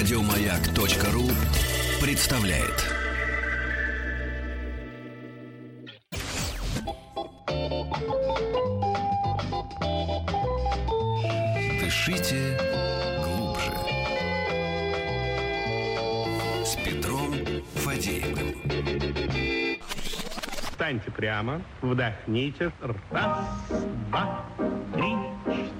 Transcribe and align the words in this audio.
Радиомаяк.ру 0.00 1.28
представляет. 2.00 2.86
Дышите 11.82 12.58
глубже. 13.22 13.72
С 16.64 16.76
Петром 16.76 17.34
Фадеевым. 17.74 18.54
Встаньте 20.62 21.10
прямо, 21.10 21.60
вдохните. 21.82 22.72
Раз, 23.10 23.38
два, 24.08 24.46
три, 24.94 25.14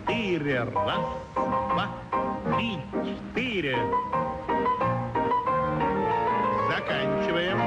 четыре. 0.06 0.64
Раз, 0.64 1.06
два, 1.34 1.88
три, 2.54 2.76
четыре. 2.92 3.29
Заканчиваем. 6.70 7.58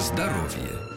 Здоровье. 0.00 0.91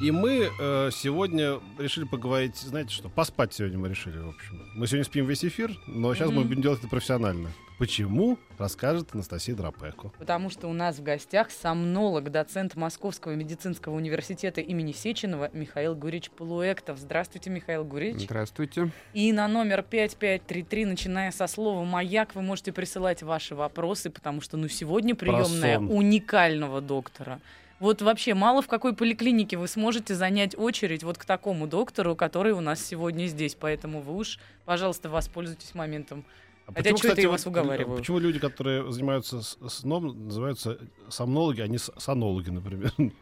И 0.00 0.12
мы 0.12 0.48
э, 0.58 0.90
сегодня 0.92 1.60
решили 1.76 2.04
поговорить, 2.04 2.56
знаете 2.56 2.90
что, 2.90 3.08
поспать 3.08 3.52
сегодня 3.52 3.78
мы 3.78 3.88
решили, 3.88 4.18
в 4.18 4.28
общем. 4.28 4.62
Мы 4.74 4.86
сегодня 4.86 5.04
спим 5.04 5.26
весь 5.26 5.44
эфир, 5.44 5.72
но 5.88 6.14
сейчас 6.14 6.30
мы 6.30 6.44
будем 6.44 6.62
делать 6.62 6.78
это 6.78 6.88
профессионально. 6.88 7.50
Почему, 7.78 8.38
расскажет 8.58 9.14
Анастасия 9.14 9.54
Драпеко. 9.54 10.10
Потому 10.18 10.50
что 10.50 10.68
у 10.68 10.72
нас 10.72 10.98
в 10.98 11.02
гостях 11.02 11.50
сомнолог, 11.50 12.30
доцент 12.30 12.74
Московского 12.74 13.34
медицинского 13.34 13.94
университета 13.94 14.60
имени 14.60 14.92
Сеченова 14.92 15.50
Михаил 15.52 15.94
Гурич 15.94 16.30
Полуэктов. 16.30 16.98
Здравствуйте, 16.98 17.50
Михаил 17.50 17.84
Гурич. 17.84 18.22
Здравствуйте. 18.22 18.90
И 19.14 19.32
на 19.32 19.46
номер 19.46 19.82
5533, 19.82 20.84
начиная 20.86 21.30
со 21.30 21.46
слова 21.46 21.84
«Маяк», 21.84 22.34
вы 22.34 22.42
можете 22.42 22.72
присылать 22.72 23.22
ваши 23.22 23.54
вопросы, 23.54 24.10
потому 24.10 24.40
что 24.40 24.56
ну, 24.56 24.68
сегодня 24.68 25.14
приемная 25.14 25.78
уникального 25.78 26.80
доктора. 26.80 27.40
Вот 27.80 28.02
вообще 28.02 28.34
мало 28.34 28.60
в 28.60 28.66
какой 28.66 28.94
поликлинике 28.94 29.56
вы 29.56 29.68
сможете 29.68 30.14
занять 30.14 30.56
очередь 30.58 31.04
вот 31.04 31.16
к 31.16 31.24
такому 31.24 31.66
доктору, 31.66 32.16
который 32.16 32.52
у 32.52 32.60
нас 32.60 32.84
сегодня 32.84 33.26
здесь. 33.26 33.54
Поэтому 33.54 34.00
вы 34.00 34.16
уж, 34.16 34.38
пожалуйста, 34.64 35.08
воспользуйтесь 35.08 35.74
моментом. 35.74 36.24
А 36.66 36.72
Хотя 36.74 36.92
чё 36.92 37.12
это 37.12 37.20
я 37.20 37.30
вас 37.30 37.46
уговариваю? 37.46 37.98
Почему 37.98 38.18
люди, 38.18 38.38
которые 38.38 38.90
занимаются 38.92 39.40
сном, 39.42 40.26
называются 40.26 40.78
сомнологи, 41.08 41.60
а 41.60 41.68
не 41.68 41.78
сонологи, 41.78 42.50
например? 42.50 42.92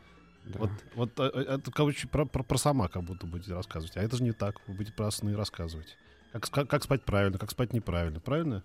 Да. 0.46 0.60
Вот, 0.60 0.70
вот 0.94 1.10
э, 1.18 1.30
э, 1.34 1.40
это 1.54 1.72
короче, 1.72 2.06
про, 2.06 2.24
про, 2.24 2.44
про 2.44 2.56
сама 2.56 2.86
как 2.86 3.02
будто 3.02 3.26
будете 3.26 3.52
рассказывать. 3.52 3.96
А 3.96 4.00
это 4.00 4.16
же 4.16 4.22
не 4.22 4.30
так. 4.30 4.60
Вы 4.68 4.74
будете 4.74 4.92
про 4.92 5.10
сны 5.10 5.36
рассказывать. 5.36 5.96
Как, 6.32 6.44
ска- 6.44 6.66
как 6.66 6.84
спать 6.84 7.02
правильно, 7.04 7.36
как 7.36 7.50
спать 7.50 7.72
неправильно. 7.72 8.20
Правильно? 8.20 8.62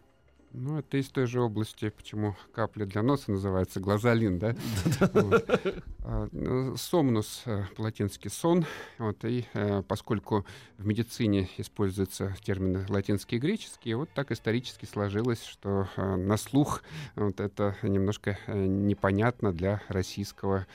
Ну, 0.53 0.79
это 0.79 0.97
из 0.97 1.07
той 1.09 1.27
же 1.27 1.41
области, 1.41 1.89
почему 1.89 2.35
капля 2.53 2.85
для 2.85 3.01
носа 3.01 3.31
называется 3.31 3.79
глазолин, 3.79 4.37
да? 4.37 4.55
А, 6.03 6.27
ну, 6.31 6.75
Сомнус, 6.77 7.43
по-латински 7.75 8.27
сон. 8.27 8.65
Вот, 8.97 9.23
и 9.23 9.45
э, 9.53 9.83
поскольку 9.87 10.45
в 10.77 10.85
медицине 10.85 11.47
используются 11.57 12.35
термины 12.43 12.85
латинские 12.89 13.37
и 13.37 13.41
греческие, 13.41 13.95
вот 13.95 14.09
так 14.13 14.31
исторически 14.31 14.85
сложилось, 14.85 15.43
что 15.45 15.87
э, 15.95 16.15
на 16.15 16.37
слух 16.37 16.81
вот 17.15 17.39
это 17.39 17.77
немножко 17.83 18.37
э, 18.47 18.65
непонятно 18.65 19.53
для 19.53 19.81
российского 19.87 20.65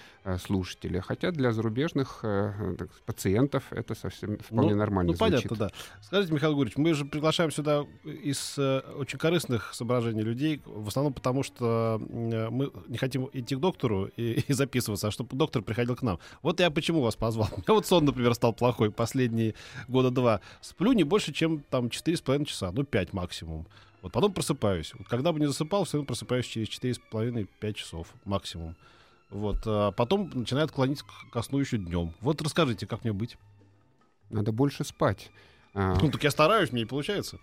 слушателя. 0.44 1.00
Хотя 1.02 1.30
для 1.30 1.52
зарубежных 1.52 2.18
так, 2.22 2.90
пациентов 3.04 3.64
это 3.70 3.94
совсем 3.94 4.38
вполне 4.38 4.72
Ну, 4.72 4.78
нормально 4.78 5.12
Ну, 5.12 5.16
звучит. 5.16 5.48
понятно, 5.48 5.56
да. 5.56 5.70
Скажите, 6.02 6.32
Михаил 6.34 6.54
Гурьевич, 6.56 6.76
мы 6.78 6.94
же 6.94 7.04
приглашаем 7.04 7.52
сюда 7.52 7.84
из 8.04 8.58
очень 8.58 9.20
корыстных 9.20 9.65
соображений 9.72 10.22
людей, 10.22 10.60
в 10.64 10.88
основном 10.88 11.12
потому, 11.12 11.42
что 11.42 12.00
э, 12.00 12.48
мы 12.50 12.70
не 12.88 12.98
хотим 12.98 13.28
идти 13.32 13.56
к 13.56 13.58
доктору 13.60 14.06
и, 14.16 14.40
и 14.48 14.52
записываться, 14.52 15.08
а 15.08 15.10
чтобы 15.10 15.36
доктор 15.36 15.62
приходил 15.62 15.96
к 15.96 16.02
нам. 16.02 16.18
Вот 16.42 16.60
я 16.60 16.70
почему 16.70 17.00
вас 17.00 17.16
позвал. 17.16 17.48
У 17.52 17.56
меня 17.56 17.74
вот 17.74 17.86
сон, 17.86 18.04
например, 18.04 18.34
стал 18.34 18.52
плохой 18.52 18.90
последние 18.90 19.54
года 19.88 20.10
два. 20.10 20.40
Сплю 20.60 20.92
не 20.92 21.04
больше, 21.04 21.32
чем 21.32 21.60
там 21.70 21.86
4,5 21.86 22.44
часа, 22.44 22.70
ну 22.72 22.84
5 22.84 23.12
максимум. 23.12 23.66
Вот 24.02 24.12
потом 24.12 24.32
просыпаюсь. 24.32 24.92
Вот 24.98 25.08
когда 25.08 25.32
бы 25.32 25.40
не 25.40 25.46
засыпал, 25.46 25.84
все 25.84 25.96
равно 25.98 26.06
просыпаюсь 26.06 26.46
через 26.46 26.68
4,5-5 26.68 27.72
часов 27.72 28.08
максимум. 28.24 28.76
Вот. 29.30 29.58
А 29.66 29.90
потом 29.90 30.30
начинает 30.34 30.70
клонить 30.70 31.02
к- 31.02 31.30
ко 31.32 31.42
сну 31.42 31.58
еще 31.58 31.78
днем. 31.78 32.12
Вот 32.20 32.40
расскажите, 32.42 32.86
как 32.86 33.02
мне 33.04 33.12
быть? 33.12 33.36
Надо 34.30 34.52
больше 34.52 34.84
спать. 34.84 35.30
А, 35.74 35.98
Ну, 36.00 36.10
так 36.10 36.22
я 36.24 36.30
стараюсь, 36.30 36.72
мне 36.72 36.82
и 36.82 36.84
получается. 36.84 37.38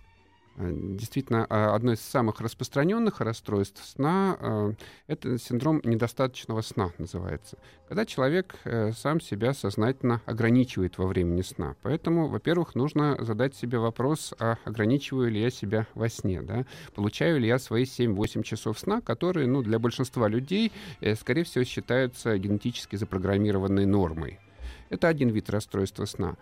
Э, 0.57 0.71
Действительно, 0.73 1.45
а, 1.49 1.75
одно 1.75 1.93
из 1.93 1.99
самых 1.99 2.39
распространенных 2.39 3.21
расстройств 3.21 3.83
сна 3.85 4.37
э, 4.39 4.73
это 5.07 5.37
синдром 5.39 5.81
недостаточного 5.83 6.61
сна 6.61 6.91
называется. 6.97 7.57
Когда 7.87 8.05
человек 8.05 8.55
э, 8.63 8.91
сам 8.91 9.19
себя 9.19 9.53
сознательно 9.53 10.21
ограничивает 10.25 10.97
во 10.97 11.07
времени 11.07 11.41
сна. 11.41 11.75
Поэтому, 11.81 12.27
во-первых, 12.27 12.75
нужно 12.75 13.17
задать 13.19 13.55
себе 13.55 13.79
вопрос, 13.79 14.33
а 14.39 14.57
ограничиваю 14.65 15.31
ли 15.31 15.41
я 15.41 15.49
себя 15.49 15.87
во 15.95 16.09
сне, 16.09 16.41
да? 16.41 16.65
Получаю 16.93 17.39
ли 17.39 17.47
я 17.47 17.57
свои 17.57 17.83
7-8 17.83 18.43
часов 18.43 18.79
сна, 18.79 19.01
которые, 19.01 19.47
ну, 19.47 19.61
для 19.63 19.79
большинства 19.79 20.27
людей, 20.27 20.71
скорее 21.15 21.43
всего, 21.43 21.63
считаются 21.63 22.37
генетически 22.37 22.95
запрограммированной 22.95 23.85
нормой. 23.85 24.39
Это 24.89 25.07
один 25.07 25.29
вид 25.29 25.49
расстройства 25.49 26.05
сна. 26.05 26.35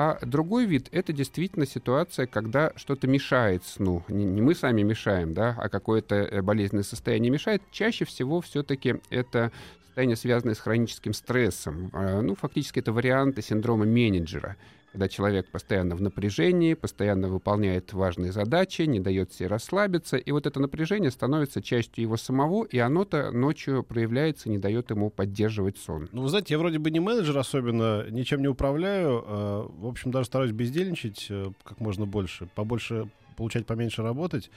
А 0.00 0.16
другой 0.22 0.64
вид— 0.64 0.88
это 0.92 1.12
действительно 1.12 1.66
ситуация, 1.66 2.28
когда 2.28 2.72
что-то 2.76 3.08
мешает 3.08 3.64
сну. 3.64 4.04
Не, 4.06 4.24
не 4.24 4.40
мы 4.40 4.54
сами 4.54 4.82
мешаем, 4.82 5.34
да, 5.34 5.56
а 5.58 5.68
какое-то 5.68 6.14
э, 6.14 6.40
болезненное 6.40 6.84
состояние 6.84 7.32
мешает. 7.32 7.62
Чаще 7.72 8.04
всего 8.04 8.40
все-таки 8.40 9.00
это 9.10 9.50
состояние, 9.86 10.14
связанное 10.14 10.54
с 10.54 10.60
хроническим 10.60 11.12
стрессом. 11.12 11.90
А, 11.92 12.22
Ну, 12.22 12.36
фактически 12.36 12.78
это 12.78 12.92
варианты 12.92 13.42
синдрома 13.42 13.86
менеджера, 13.86 14.54
когда 14.92 15.08
человек 15.08 15.50
постоянно 15.50 15.96
в 15.96 16.00
напряжении, 16.00 16.74
постоянно 16.74 17.28
выполняет 17.28 17.92
важные 17.92 18.32
задачи, 18.32 18.82
не 18.82 19.00
дает 19.00 19.32
себе 19.32 19.48
расслабиться, 19.48 20.16
и 20.16 20.32
вот 20.32 20.46
это 20.46 20.60
напряжение 20.60 21.10
становится 21.10 21.62
частью 21.62 22.02
его 22.02 22.16
самого, 22.16 22.64
и 22.64 22.78
оно-то 22.78 23.30
ночью 23.30 23.82
проявляется, 23.82 24.48
не 24.48 24.58
дает 24.58 24.90
ему 24.90 25.10
поддерживать 25.10 25.78
сон. 25.78 26.08
Ну, 26.12 26.22
вы 26.22 26.28
знаете, 26.28 26.54
я 26.54 26.58
вроде 26.58 26.78
бы 26.78 26.90
не 26.90 27.00
менеджер 27.00 27.36
особенно, 27.36 28.08
ничем 28.10 28.40
не 28.40 28.48
управляю. 28.48 29.22
э, 29.26 29.66
В 29.78 29.86
общем, 29.86 30.10
даже 30.10 30.26
стараюсь 30.26 30.52
бездельничать 30.52 31.26
э, 31.30 31.52
как 31.64 31.80
можно 31.80 32.06
больше, 32.06 32.48
побольше 32.54 33.10
получать, 33.36 33.66
поменьше 33.66 34.02
работать. 34.02 34.50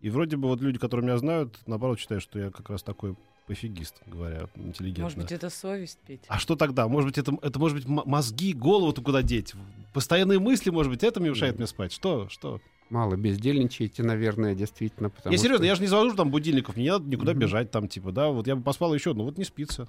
И 0.00 0.10
вроде 0.10 0.36
бы 0.36 0.48
вот 0.48 0.60
люди, 0.60 0.78
которые 0.78 1.06
меня 1.06 1.18
знают, 1.18 1.58
наоборот, 1.66 1.98
считают, 1.98 2.22
что 2.22 2.38
я 2.38 2.50
как 2.50 2.68
раз 2.70 2.82
такой 2.82 3.16
пофигист, 3.46 3.94
говоря 4.06 4.48
интеллигентно. 4.56 5.04
Может 5.04 5.18
быть, 5.18 5.32
это 5.32 5.50
совесть, 5.50 5.98
Петя? 6.06 6.24
А 6.28 6.38
что 6.38 6.56
тогда? 6.56 6.88
Может 6.88 7.08
быть, 7.08 7.18
это, 7.18 7.36
это 7.42 7.58
может 7.58 7.76
быть 7.76 7.86
мозги, 7.86 8.52
голову-то 8.52 9.02
куда 9.02 9.22
деть? 9.22 9.54
Постоянные 9.92 10.38
мысли, 10.38 10.70
может 10.70 10.92
быть, 10.92 11.02
это 11.02 11.20
мешает 11.20 11.56
мне 11.56 11.66
спать? 11.66 11.92
Что? 11.92 12.28
Что? 12.28 12.60
Мало 12.90 13.16
бездельничаете, 13.16 14.04
наверное, 14.04 14.54
действительно, 14.54 15.10
потому 15.10 15.32
я 15.32 15.38
серьезно, 15.38 15.64
что... 15.64 15.66
я 15.66 15.74
же 15.74 15.80
не 15.80 15.88
завожу 15.88 16.14
там 16.14 16.30
будильников, 16.30 16.76
мне 16.76 16.84
не 16.84 16.90
надо 16.90 17.08
никуда 17.08 17.32
Мгм. 17.32 17.40
бежать 17.40 17.70
там, 17.72 17.88
типа, 17.88 18.12
да, 18.12 18.28
вот 18.28 18.46
я 18.46 18.54
бы 18.54 18.62
поспал 18.62 18.94
еще, 18.94 19.12
но 19.12 19.24
вот 19.24 19.38
не 19.38 19.44
спится. 19.44 19.88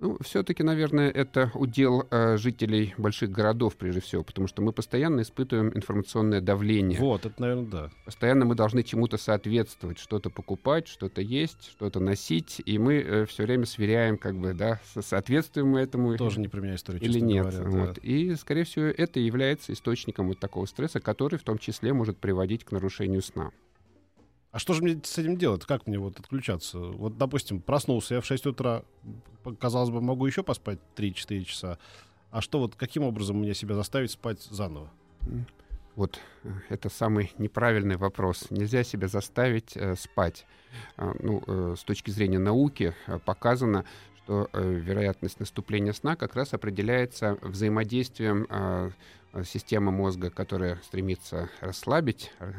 Ну, 0.00 0.18
все-таки, 0.22 0.62
наверное, 0.62 1.08
это 1.08 1.50
удел 1.54 2.06
э, 2.10 2.36
жителей 2.36 2.94
больших 2.98 3.30
городов, 3.30 3.76
прежде 3.76 4.00
всего, 4.00 4.22
потому 4.22 4.48
что 4.48 4.60
мы 4.60 4.72
постоянно 4.72 5.22
испытываем 5.22 5.70
информационное 5.74 6.40
давление. 6.40 6.98
Вот, 6.98 7.24
это, 7.24 7.40
наверное, 7.40 7.66
да. 7.66 7.90
Постоянно 8.04 8.44
мы 8.44 8.54
должны 8.54 8.82
чему-то 8.82 9.16
соответствовать, 9.16 9.98
что-то 9.98 10.30
покупать, 10.30 10.88
что-то 10.88 11.20
есть, 11.22 11.70
что-то 11.70 12.00
носить, 12.00 12.60
и 12.66 12.76
мы 12.78 13.24
все 13.28 13.44
время 13.44 13.66
сверяем, 13.66 14.18
как 14.18 14.36
бы, 14.36 14.52
да, 14.52 14.80
со- 14.92 15.00
соответствуем 15.02 15.68
мы 15.68 15.80
этому 15.80 16.16
Тоже 16.16 16.40
не 16.40 16.48
про 16.48 16.60
меня 16.60 16.74
история, 16.74 16.98
или 16.98 17.20
нет. 17.20 17.46
говоря, 17.46 17.58
да. 17.58 17.70
Вот. 17.86 17.98
И, 17.98 18.34
скорее 18.34 18.64
всего, 18.64 18.86
это 18.86 19.20
является 19.20 19.72
источником 19.72 20.26
вот 20.28 20.38
такого 20.40 20.66
стресса, 20.66 21.00
который 21.00 21.38
в 21.38 21.44
том 21.44 21.56
числе 21.58 21.92
может 21.92 22.18
приводить 22.18 22.64
к 22.64 22.72
нарушению 22.72 23.22
сна. 23.22 23.52
А 24.54 24.60
что 24.60 24.72
же 24.72 24.84
мне 24.84 25.00
с 25.02 25.18
этим 25.18 25.36
делать? 25.36 25.64
Как 25.64 25.88
мне 25.88 25.98
вот 25.98 26.20
отключаться? 26.20 26.78
Вот, 26.78 27.18
допустим, 27.18 27.60
проснулся 27.60 28.14
я 28.14 28.20
в 28.20 28.24
6 28.24 28.46
утра, 28.46 28.84
казалось 29.58 29.90
бы, 29.90 30.00
могу 30.00 30.26
еще 30.26 30.44
поспать 30.44 30.78
3-4 30.94 31.42
часа. 31.42 31.78
А 32.30 32.40
что 32.40 32.60
вот, 32.60 32.76
каким 32.76 33.02
образом 33.02 33.38
мне 33.38 33.52
себя 33.52 33.74
заставить 33.74 34.12
спать 34.12 34.40
заново? 34.42 34.88
Вот 35.96 36.20
э, 36.44 36.50
это 36.68 36.88
самый 36.88 37.32
неправильный 37.36 37.96
вопрос. 37.96 38.46
Нельзя 38.50 38.84
себя 38.84 39.08
заставить 39.08 39.76
э, 39.76 39.96
спать. 39.96 40.46
А, 40.96 41.12
ну, 41.18 41.42
э, 41.44 41.74
с 41.76 41.82
точки 41.82 42.12
зрения 42.12 42.38
науки 42.38 42.94
э, 43.08 43.18
показано, 43.18 43.84
что 44.22 44.48
э, 44.52 44.72
вероятность 44.72 45.40
наступления 45.40 45.92
сна 45.92 46.14
как 46.14 46.36
раз 46.36 46.54
определяется 46.54 47.38
взаимодействием 47.42 48.46
э, 48.48 48.92
э, 49.34 49.44
системы 49.44 49.92
мозга, 49.92 50.30
которая 50.30 50.80
стремится 50.84 51.50
расслабить, 51.60 52.32
э, 52.38 52.52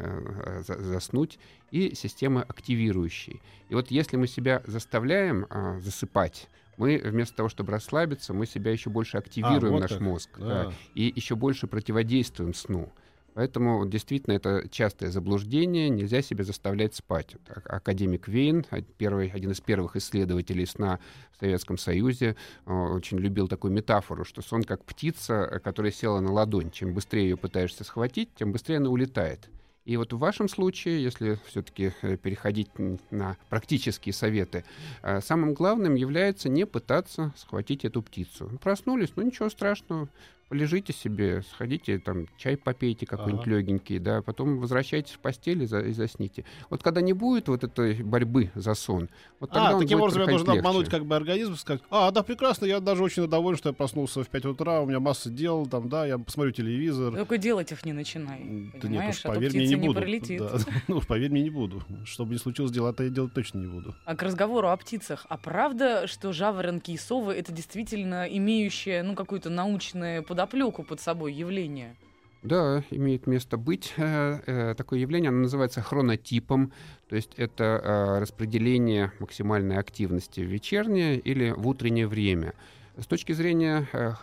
э, 0.46 0.64
за- 0.68 0.82
заснуть, 0.82 1.40
и 1.72 1.96
системы 1.96 2.42
активирующей. 2.42 3.42
И 3.70 3.76
вот 3.76 3.92
если 3.92 4.18
мы 4.18 4.28
себя 4.28 4.62
заставляем 4.66 5.48
засыпать, 5.82 6.48
мы 6.78 6.98
вместо 7.04 7.36
того, 7.36 7.50
чтобы 7.50 7.72
расслабиться, 7.72 8.34
мы 8.34 8.46
себя 8.46 8.72
еще 8.72 8.90
больше 8.90 9.18
активируем 9.18 9.74
вот 9.74 9.80
наш 9.82 9.92
как. 9.92 10.02
мозг. 10.02 10.30
Да. 10.38 10.66
да, 10.66 10.74
и 10.94 11.12
еще 11.16 11.36
больше 11.36 11.68
противодействуем 11.68 12.54
сну. 12.54 12.92
Поэтому 13.36 13.86
действительно 13.86 14.34
это 14.34 14.66
частое 14.72 15.12
заблуждение, 15.12 15.90
нельзя 15.90 16.22
себя 16.22 16.46
заставлять 16.46 16.96
спать. 16.96 17.36
Академик 17.66 18.30
Вейн, 18.30 18.66
а- 18.72 18.82
первый, 18.82 19.28
один 19.30 19.52
из 19.52 19.60
первых 19.60 19.98
исследователей 19.98 20.66
сна 20.66 21.00
в 21.34 21.40
Советском 21.42 21.78
Союзе, 21.78 22.38
э, 22.66 22.72
очень 22.72 23.20
любил 23.20 23.50
такую 23.50 23.74
метафору, 23.74 24.24
что 24.24 24.42
сон 24.42 24.64
как 24.64 24.86
птица, 24.86 25.50
э, 25.52 25.60
которая 25.60 25.92
села 25.92 26.22
на 26.22 26.32
ладонь. 26.32 26.72
Чем 26.72 26.94
быстрее 26.94 27.24
ее 27.24 27.36
пытаешься 27.38 27.84
схватить, 27.84 28.30
тем 28.36 28.54
быстрее 28.54 28.78
она 28.78 28.90
улетает. 28.90 29.50
И 29.84 29.98
вот 29.98 30.14
в 30.14 30.18
вашем 30.18 30.48
случае, 30.48 31.04
если 31.04 31.38
все-таки 31.46 31.92
переходить 32.24 32.70
н- 32.78 33.00
на 33.12 33.36
практические 33.50 34.14
советы, 34.14 34.64
э, 35.04 35.20
самым 35.20 35.54
главным 35.54 35.96
является 35.96 36.48
не 36.48 36.66
пытаться 36.66 37.34
схватить 37.36 37.84
эту 37.84 38.02
птицу. 38.02 38.50
Проснулись, 38.64 39.12
ну 39.18 39.24
ничего 39.24 39.50
страшного, 39.50 40.08
полежите 40.50 40.94
себе, 40.94 41.42
сходите, 41.42 41.98
там, 42.00 42.28
чай 42.38 42.56
попейте 42.56 43.06
какой-нибудь 43.06 43.48
Ага. 43.48 43.56
легенький, 43.58 44.00
да, 44.00 44.22
потом 44.22 44.60
возвращайтесь 44.60 45.14
в 45.14 45.20
постель 45.20 45.64
и, 45.64 45.66
за- 45.66 45.80
и 45.82 45.92
засните. 45.92 46.46
Вот 46.70 46.84
когда 46.84 47.02
не 47.02 47.14
будет 47.14 47.48
вот 47.48 47.64
этой 47.64 48.04
борьбы 48.04 48.52
за 48.54 48.76
сон, 48.76 49.10
вот 49.40 49.50
тогда 49.52 49.70
А, 49.70 49.74
он 49.74 49.82
таким 49.82 49.98
будет 50.00 50.04
образом 50.04 50.22
я 50.22 50.28
должен 50.28 50.50
обмануть 50.60 50.80
легче. 50.82 50.92
как 50.92 51.06
бы 51.06 51.16
организм, 51.16 51.56
сказать, 51.56 51.82
а, 51.90 52.12
да, 52.12 52.22
прекрасно, 52.24 52.66
я 52.66 52.80
даже 52.80 53.04
очень 53.04 53.28
доволен, 53.28 53.58
что 53.58 53.70
я 53.70 53.74
проснулся 53.74 54.24
в 54.24 54.30
5 54.30 54.46
утра, 54.46 54.82
у 54.82 54.86
меня 54.86 55.00
масса 55.00 55.30
дел, 55.30 55.66
там, 55.66 55.90
да, 55.90 56.06
я 56.06 56.18
посмотрю 56.20 56.52
телевизор. 56.52 57.16
Только 57.16 57.38
делать 57.38 57.72
их 57.72 57.84
не 57.86 57.94
начинай. 57.94 58.40
Да 58.40 58.46
нет, 58.46 58.82
понимаешь, 58.82 59.16
уж 59.16 59.26
а 59.26 59.30
то 59.30 59.34
поверь 59.36 59.52
мне, 59.52 59.60
птица 59.62 59.76
не 59.76 59.82
не 59.82 59.88
буду. 59.88 60.00
пролетит. 60.00 60.40
Да, 60.40 60.58
ну 60.88 61.02
поверь 61.02 61.32
мне, 61.32 61.42
не 61.42 61.50
буду. 61.50 61.84
Что 62.06 62.26
бы 62.26 62.34
ни 62.34 62.38
случилось, 62.38 62.72
дела-то 62.72 63.04
я 63.04 63.10
делать 63.10 63.34
точно 63.34 63.60
не 63.60 63.68
буду. 63.68 63.96
А 64.06 64.16
к 64.16 64.22
разговору 64.24 64.70
о 64.70 64.78
птицах. 64.78 65.26
А 65.28 65.38
правда, 65.38 66.06
что 66.08 66.32
жаворонки 66.34 66.92
и 66.92 66.98
совы 66.98 67.34
это 67.34 67.52
действительно 67.52 68.26
имеющее, 68.30 69.02
ну, 69.04 69.16
какую-то 69.16 69.50
научную 69.50 70.24
подоплеку 70.36 70.84
под 70.84 71.00
собой 71.00 71.34
явление? 71.34 71.96
Да, 72.44 72.84
имеет 72.92 73.26
место 73.26 73.58
быть 73.58 73.94
э, 73.98 74.40
э, 74.46 74.76
такое 74.76 75.00
явление, 75.00 75.30
оно 75.30 75.40
называется 75.40 75.82
хронотипом, 75.82 76.74
то 77.10 77.16
есть 77.16 77.32
это 77.38 77.64
э, 77.64 78.20
распределение 78.20 79.14
максимальной 79.20 79.78
активности 79.78 80.42
в 80.42 80.44
вечернее 80.44 81.18
или 81.18 81.52
в 81.52 81.68
утреннее 81.68 82.06
время. 82.06 82.54
С 82.98 83.08
точки 83.08 83.34
зрения 83.34 83.88
э, 83.92 84.14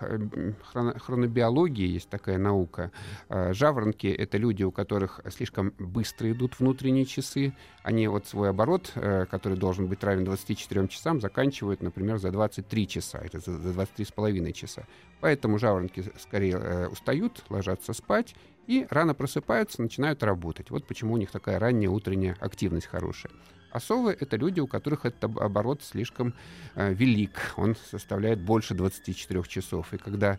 хронобиологии 0.98 1.86
есть 1.86 2.08
такая 2.08 2.38
наука. 2.38 2.90
Э, 3.28 3.52
Жаворонки— 3.52 4.06
это 4.18 4.38
люди, 4.38 4.62
у 4.62 4.72
которых 4.72 5.20
слишком 5.28 5.74
быстро 5.78 6.32
идут 6.32 6.58
внутренние 6.58 7.04
часы. 7.04 7.52
Они 7.82 8.08
вот 8.08 8.26
свой 8.26 8.48
оборот, 8.48 8.92
э, 8.94 9.26
который 9.30 9.58
должен 9.58 9.88
быть 9.88 10.02
равен 10.02 10.24
24 10.24 10.88
часам, 10.88 11.20
заканчивают, 11.20 11.82
например, 11.82 12.16
за 12.16 12.30
23 12.30 12.88
часа, 12.88 13.18
это 13.18 13.40
за 13.40 13.58
за 13.58 13.72
23,5 13.72 14.52
часа. 14.52 14.84
Поэтому 15.20 15.58
жаворонки 15.58 16.04
скорее 16.18 16.88
устают, 16.88 17.44
ложатся 17.50 17.92
спать 17.92 18.34
и 18.66 18.86
рано 18.90 19.14
просыпаются, 19.14 19.82
начинают 19.82 20.22
работать. 20.22 20.70
Вот 20.70 20.86
почему 20.86 21.14
у 21.14 21.16
них 21.16 21.30
такая 21.30 21.58
ранняя 21.58 21.90
утренняя 21.90 22.36
активность 22.40 22.86
хорошая. 22.86 23.32
А 23.70 23.80
совы— 23.80 24.16
это 24.20 24.36
люди, 24.36 24.60
у 24.60 24.66
которых 24.66 25.06
этот 25.06 25.24
об- 25.24 25.38
оборот 25.38 25.82
слишком 25.82 26.34
э, 26.74 26.92
велик. 26.92 27.54
Он 27.56 27.74
составляет 27.90 28.40
больше 28.40 28.74
24 28.74 29.42
часов. 29.44 29.94
И 29.94 29.98
когда 29.98 30.38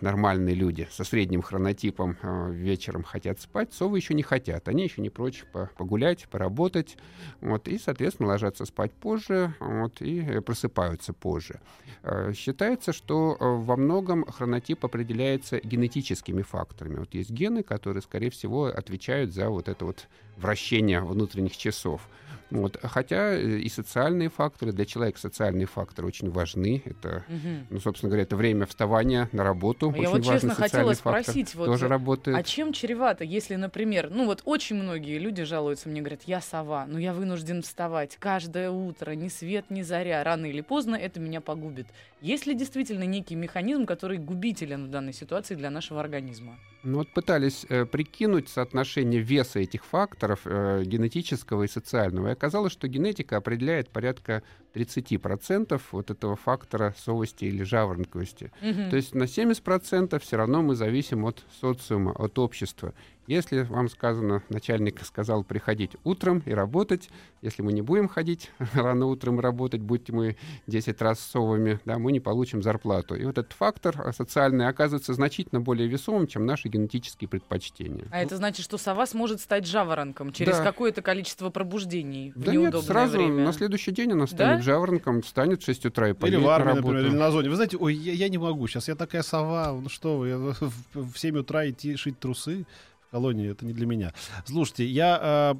нормальные 0.00 0.54
люди 0.54 0.88
со 0.90 1.04
средним 1.04 1.42
хронотипом 1.42 2.16
э, 2.22 2.52
вечером 2.52 3.02
хотят 3.02 3.40
спать, 3.40 3.72
совы 3.72 3.98
еще 3.98 4.14
не 4.14 4.22
хотят. 4.22 4.68
Они 4.68 4.82
еще 4.84 5.00
не 5.00 5.10
прочь 5.10 5.44
по- 5.52 5.70
погулять, 5.76 6.28
поработать. 6.28 6.96
Вот, 7.40 7.68
и, 7.68 7.78
соответственно, 7.78 8.28
ложатся 8.28 8.64
спать 8.64 8.92
позже 8.92 9.54
вот, 9.60 10.02
и 10.02 10.20
э, 10.20 10.40
просыпаются 10.40 11.12
позже. 11.12 11.60
Э, 12.02 12.32
Считается, 12.34 12.92
что 12.92 13.36
во 13.40 13.76
многом 13.76 14.24
хронотип 14.24 14.84
определяется 14.84 15.60
генетическими 15.60 16.42
факторами. 16.42 16.98
Вот 16.98 17.14
есть 17.14 17.30
гены, 17.30 17.62
которые, 17.62 18.02
скорее 18.02 18.30
всего, 18.30 18.66
отвечают 18.66 19.32
за 19.32 19.48
вот 19.48 19.68
это 19.68 19.84
вот 19.84 20.08
вращение 20.40 21.00
внутренних 21.00 21.56
часов. 21.56 22.08
Вот. 22.50 22.78
Хотя 22.82 23.34
э, 23.34 23.58
и 23.58 23.68
социальные 23.68 24.28
факторы, 24.28 24.72
для 24.72 24.84
человека 24.84 25.20
социальные 25.20 25.66
факторы 25.66 26.08
очень 26.08 26.30
важны. 26.30 26.82
Это, 26.84 27.24
Мгм. 27.28 27.66
ну, 27.70 27.80
собственно 27.80 28.10
говоря, 28.10 28.24
это 28.24 28.36
время 28.36 28.66
вставания 28.66 29.28
на 29.32 29.44
работу. 29.44 29.92
А 29.94 29.98
я 29.98 30.10
очень 30.10 30.24
вот 30.24 30.34
честно 30.34 30.54
хотела 30.54 30.92
спросить, 30.94 31.54
вот, 31.54 31.66
Тоже 31.66 31.86
э, 31.86 31.88
работает. 31.88 32.36
А 32.36 32.42
чем 32.42 32.72
чревато, 32.72 33.24
если, 33.24 33.54
например, 33.54 34.10
ну 34.10 34.26
вот 34.26 34.42
очень 34.44 34.76
многие 34.76 35.18
люди 35.18 35.44
жалуются, 35.44 35.88
мне 35.88 36.00
говорят, 36.00 36.22
я 36.26 36.40
сова, 36.40 36.86
но 36.86 36.98
я 36.98 37.12
вынужден 37.12 37.62
вставать 37.62 38.16
каждое 38.18 38.70
утро, 38.70 39.12
ни 39.12 39.28
свет, 39.28 39.66
ни 39.70 39.82
заря, 39.82 40.22
рано 40.24 40.46
или 40.46 40.60
поздно 40.60 40.96
это 40.96 41.20
меня 41.20 41.40
погубит. 41.40 41.86
Есть 42.20 42.46
ли 42.46 42.54
действительно 42.54 43.04
некий 43.04 43.36
механизм, 43.36 43.86
который 43.86 44.18
губителен 44.18 44.86
в 44.86 44.90
данной 44.90 45.12
ситуации 45.12 45.54
для 45.54 45.70
нашего 45.70 46.00
организма? 46.00 46.58
Ну, 46.82 46.98
вот 46.98 47.08
пытались 47.12 47.66
э, 47.68 47.84
прикинуть 47.84 48.48
соотношение 48.48 49.20
веса 49.20 49.60
этих 49.60 49.84
факторов 49.84 50.40
э, 50.44 50.82
генетического 50.84 51.64
и 51.64 51.68
социального. 51.68 52.28
И 52.28 52.32
оказалось, 52.32 52.72
что 52.72 52.88
генетика 52.88 53.36
определяет 53.36 53.90
порядка 53.90 54.42
30% 54.74 55.80
вот 55.92 56.10
этого 56.10 56.36
фактора 56.36 56.94
совости 56.98 57.44
или 57.44 57.62
жаворонковости. 57.64 58.52
Мгм. 58.62 58.90
То 58.90 58.96
есть 58.96 59.14
на 59.14 59.24
70% 59.24 60.18
все 60.20 60.36
равно 60.36 60.62
мы 60.62 60.74
зависим 60.74 61.24
от 61.26 61.44
социума, 61.60 62.12
от 62.12 62.38
общества. 62.38 62.94
Если 63.30 63.60
вам 63.62 63.88
сказано, 63.88 64.42
начальник 64.48 65.04
сказал 65.04 65.44
приходить 65.44 65.92
утром 66.02 66.42
и 66.46 66.50
работать, 66.52 67.08
если 67.42 67.62
мы 67.62 67.72
не 67.72 67.80
будем 67.80 68.08
ходить 68.08 68.50
рано 68.74 69.06
утром 69.06 69.38
и 69.38 69.40
работать, 69.40 69.80
будь 69.80 70.10
мы 70.10 70.36
10 70.66 71.00
раз 71.00 71.20
совами, 71.20 71.78
да, 71.84 72.00
мы 72.00 72.10
не 72.10 72.18
получим 72.18 72.60
зарплату. 72.60 73.14
И 73.14 73.24
вот 73.24 73.38
этот 73.38 73.52
фактор 73.52 74.12
социальный 74.12 74.66
оказывается 74.66 75.14
значительно 75.14 75.60
более 75.60 75.86
весомым, 75.86 76.26
чем 76.26 76.44
наши 76.44 76.66
генетические 76.66 77.28
предпочтения. 77.28 78.08
А 78.10 78.20
это 78.20 78.36
значит, 78.36 78.64
что 78.64 78.78
сова 78.78 79.06
сможет 79.06 79.40
стать 79.40 79.64
жаворонком 79.64 80.32
через 80.32 80.56
Да. 80.58 80.64
какое-то 80.64 81.00
количество 81.00 81.50
пробуждений 81.50 82.32
в 82.34 82.42
Да 82.42 82.50
нет, 82.50 82.62
неудобное 82.62 82.82
сразу 82.88 83.16
время? 83.18 83.44
на 83.44 83.52
следующий 83.52 83.92
день 83.92 84.10
она 84.10 84.26
станет 84.26 84.56
Да? 84.58 84.62
жаворонком, 84.62 85.22
встанет 85.22 85.62
в 85.62 85.66
6 85.66 85.86
утра 85.86 86.08
и 86.08 86.10
Или 86.10 86.16
поедет 86.18 86.40
в 86.40 86.46
на 86.46 86.54
армии, 86.56 86.66
работу. 86.70 86.86
например, 86.88 87.10
или 87.12 87.16
на 87.16 87.30
зоне. 87.30 87.48
Вы 87.48 87.54
знаете, 87.54 87.76
ой, 87.76 87.94
я, 87.94 88.12
я 88.12 88.28
не 88.28 88.38
могу, 88.38 88.66
сейчас 88.66 88.88
я 88.88 88.96
такая 88.96 89.22
сова, 89.22 89.70
ну 89.80 89.88
что 89.88 90.18
вы, 90.18 90.28
я 90.30 90.36
в, 90.36 90.72
в 90.94 91.16
7 91.16 91.38
утра 91.38 91.70
идти 91.70 91.94
шить 91.94 92.18
трусы 92.18 92.66
колонии, 93.10 93.50
это 93.50 93.64
не 93.64 93.72
для 93.72 93.86
меня. 93.86 94.12
Слушайте, 94.46 94.86
я 94.86 95.18
а, 95.20 95.56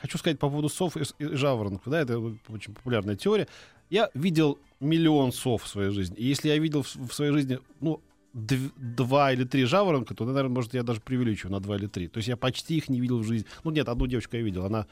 хочу 0.00 0.18
сказать 0.18 0.38
по 0.38 0.48
поводу 0.48 0.68
сов 0.68 0.96
и, 0.96 1.02
и 1.18 1.34
жаворонков, 1.34 1.90
да, 1.90 2.00
это 2.00 2.18
очень 2.48 2.74
популярная 2.74 3.16
теория. 3.16 3.48
Я 3.90 4.10
видел 4.14 4.58
миллион 4.80 5.32
сов 5.32 5.64
в 5.64 5.68
своей 5.68 5.90
жизни, 5.90 6.16
и 6.16 6.24
если 6.24 6.48
я 6.48 6.58
видел 6.58 6.82
в, 6.82 6.96
в 6.96 7.12
своей 7.12 7.32
жизни, 7.32 7.58
ну, 7.80 8.00
дв- 8.34 8.72
два 8.76 9.32
или 9.32 9.44
три 9.44 9.64
жаворонка, 9.64 10.14
то, 10.14 10.24
наверное, 10.24 10.50
может, 10.50 10.74
я 10.74 10.82
даже 10.82 11.00
преувеличиваю 11.00 11.52
на 11.52 11.60
два 11.60 11.76
или 11.76 11.86
три. 11.86 12.08
То 12.08 12.18
есть 12.18 12.28
я 12.28 12.36
почти 12.36 12.76
их 12.76 12.88
не 12.88 13.00
видел 13.00 13.18
в 13.18 13.24
жизни. 13.24 13.46
Ну, 13.64 13.70
нет, 13.70 13.88
одну 13.88 14.06
девочку 14.06 14.36
я 14.36 14.42
видел, 14.42 14.64
она 14.64 14.86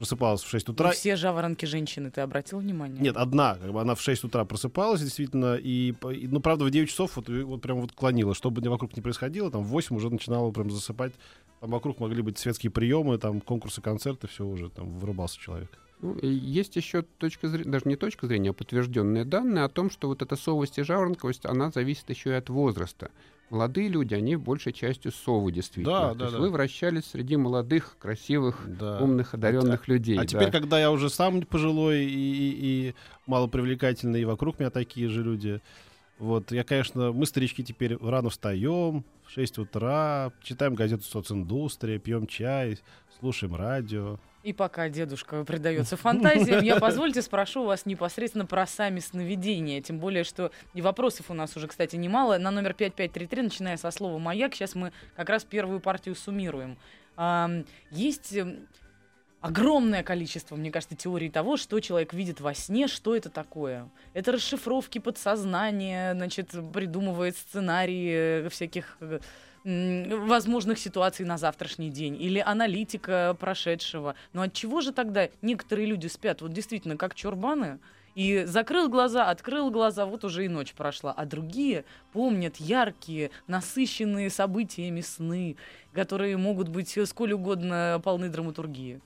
просыпалась 0.00 0.42
в 0.42 0.48
6 0.48 0.68
Ну, 0.68 0.72
утра, 0.72 0.90
все 0.92 1.14
жаворонки 1.14 1.66
женщины, 1.66 2.10
ты 2.10 2.22
обратил 2.22 2.58
внимание? 2.58 2.98
нет, 3.02 3.18
одна, 3.18 3.56
как 3.56 3.70
бы 3.70 3.80
она 3.82 3.94
в 3.94 4.00
6 4.00 4.24
утра 4.24 4.46
просыпалась, 4.46 5.02
действительно, 5.02 5.56
и, 5.56 5.92
и, 5.92 6.26
ну, 6.26 6.40
правда, 6.40 6.64
в 6.64 6.70
9 6.70 6.88
часов 6.88 7.16
вот, 7.16 7.28
вот 7.28 7.60
прям 7.60 7.82
вот 7.82 7.92
клонила, 7.92 8.34
что 8.34 8.50
бы 8.50 8.62
ни 8.62 8.68
вокруг 8.68 8.96
не 8.96 9.02
происходило, 9.02 9.50
там 9.50 9.62
в 9.62 9.68
8 9.68 9.94
уже 9.94 10.08
начинала 10.08 10.50
прям 10.52 10.70
засыпать, 10.70 11.12
там 11.60 11.70
вокруг 11.70 12.00
могли 12.00 12.22
быть 12.22 12.38
светские 12.38 12.70
приемы, 12.70 13.18
там 13.18 13.42
конкурсы, 13.42 13.82
концерты, 13.82 14.26
все 14.26 14.46
уже, 14.46 14.70
там 14.70 14.88
вырубался 14.98 15.38
человек. 15.38 15.68
Ну, 16.02 16.16
есть 16.22 16.76
еще 16.76 17.02
точка 17.02 17.48
зрения, 17.48 17.70
даже 17.70 17.86
не 17.86 17.96
точка 17.96 18.26
зрения, 18.26 18.50
а 18.50 18.52
подтвержденные 18.52 19.24
данные 19.24 19.64
о 19.64 19.68
том, 19.68 19.90
что 19.90 20.08
вот 20.08 20.22
эта 20.22 20.36
совость 20.36 20.78
и 20.78 20.82
жаворонковость, 20.82 21.44
она 21.44 21.70
зависит 21.70 22.08
еще 22.10 22.30
и 22.30 22.34
от 22.34 22.48
возраста. 22.48 23.10
Молодые 23.50 23.88
люди, 23.88 24.14
они 24.14 24.36
большей 24.36 24.72
частью 24.72 25.10
совы 25.10 25.50
действительно. 25.50 26.00
Да, 26.00 26.08
То 26.10 26.14
да, 26.14 26.24
есть 26.26 26.36
да. 26.36 26.40
вы 26.40 26.50
вращались 26.50 27.04
среди 27.06 27.36
молодых, 27.36 27.96
красивых, 27.98 28.64
Да. 28.78 29.00
умных, 29.00 29.34
одаренных 29.34 29.88
людей. 29.88 30.16
А 30.16 30.20
да. 30.20 30.26
теперь, 30.26 30.50
когда 30.52 30.78
я 30.78 30.90
уже 30.92 31.10
сам 31.10 31.42
пожилой 31.42 32.04
и, 32.04 32.08
и, 32.08 32.88
и 32.90 32.94
малопривлекательный, 33.26 34.22
и 34.22 34.24
вокруг 34.24 34.60
меня 34.60 34.70
такие 34.70 35.08
же 35.08 35.24
люди, 35.24 35.60
вот, 36.20 36.52
я, 36.52 36.64
конечно, 36.64 37.12
мы, 37.12 37.26
старички, 37.26 37.64
теперь 37.64 37.96
рано 37.96 38.30
встаем, 38.30 39.04
в 39.26 39.30
6 39.32 39.58
утра, 39.58 40.32
читаем 40.42 40.74
газету 40.74 41.02
«Социндустрия», 41.04 41.98
пьем 41.98 42.26
чай, 42.26 42.78
слушаем 43.18 43.54
радио. 43.56 44.18
И 44.42 44.54
пока 44.54 44.88
дедушка 44.88 45.44
предается 45.44 45.96
фантазиям, 45.96 46.64
я, 46.64 46.76
позвольте, 46.80 47.20
спрошу 47.20 47.64
вас 47.64 47.84
непосредственно 47.84 48.46
про 48.46 48.66
сами 48.66 49.00
сновидения. 49.00 49.82
Тем 49.82 49.98
более, 49.98 50.24
что 50.24 50.50
и 50.72 50.80
вопросов 50.80 51.30
у 51.30 51.34
нас 51.34 51.56
уже, 51.56 51.68
кстати, 51.68 51.96
немало. 51.96 52.38
На 52.38 52.50
номер 52.50 52.72
5533, 52.72 53.42
начиная 53.42 53.76
со 53.76 53.90
слова 53.90 54.18
«маяк», 54.18 54.54
сейчас 54.54 54.74
мы 54.74 54.92
как 55.14 55.28
раз 55.28 55.44
первую 55.44 55.80
партию 55.80 56.14
суммируем. 56.14 56.78
Есть 57.90 58.34
эм, 58.34 58.66
огромное 59.40 60.02
количество, 60.02 60.56
мне 60.56 60.70
кажется, 60.70 60.96
теорий 60.96 61.28
того, 61.28 61.58
что 61.58 61.78
человек 61.80 62.14
видит 62.14 62.40
во 62.40 62.54
сне, 62.54 62.86
что 62.88 63.14
это 63.14 63.28
такое. 63.28 63.90
Это 64.14 64.32
расшифровки 64.32 64.98
подсознания, 64.98 66.14
значит, 66.14 66.54
придумывает 66.72 67.36
сценарии 67.36 68.44
э, 68.44 68.48
всяких 68.48 68.96
э, 69.00 69.20
возможных 69.64 70.78
ситуаций 70.78 71.26
на 71.26 71.36
завтрашний 71.36 71.90
день 71.90 72.20
или 72.20 72.38
аналитика 72.38 73.36
прошедшего. 73.38 74.14
Но 74.32 74.42
от 74.42 74.54
чего 74.54 74.80
же 74.80 74.92
тогда 74.92 75.28
некоторые 75.42 75.86
люди 75.86 76.06
спят? 76.06 76.42
Вот 76.42 76.52
действительно, 76.52 76.96
как 76.96 77.14
чурбаны? 77.14 77.78
И 78.14 78.44
закрыл 78.44 78.88
глаза, 78.88 79.30
открыл 79.30 79.70
глаза, 79.70 80.04
вот 80.04 80.24
уже 80.24 80.44
и 80.44 80.48
ночь 80.48 80.72
прошла. 80.72 81.12
А 81.12 81.24
другие 81.26 81.84
помнят 82.12 82.56
яркие, 82.56 83.30
насыщенные 83.46 84.30
событиями 84.30 85.00
сны, 85.00 85.56
которые 85.92 86.36
могут 86.36 86.68
быть 86.68 86.98
сколь 87.06 87.32
угодно 87.32 88.00
полны 88.02 88.28
драматургии. 88.28 89.00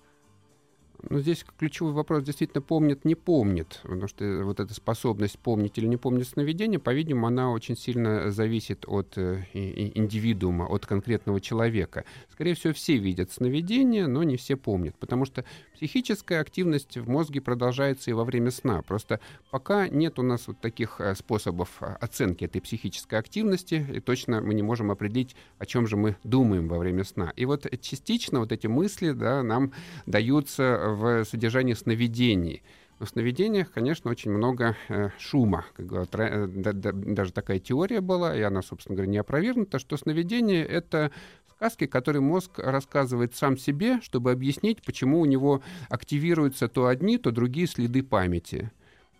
Ну, 1.10 1.18
здесь 1.20 1.44
ключевой 1.58 1.92
вопрос 1.92 2.22
действительно 2.22 2.62
помнит, 2.62 3.04
не 3.04 3.14
помнит, 3.14 3.80
потому 3.82 4.08
что 4.08 4.42
вот 4.44 4.60
эта 4.60 4.72
способность 4.72 5.38
помнить 5.38 5.76
или 5.78 5.86
не 5.86 5.96
помнить 5.96 6.28
сновидение, 6.28 6.78
по-видимому, 6.78 7.26
она 7.26 7.50
очень 7.50 7.76
сильно 7.76 8.30
зависит 8.30 8.84
от 8.86 9.18
э, 9.18 9.44
индивидуума, 9.52 10.64
от 10.64 10.86
конкретного 10.86 11.40
человека. 11.40 12.04
Скорее 12.32 12.54
всего, 12.54 12.72
все 12.72 12.96
видят 12.96 13.32
сновидения, 13.32 14.06
но 14.06 14.22
не 14.22 14.36
все 14.36 14.56
помнят, 14.56 14.94
потому 14.96 15.24
что 15.24 15.44
психическая 15.74 16.40
активность 16.40 16.96
в 16.96 17.08
мозге 17.08 17.40
продолжается 17.40 18.10
и 18.10 18.14
во 18.14 18.24
время 18.24 18.50
сна. 18.50 18.82
Просто 18.82 19.20
пока 19.50 19.88
нет 19.88 20.18
у 20.18 20.22
нас 20.22 20.46
вот 20.46 20.60
таких 20.60 21.00
э, 21.00 21.14
способов 21.14 21.68
э, 21.80 21.96
оценки 22.00 22.44
этой 22.44 22.60
психической 22.60 23.18
активности, 23.18 23.86
и 23.92 24.00
точно 24.00 24.40
мы 24.40 24.54
не 24.54 24.62
можем 24.62 24.90
определить, 24.90 25.36
о 25.58 25.66
чем 25.66 25.86
же 25.86 25.96
мы 25.96 26.16
думаем 26.24 26.68
во 26.68 26.78
время 26.78 27.04
сна. 27.04 27.32
И 27.36 27.44
вот 27.44 27.66
частично 27.80 28.40
вот 28.40 28.52
эти 28.52 28.66
мысли 28.66 29.10
да, 29.10 29.42
нам 29.42 29.72
даются 30.06 30.93
в 30.94 31.24
содержании 31.24 31.74
сновидений. 31.74 32.62
Но 33.00 33.06
в 33.06 33.08
сновидениях, 33.08 33.72
конечно, 33.72 34.10
очень 34.10 34.30
много 34.30 34.76
э, 34.88 35.10
шума. 35.18 35.64
Как 35.74 35.86
говорят, 35.86 36.14
э, 36.14 36.46
да, 36.46 36.72
да, 36.72 36.92
даже 36.92 37.32
такая 37.32 37.58
теория 37.58 38.00
была, 38.00 38.36
и 38.36 38.40
она, 38.40 38.62
собственно 38.62 38.96
говоря, 38.96 39.10
не 39.10 39.18
опровергнута, 39.18 39.78
что 39.78 39.96
сновидение— 39.96 40.64
это 40.66 41.10
сказки, 41.50 41.86
которые 41.86 42.22
мозг 42.22 42.58
рассказывает 42.58 43.34
сам 43.34 43.56
себе, 43.56 44.00
чтобы 44.00 44.30
объяснить, 44.32 44.82
почему 44.82 45.20
у 45.20 45.24
него 45.24 45.62
активируются 45.88 46.68
то 46.68 46.86
одни, 46.86 47.18
то 47.18 47.30
другие 47.30 47.66
следы 47.66 48.02
памяти. 48.02 48.70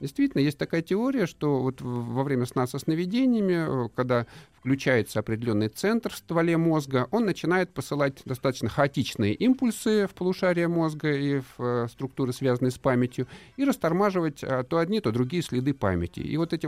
Действительно, 0.00 0.42
есть 0.42 0.58
такая 0.58 0.82
теория, 0.82 1.26
что 1.26 1.60
вот 1.60 1.80
во 1.80 2.24
время 2.24 2.46
сна 2.46 2.66
со 2.66 2.78
сновидениями, 2.78 3.86
э, 3.86 3.88
когда 3.94 4.26
включается 4.58 5.20
определенный 5.20 5.68
центр 5.68 6.10
в 6.10 6.16
стволе 6.16 6.56
мозга, 6.56 7.06
он 7.10 7.26
начинает 7.26 7.70
посылать 7.70 8.22
достаточно 8.24 8.68
хаотичные 8.68 9.34
импульсы 9.34 10.06
в 10.06 10.14
полушарие 10.14 10.68
мозга 10.68 11.12
и 11.12 11.40
в 11.40 11.54
э, 11.58 11.86
структуры, 11.90 12.32
связанные 12.32 12.72
с 12.72 12.78
памятью, 12.78 13.28
и 13.56 13.64
растормаживать 13.64 14.42
э, 14.42 14.64
то 14.68 14.78
одни, 14.78 15.00
то 15.00 15.12
другие 15.12 15.42
следы 15.42 15.74
памяти. 15.74 16.20
И 16.20 16.36
вот 16.36 16.52
эти 16.52 16.66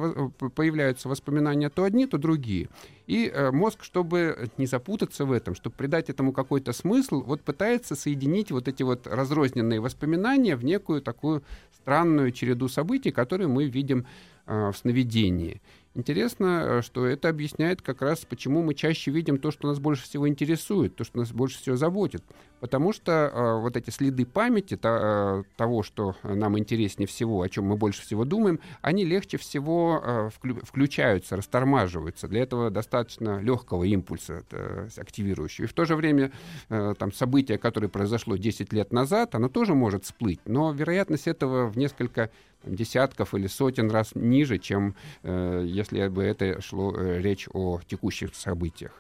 появляются 0.55 1.09
воспоминания 1.09 1.69
то 1.69 1.85
одни, 1.85 2.07
то 2.07 2.19
другие. 2.19 2.69
И 3.07 3.33
мозг, 3.53 3.85
чтобы 3.85 4.51
не 4.59 4.67
запутаться 4.67 5.25
в 5.25 5.33
этом, 5.33 5.55
чтобы 5.55 5.77
придать 5.77 6.11
этому 6.11 6.33
какой-то 6.33 6.73
смысл, 6.73 7.23
вот 7.23 7.41
пытается 7.41 7.95
соединить 7.95 8.51
вот 8.51 8.67
эти 8.67 8.83
вот 8.83 9.07
разрозненные 9.07 9.81
воспоминания 9.81 10.57
в 10.57 10.65
некую 10.65 11.01
такую 11.03 11.45
странную 11.87 12.33
череду 12.33 12.69
событий, 12.69 13.13
которые 13.17 13.49
мы 13.49 13.65
видим 13.65 14.07
э, 14.47 14.71
в 14.71 14.77
сновидении. 14.77 15.63
Интересно, 15.97 16.45
э, 16.67 16.83
что 16.83 17.07
это 17.07 17.31
объясняет 17.31 17.81
как 17.81 18.03
раз, 18.03 18.27
почему 18.27 18.63
мы 18.63 18.75
чаще 18.75 19.11
видим 19.11 19.39
то, 19.39 19.51
что 19.51 19.69
нас 19.69 19.79
больше 19.79 20.05
всего 20.05 20.29
интересует, 20.29 20.95
то, 20.95 21.05
что 21.05 21.17
нас 21.19 21.33
больше 21.33 21.59
всего 21.59 21.77
заботит. 21.77 22.23
Потому 22.61 22.93
что 22.93 23.13
э, 23.13 23.61
вот 23.61 23.79
эти 23.79 23.89
следы 23.89 24.27
памяти 24.27 24.77
то, 24.77 25.45
э, 25.47 25.57
того, 25.57 25.83
что 25.83 26.15
нам 26.23 26.59
интереснее 26.59 27.07
всего, 27.07 27.41
о 27.41 27.49
чем 27.49 27.65
мы 27.65 27.77
больше 27.77 28.03
всего 28.03 28.27
думаем, 28.27 28.61
они 28.83 29.07
легче 29.07 29.39
всего 29.39 30.03
э, 30.05 30.31
вклю, 30.35 30.57
включаются, 30.63 31.37
растормаживаются. 31.37 32.29
Для 32.29 32.43
этого 32.43 32.71
достаточно 32.71 33.41
легкого 33.41 33.85
импульса 33.85 34.45
э, 34.51 34.89
активирующего. 34.99 35.65
И 35.65 35.69
в 35.69 35.73
то 35.73 35.87
же 35.87 35.97
время 35.97 36.31
э, 36.69 36.95
там, 36.99 37.11
событие, 37.11 37.57
которое 37.57 37.89
произошло 37.89 38.37
10 38.37 38.71
лет 38.75 38.93
назад, 38.93 39.35
оно 39.35 39.49
тоже 39.49 39.75
может 39.75 40.05
всплыть, 40.05 40.41
но 40.45 40.73
вероятность 40.73 41.27
этого 41.27 41.69
в 41.69 41.79
несколько 41.79 42.31
десятков 42.65 43.35
или 43.35 43.47
сотен 43.47 43.91
раз 43.91 44.13
ниже, 44.15 44.59
чем 44.59 44.95
э, 45.23 45.65
если 45.67 46.09
бы 46.09 46.23
это 46.23 46.61
шло 46.61 46.95
э, 46.97 47.21
речь 47.21 47.49
о 47.53 47.81
текущих 47.87 48.35
событиях. 48.35 48.93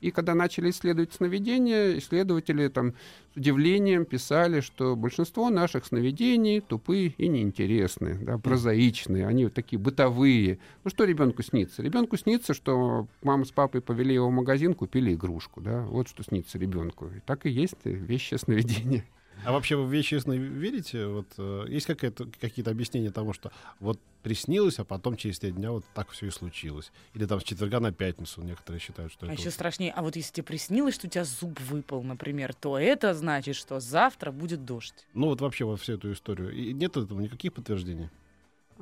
И 0.00 0.10
когда 0.10 0.34
начали 0.34 0.70
исследовать 0.70 1.12
сновидения, 1.12 1.98
исследователи 1.98 2.68
там 2.68 2.94
с 3.34 3.36
удивлением 3.36 4.06
писали, 4.06 4.60
что 4.60 4.96
большинство 4.96 5.50
наших 5.50 5.84
сновидений 5.84 6.60
тупые 6.60 7.14
и 7.18 7.28
неинтересные, 7.28 8.14
да, 8.14 8.38
прозаичные, 8.38 9.26
они 9.26 9.44
вот 9.44 9.54
такие 9.54 9.78
бытовые. 9.78 10.58
Ну 10.84 10.90
что 10.90 11.04
ребенку 11.04 11.42
снится? 11.42 11.82
Ребенку 11.82 12.16
снится, 12.16 12.54
что 12.54 13.08
мама 13.22 13.44
с 13.44 13.50
папой 13.50 13.82
повели 13.82 14.14
его 14.14 14.28
в 14.28 14.32
магазин, 14.32 14.74
купили 14.74 15.12
игрушку, 15.12 15.60
да, 15.60 15.82
вот 15.82 16.08
что 16.08 16.22
снится 16.22 16.58
ребенку. 16.58 17.08
И 17.08 17.20
так 17.20 17.44
и 17.44 17.50
есть 17.50 17.76
вещи 17.84 18.36
сновидения. 18.36 19.04
А 19.44 19.52
вообще 19.52 19.76
вы 19.76 19.86
в 19.86 19.92
вещи 19.92 20.14
ясно 20.14 20.32
верите? 20.32 21.06
Вот, 21.06 21.26
э, 21.38 21.66
есть 21.68 21.86
какие-то 21.86 22.70
объяснения 22.70 23.10
тому, 23.10 23.32
что 23.32 23.50
вот 23.78 23.98
приснилось, 24.22 24.78
а 24.78 24.84
потом 24.84 25.16
через 25.16 25.38
три 25.38 25.50
дня 25.52 25.72
вот 25.72 25.84
так 25.94 26.10
все 26.10 26.26
и 26.26 26.30
случилось? 26.30 26.92
Или 27.14 27.26
там 27.26 27.40
с 27.40 27.44
четверга 27.44 27.80
на 27.80 27.92
пятницу 27.92 28.42
некоторые 28.42 28.80
считают, 28.80 29.12
что 29.12 29.26
а 29.26 29.28
это... 29.28 29.34
еще 29.34 29.48
вот... 29.48 29.54
страшнее, 29.54 29.92
а 29.92 30.02
вот 30.02 30.16
если 30.16 30.32
тебе 30.32 30.44
приснилось, 30.44 30.94
что 30.94 31.06
у 31.06 31.10
тебя 31.10 31.24
зуб 31.24 31.58
выпал, 31.60 32.02
например, 32.02 32.54
то 32.54 32.78
это 32.78 33.14
значит, 33.14 33.56
что 33.56 33.80
завтра 33.80 34.30
будет 34.30 34.64
дождь. 34.64 35.06
Ну 35.14 35.28
вот 35.28 35.40
вообще 35.40 35.64
во 35.64 35.76
всю 35.76 35.94
эту 35.94 36.12
историю. 36.12 36.52
И 36.52 36.72
нет 36.72 36.96
этого 36.96 37.20
никаких 37.20 37.52
подтверждений? 37.54 38.10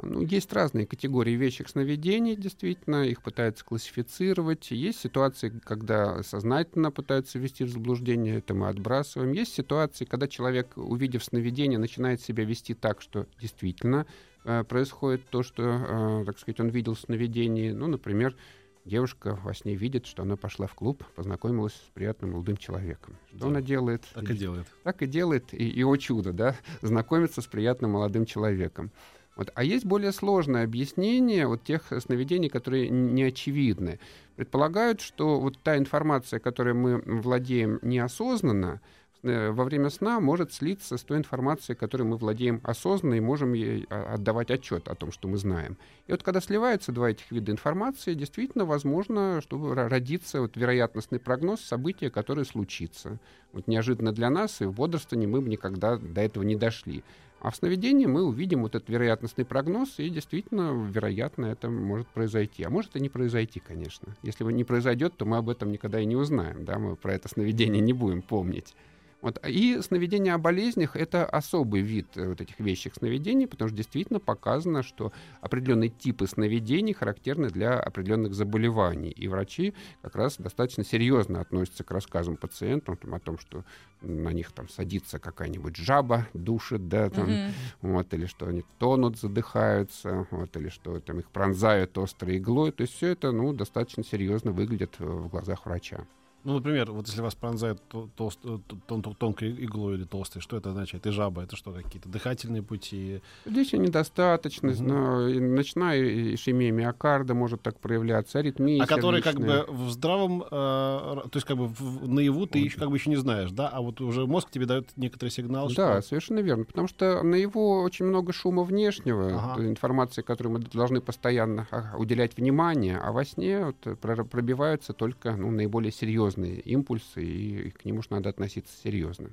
Ну, 0.02 0.22
есть 0.22 0.52
разные 0.52 0.86
категории 0.86 1.32
вещих 1.32 1.68
сновидений, 1.68 2.36
действительно, 2.36 3.04
их 3.04 3.22
пытаются 3.22 3.64
классифицировать. 3.64 4.70
Есть 4.70 5.00
ситуации, 5.00 5.50
когда 5.64 6.22
сознательно 6.22 6.90
пытаются 6.90 7.38
ввести 7.38 7.64
в 7.64 7.70
заблуждение, 7.70 8.38
это 8.38 8.54
мы 8.54 8.68
отбрасываем. 8.68 9.32
Есть 9.32 9.54
ситуации, 9.54 10.04
когда 10.04 10.28
человек, 10.28 10.72
увидев 10.76 11.24
сновидение, 11.24 11.78
начинает 11.78 12.20
себя 12.20 12.44
вести 12.44 12.74
так, 12.74 13.00
что 13.00 13.26
действительно 13.40 14.06
э, 14.44 14.64
происходит 14.64 15.28
то, 15.30 15.42
что, 15.42 15.62
э, 15.62 16.24
так 16.26 16.38
сказать, 16.38 16.60
он 16.60 16.68
видел 16.68 16.94
в 16.94 17.00
сновидении. 17.00 17.70
Ну, 17.70 17.86
например, 17.86 18.36
девушка 18.84 19.38
во 19.42 19.54
сне 19.54 19.74
видит, 19.74 20.06
что 20.06 20.22
она 20.22 20.36
пошла 20.36 20.66
в 20.66 20.74
клуб, 20.74 21.04
познакомилась 21.14 21.74
с 21.74 21.90
приятным 21.94 22.32
молодым 22.32 22.56
человеком. 22.56 23.16
Что 23.28 23.38
да. 23.38 23.46
она 23.46 23.60
делает? 23.60 24.04
Так 24.14 24.30
и 24.30 24.34
делает. 24.34 24.66
Так 24.82 25.02
и 25.02 25.06
делает, 25.06 25.52
и, 25.52 25.68
и 25.68 25.84
о 25.84 25.96
чудо, 25.96 26.32
да, 26.32 26.56
знакомится 26.82 27.40
с 27.40 27.46
приятным 27.46 27.92
молодым 27.92 28.26
человеком. 28.26 28.90
Вот. 29.38 29.52
А 29.54 29.62
есть 29.62 29.86
более 29.86 30.10
сложное 30.10 30.64
объяснение 30.64 31.46
вот 31.46 31.62
тех 31.62 31.92
сновидений, 32.00 32.48
которые 32.48 32.88
не 32.90 33.22
очевидны. 33.22 34.00
Предполагают, 34.34 35.00
что 35.00 35.38
вот 35.38 35.56
та 35.62 35.78
информация, 35.78 36.40
которой 36.40 36.74
мы 36.74 36.98
владеем 36.98 37.78
неосознанно, 37.82 38.80
э, 39.22 39.52
во 39.52 39.62
время 39.62 39.90
сна 39.90 40.18
может 40.18 40.52
слиться 40.52 40.96
с 40.96 41.04
той 41.04 41.18
информацией, 41.18 41.76
которой 41.76 42.02
мы 42.02 42.16
владеем 42.16 42.60
осознанно 42.64 43.14
и 43.14 43.20
можем 43.20 43.52
ей 43.52 43.86
а, 43.90 44.14
отдавать 44.14 44.50
отчет 44.50 44.88
о 44.88 44.96
том, 44.96 45.12
что 45.12 45.28
мы 45.28 45.36
знаем. 45.36 45.76
И 46.08 46.10
вот 46.10 46.24
когда 46.24 46.40
сливаются 46.40 46.90
два 46.90 47.10
этих 47.10 47.30
вида 47.30 47.52
информации, 47.52 48.14
действительно 48.14 48.64
возможно, 48.64 49.40
чтобы 49.40 49.72
родиться 49.76 50.40
вот 50.40 50.56
вероятностный 50.56 51.20
прогноз 51.20 51.60
события, 51.60 52.10
которое 52.10 52.44
случится. 52.44 53.20
Вот 53.52 53.68
неожиданно 53.68 54.12
для 54.12 54.30
нас 54.30 54.60
и 54.60 54.64
в 54.64 54.72
бодрствовании 54.72 55.28
мы 55.28 55.40
бы 55.40 55.48
никогда 55.48 55.96
до 55.96 56.22
этого 56.22 56.42
не 56.42 56.56
дошли. 56.56 57.04
А 57.40 57.50
в 57.50 57.56
сновидении 57.56 58.06
мы 58.06 58.24
увидим 58.24 58.62
вот 58.62 58.74
этот 58.74 58.88
вероятностный 58.88 59.44
прогноз, 59.44 59.98
и 59.98 60.08
действительно, 60.08 60.72
вероятно, 60.90 61.46
это 61.46 61.70
может 61.70 62.08
произойти. 62.08 62.64
А 62.64 62.70
может 62.70 62.96
и 62.96 63.00
не 63.00 63.08
произойти, 63.08 63.60
конечно. 63.60 64.16
Если 64.22 64.44
не 64.44 64.64
произойдет, 64.64 65.16
то 65.16 65.24
мы 65.24 65.36
об 65.36 65.48
этом 65.48 65.70
никогда 65.70 66.00
и 66.00 66.04
не 66.04 66.16
узнаем. 66.16 66.64
Да? 66.64 66.78
Мы 66.78 66.96
про 66.96 67.14
это 67.14 67.28
сновидение 67.28 67.80
не 67.80 67.92
будем 67.92 68.22
помнить. 68.22 68.74
Вот. 69.20 69.44
И 69.46 69.80
сновидение 69.82 70.34
о 70.34 70.38
болезнях— 70.38 70.94
это 70.96 71.26
особый 71.26 71.80
вид 71.80 72.06
э, 72.16 72.28
вот 72.28 72.40
этих 72.40 72.60
вещих 72.60 72.94
сновидений, 72.94 73.48
потому 73.48 73.68
что 73.68 73.76
действительно 73.76 74.20
показано, 74.20 74.84
что 74.84 75.12
определенные 75.40 75.90
типы 75.90 76.28
сновидений 76.28 76.94
характерны 76.94 77.48
для 77.48 77.80
определенных 77.80 78.34
заболеваний. 78.34 79.10
И 79.10 79.26
врачи 79.26 79.74
как 80.02 80.14
раз 80.14 80.36
достаточно 80.36 80.84
серьезно 80.84 81.40
относятся 81.40 81.82
к 81.82 81.90
рассказам 81.90 82.36
пациентам 82.36 82.96
там, 82.96 83.14
о 83.14 83.18
том, 83.18 83.38
что 83.38 83.64
на 84.02 84.32
них 84.32 84.52
там 84.52 84.68
садится 84.68 85.18
какая-нибудь 85.18 85.74
жаба, 85.74 86.28
душит, 86.32 86.88
да, 86.88 87.10
там, 87.10 87.28
mm-hmm. 87.28 87.50
вот, 87.82 88.14
или 88.14 88.26
что 88.26 88.46
они 88.46 88.64
тонут, 88.78 89.18
задыхаются, 89.18 90.28
вот, 90.30 90.56
или 90.56 90.68
что 90.68 91.00
там 91.00 91.18
их 91.18 91.28
пронзают 91.30 91.98
острой 91.98 92.38
иглой. 92.38 92.70
То 92.70 92.82
есть 92.82 92.94
все 92.94 93.08
это, 93.08 93.32
ну, 93.32 93.52
достаточно 93.52 94.04
серьезно 94.04 94.52
выглядит 94.52 94.94
э, 95.00 95.04
в 95.04 95.28
глазах 95.28 95.66
врача. 95.66 96.06
Ну, 96.48 96.54
например, 96.54 96.90
вот 96.92 97.06
если 97.06 97.20
вас 97.20 97.34
пронзает 97.34 97.78
толст, 98.16 98.38
тон, 98.86 99.02
тонкой 99.02 99.52
иглой 99.52 99.96
или 99.96 100.04
толстой, 100.04 100.40
что 100.40 100.56
это 100.56 100.70
означает? 100.70 101.06
И 101.06 101.10
жаба, 101.10 101.42
это 101.42 101.56
что, 101.56 101.72
какие-то 101.72 102.08
дыхательные 102.08 102.62
пути? 102.62 103.20
Здесь 103.44 103.74
недостаточность, 103.74 104.80
угу. 104.80 104.88
но 104.88 105.28
ночная 105.28 106.34
ишемия 106.34 106.72
миокарда 106.72 107.34
может 107.34 107.60
так 107.60 107.78
проявляться, 107.78 108.38
аритмия 108.38 108.82
А 108.82 108.86
которые 108.86 109.22
как 109.22 109.38
бы 109.38 109.66
в 109.68 109.90
здравом, 109.90 110.42
э, 110.42 110.46
то 110.50 111.30
есть 111.34 111.46
как 111.46 111.58
бы 111.58 111.66
в, 111.68 112.08
наяву 112.08 112.46
ты 112.46 112.60
еще, 112.60 112.78
как 112.78 112.88
бы 112.88 112.96
еще 112.96 113.10
не 113.10 113.16
знаешь, 113.16 113.50
да? 113.50 113.68
А 113.68 113.82
вот 113.82 114.00
уже 114.00 114.26
мозг 114.26 114.50
тебе 114.50 114.64
дает 114.64 114.88
некоторый 114.96 115.28
сигнал, 115.28 115.68
что... 115.68 115.82
Да, 115.82 116.00
совершенно 116.00 116.38
верно, 116.38 116.64
потому 116.64 116.88
что 116.88 117.22
наяву 117.22 117.82
очень 117.82 118.06
много 118.06 118.32
шума 118.32 118.62
внешнего, 118.62 119.52
ага. 119.52 119.66
информации, 119.66 120.22
которой 120.22 120.48
мы 120.48 120.60
должны 120.60 121.02
постоянно 121.02 121.68
а, 121.70 121.94
уделять 121.98 122.38
внимание, 122.38 122.96
а 122.96 123.12
во 123.12 123.26
сне 123.26 123.66
вот 123.66 123.98
пробиваются 124.00 124.94
только 124.94 125.36
ну, 125.36 125.50
наиболее 125.50 125.92
серьезные 125.92 126.37
серьезные 126.38 126.60
импульсы, 126.60 127.24
и 127.24 127.70
к 127.70 127.84
ним 127.84 127.98
уж 127.98 128.10
надо 128.10 128.28
относиться 128.30 128.72
серьезно. 128.82 129.30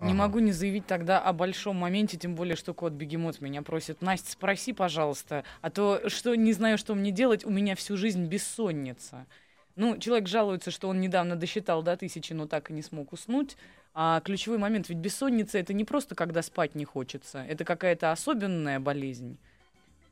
Не 0.00 0.12
Ага. 0.12 0.14
могу 0.14 0.38
не 0.38 0.52
заявить 0.52 0.86
тогда 0.86 1.20
о 1.20 1.32
большом 1.32 1.76
моменте, 1.76 2.16
тем 2.16 2.36
более, 2.36 2.54
что 2.54 2.72
кот 2.72 2.92
Бегемот 2.92 3.40
меня 3.40 3.62
просит. 3.62 4.00
Настя, 4.00 4.30
спроси, 4.30 4.72
пожалуйста, 4.72 5.42
а 5.60 5.70
то 5.70 6.08
что 6.08 6.36
не 6.36 6.52
знаю, 6.52 6.78
что 6.78 6.94
мне 6.94 7.10
делать, 7.10 7.44
у 7.44 7.50
меня 7.50 7.74
всю 7.74 7.96
жизнь 7.96 8.26
бессонница. 8.26 9.26
Ну, 9.74 9.98
человек 9.98 10.28
жалуется, 10.28 10.70
что 10.70 10.88
он 10.88 11.00
недавно 11.00 11.34
досчитал 11.34 11.82
до 11.82 11.96
тысячи, 11.96 12.32
но 12.32 12.46
так 12.46 12.70
и 12.70 12.72
не 12.72 12.82
смог 12.82 13.12
уснуть. 13.12 13.56
А 13.92 14.20
ключевой 14.20 14.58
момент, 14.58 14.88
ведь 14.88 14.98
бессонница 14.98 15.58
это 15.58 15.72
не 15.72 15.84
просто 15.84 16.14
когда 16.14 16.42
спать 16.42 16.76
не 16.76 16.84
хочется, 16.84 17.44
это 17.48 17.64
какая-то 17.64 18.12
особенная 18.12 18.78
болезнь. 18.78 19.36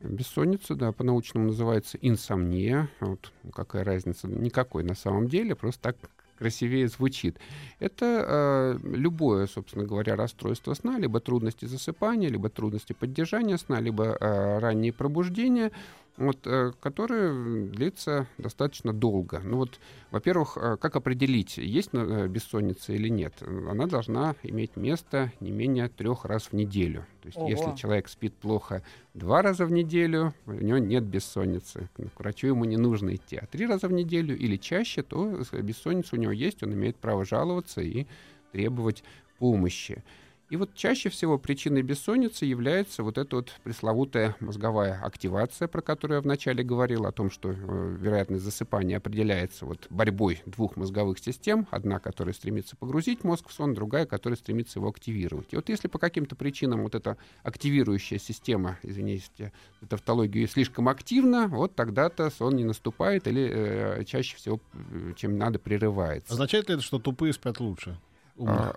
Бессонница, 0.01 0.75
да, 0.75 0.93
по-научному 0.93 1.47
называется 1.47 1.99
инсомния. 2.01 2.89
Вот 3.01 3.33
какая 3.53 3.85
разница? 3.85 4.29
Никакой 4.29 4.85
на 4.85 4.95
самом 4.95 5.29
деле, 5.29 5.55
просто 5.55 5.83
так 5.83 5.97
красивее 6.39 6.87
звучит. 6.89 7.39
Это 7.79 8.25
э, 8.27 8.79
любое, 8.83 9.47
собственно 9.47 9.85
говоря, 9.85 10.17
расстройство 10.17 10.75
сна, 10.75 10.99
либо 10.99 11.19
трудности 11.21 11.65
засыпания, 11.65 12.29
либо 12.29 12.51
трудности 12.51 12.93
поддержания 12.93 13.59
сна, 13.59 13.81
либо 13.81 14.17
э, 14.21 14.59
ранние 14.59 14.93
пробуждения, 14.93 15.73
вот, 16.17 16.47
э, 16.47 16.73
которые 16.81 17.67
длится 17.67 18.27
достаточно 18.39 18.93
долго. 18.93 19.41
Ну 19.45 19.59
вот, 19.59 19.79
во-первых, 20.11 20.57
э, 20.57 20.77
как 20.81 20.97
определить, 20.97 21.59
есть 21.59 21.91
э, 21.93 22.27
бессонница 22.29 22.93
или 22.93 23.09
нет? 23.09 23.35
Она 23.43 23.87
должна 23.87 24.35
иметь 24.43 24.77
место 24.77 25.33
не 25.41 25.51
менее 25.51 25.89
трех 25.89 26.25
раз 26.25 26.45
в 26.47 26.53
неделю. 26.55 27.07
То 27.23 27.27
есть, 27.27 27.39
Ого. 27.39 27.49
если 27.49 27.77
человек 27.77 28.09
спит 28.09 28.35
плохо 28.35 28.83
два 29.15 29.43
раза 29.43 29.67
в 29.67 29.73
неделю, 29.73 30.35
у 30.47 30.53
него 30.53 30.79
нет 30.79 31.05
бессонницы. 31.05 31.89
К 32.15 32.21
врачу 32.21 32.49
ему 32.49 32.65
не 32.65 32.77
нужно 32.77 33.15
идти. 33.15 33.37
А 33.37 33.47
три 33.47 33.67
раза 33.67 33.89
в 33.89 33.93
неделю 33.93 34.37
или 34.37 34.57
чаще, 34.57 35.03
то 35.03 35.41
бессонница 35.53 36.17
у 36.17 36.19
него 36.19 36.33
есть, 36.33 36.63
он 36.63 36.73
имеет 36.73 36.97
право 36.97 37.25
жаловаться 37.25 37.81
и 37.81 38.07
требовать 38.53 39.05
помощи. 39.39 40.03
И 40.49 40.57
вот 40.57 40.75
чаще 40.75 41.09
всего 41.09 41.39
причиной 41.39 41.83
бессонницы 41.83 42.45
является 42.45 43.03
вот 43.03 43.19
эта 43.19 43.37
вот 43.37 43.53
пресловутая 43.65 44.37
мозговая 44.39 45.01
активация, 45.03 45.67
про 45.67 45.83
которую 45.83 46.19
я 46.19 46.21
вначале 46.23 46.63
говорил, 46.63 47.05
о 47.07 47.11
том, 47.11 47.33
что 47.33 47.51
э, 47.51 47.97
вероятность 48.01 48.45
засыпания 48.45 48.99
определяется 48.99 49.67
вот 49.67 49.89
борьбой 49.91 50.43
двух 50.47 50.77
мозговых 50.77 51.19
систем. 51.19 51.67
Одна, 51.73 51.99
которая 51.99 52.33
стремится 52.33 52.77
погрузить 52.77 53.25
мозг 53.25 53.49
в 53.49 53.53
сон, 53.53 53.75
другая, 53.75 54.07
которая 54.07 54.37
стремится 54.37 54.79
его 54.79 54.89
активировать. 54.89 55.49
И 55.51 55.57
вот 55.57 55.69
если 55.69 55.89
по 55.89 55.99
каким-то 55.99 56.37
причинам 56.37 56.85
вот 56.85 56.95
эта 56.95 57.17
активирующая 57.43 58.19
система, 58.19 58.79
извините 58.85 59.53
тавтологию, 59.89 60.47
слишком 60.47 60.89
активна, 60.89 61.49
вот 61.49 61.75
тогда-то 61.75 62.31
сон 62.31 62.55
не 62.55 62.65
наступает 62.65 63.27
или 63.27 63.51
э, 63.53 64.05
чаще 64.05 64.37
всего, 64.37 64.61
э, 64.75 65.13
чем 65.17 65.39
надо, 65.39 65.59
прерывается. 65.59 66.33
Означает 66.33 66.69
ли 66.69 66.75
это, 66.75 66.85
что 66.85 67.01
тупые 67.01 67.33
спят 67.33 67.59
лучше? 67.59 67.99
Умных? 68.37 68.59
А, 68.59 68.77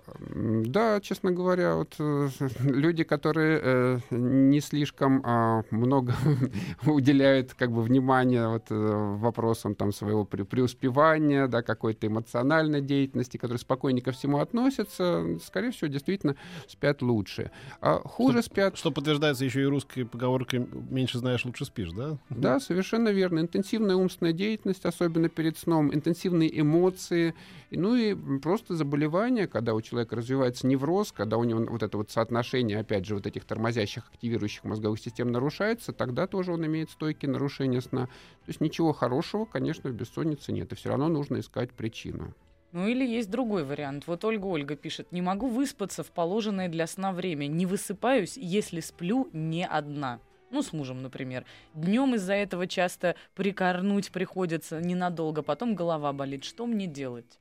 да, 0.64 1.00
честно 1.00 1.32
говоря, 1.32 1.76
вот 1.76 1.94
э, 1.98 2.28
люди, 2.60 3.04
которые 3.04 3.60
э, 3.62 3.98
не 4.10 4.60
слишком 4.60 5.22
а, 5.24 5.64
много 5.70 6.14
уделяют 6.86 7.52
как 7.54 7.70
бы 7.70 7.82
внимания 7.82 8.48
вот 8.48 8.70
э, 8.70 8.74
вопросам 8.74 9.74
там 9.74 9.92
своего 9.92 10.24
пре- 10.24 10.44
преуспевания, 10.44 11.46
да, 11.46 11.62
какой-то 11.62 12.06
эмоциональной 12.06 12.80
деятельности, 12.80 13.36
которые 13.36 13.58
спокойнее 13.58 14.02
ко 14.02 14.12
всему 14.12 14.38
относятся, 14.38 15.38
скорее 15.44 15.72
всего, 15.72 15.88
действительно 15.88 16.36
спят 16.66 17.02
лучше. 17.02 17.50
А 17.82 17.98
хуже 17.98 18.42
спят 18.42 18.78
Что 18.78 18.90
подтверждается 18.90 19.44
еще 19.44 19.60
и 19.60 19.66
русской 19.66 20.04
поговоркой 20.04 20.66
«меньше 20.90 21.18
знаешь, 21.18 21.44
лучше 21.44 21.66
спишь», 21.66 21.92
да? 21.92 22.16
Да, 22.30 22.60
совершенно 22.60 23.10
верно. 23.10 23.40
Интенсивная 23.40 23.96
умственная 23.96 24.32
деятельность, 24.32 24.86
особенно 24.86 25.28
перед 25.28 25.58
сном, 25.58 25.92
интенсивные 25.94 26.58
эмоции, 26.58 27.34
ну 27.70 27.94
и 27.94 28.14
просто 28.40 28.74
заболевания, 28.74 29.46
когда 29.50 29.74
у 29.74 29.80
человека 29.82 30.16
развивается 30.16 30.66
невроз, 30.66 31.12
когда 31.12 31.36
у 31.36 31.44
него 31.44 31.64
вот 31.68 31.82
это 31.82 31.98
вот 31.98 32.10
соотношение, 32.10 32.78
опять 32.78 33.04
же, 33.04 33.14
вот 33.14 33.26
этих 33.26 33.44
тормозящих, 33.44 34.08
активирующих 34.10 34.64
мозговых 34.64 34.98
систем 34.98 35.30
нарушается, 35.30 35.92
тогда 35.92 36.26
тоже 36.26 36.52
он 36.52 36.64
имеет 36.64 36.90
стойкие 36.90 37.30
нарушения 37.30 37.82
сна. 37.82 38.06
То 38.06 38.48
есть 38.48 38.60
ничего 38.60 38.92
хорошего, 38.92 39.44
конечно, 39.44 39.90
в 39.90 39.94
бессоннице 39.94 40.52
нет, 40.52 40.72
и 40.72 40.74
все 40.74 40.88
равно 40.88 41.08
нужно 41.08 41.40
искать 41.40 41.72
причину. 41.72 42.34
Ну 42.72 42.86
или 42.86 43.04
есть 43.04 43.30
другой 43.30 43.64
вариант. 43.64 44.04
Вот 44.06 44.24
Ольга 44.24 44.46
Ольга 44.46 44.76
пишет, 44.76 45.10
не 45.10 45.22
могу 45.22 45.48
выспаться 45.48 46.04
в 46.04 46.10
положенное 46.12 46.68
для 46.68 46.86
сна 46.86 47.12
время, 47.12 47.46
не 47.48 47.66
высыпаюсь, 47.66 48.36
если 48.36 48.80
сплю 48.80 49.28
не 49.32 49.66
одна. 49.66 50.20
Ну, 50.50 50.62
с 50.62 50.72
мужем, 50.72 51.02
например. 51.02 51.44
Днем 51.74 52.14
из-за 52.16 52.34
этого 52.34 52.66
часто 52.66 53.14
прикорнуть 53.34 54.10
приходится 54.10 54.80
ненадолго, 54.80 55.42
потом 55.42 55.74
голова 55.74 56.12
болит. 56.12 56.44
Что 56.44 56.66
мне 56.66 56.86
делать? 56.86 57.38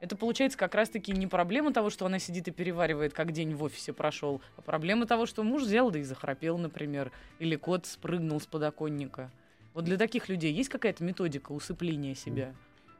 Это 0.00 0.16
получается 0.16 0.58
как 0.58 0.74
раз-таки 0.74 1.12
не 1.12 1.26
проблема 1.26 1.72
того, 1.72 1.90
что 1.90 2.06
она 2.06 2.18
сидит 2.18 2.48
и 2.48 2.50
переваривает, 2.50 3.14
как 3.14 3.32
день 3.32 3.54
в 3.54 3.62
офисе 3.62 3.92
прошел, 3.92 4.42
а 4.56 4.62
проблема 4.62 5.06
того, 5.06 5.26
что 5.26 5.42
муж 5.42 5.62
взял 5.62 5.90
да 5.90 5.98
и 5.98 6.02
захрапел, 6.02 6.58
например, 6.58 7.12
или 7.38 7.56
кот 7.56 7.86
спрыгнул 7.86 8.40
с 8.40 8.46
подоконника. 8.46 9.30
Вот 9.72 9.84
для 9.84 9.96
таких 9.96 10.28
людей 10.28 10.52
есть 10.52 10.68
какая-то 10.68 11.02
методика 11.04 11.52
усыпления 11.52 12.14
себя? 12.14 12.54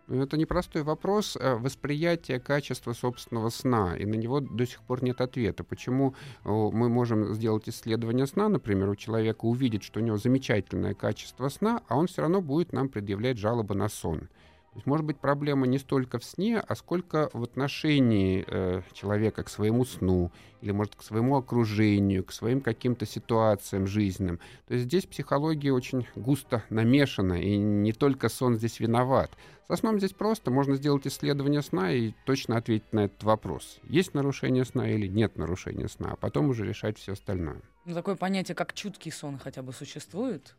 Ну, 0.09 0.23
Это 0.23 0.37
непростой 0.37 0.85
вопрос 0.85 1.37
э, 1.37 1.57
восприятия 1.57 2.39
качества 2.39 2.93
собственного 2.93 3.49
сна, 3.49 3.97
и 3.97 4.07
на 4.07 4.15
него 4.15 4.41
до 4.41 4.65
сих 4.65 4.81
пор 4.83 5.03
нет 5.03 5.21
ответа. 5.21 5.65
Почему 5.65 6.15
э, 6.45 6.49
мы 6.49 6.89
можем 6.89 7.35
сделать 7.35 7.69
исследование 7.69 8.27
сна, 8.27 8.49
например, 8.49 8.89
у 8.89 8.95
человека 8.95 9.47
увидеть, 9.47 9.83
что 9.83 9.99
у 9.99 10.03
него 10.03 10.17
замечательное 10.17 10.95
качество 10.95 11.49
сна, 11.49 11.83
а 11.89 11.97
он 11.97 12.07
все 12.07 12.23
равно 12.23 12.41
будет 12.41 12.73
нам 12.73 12.89
предъявлять 12.89 13.37
жалобы 13.37 13.75
на 13.75 13.89
сон. 13.89 14.29
Есть, 14.77 14.87
может 14.87 15.07
быть, 15.07 15.19
проблема 15.19 15.67
не 15.67 15.79
столько 15.79 16.19
в 16.19 16.25
сне, 16.25 16.61
а 16.61 16.75
сколько 16.77 17.31
в 17.33 17.43
отношении 17.43 18.45
э, 18.47 18.83
человека 18.93 19.43
к 19.43 19.49
своему 19.49 19.87
сну, 19.87 20.31
или, 20.61 20.71
может, 20.71 20.97
к 20.97 21.03
своему 21.03 21.37
окружению, 21.39 22.23
к 22.25 22.33
своим 22.33 22.61
каким-то 22.61 23.07
ситуациям 23.07 23.87
жизненным. 23.87 24.39
То 24.69 24.75
есть 24.75 24.85
здесь 24.85 25.07
психология 25.07 25.73
очень 25.73 26.07
густо 26.15 26.63
намешана, 26.69 27.41
и 27.41 27.57
не 27.57 27.95
только 27.95 28.29
сон 28.29 28.57
здесь 28.57 28.79
виноват. 28.79 29.31
Со 29.67 29.77
сном 29.77 29.99
здесь 29.99 30.13
просто 30.13 30.51
можно 30.51 30.77
сделать 30.77 31.07
исследование 31.07 31.63
сна 31.63 31.91
и 31.93 32.13
точно 32.27 32.59
ответить 32.59 32.93
на 32.93 33.07
этот 33.07 33.23
вопрос. 33.25 33.79
Есть 33.85 34.13
нарушение 34.13 34.67
сна 34.67 34.91
или 34.91 35.07
нет 35.07 35.39
нарушения 35.39 35.89
сна, 35.89 36.11
а 36.13 36.17
потом 36.17 36.51
уже 36.51 36.67
решать 36.67 36.99
все 36.99 37.13
остальное. 37.15 37.63
Ну, 37.87 37.95
такое 37.95 38.15
понятие, 38.15 38.55
как 38.55 38.75
чуткий 38.75 39.11
сон 39.11 39.39
хотя 39.39 39.63
бы 39.63 39.73
существует? 39.73 40.55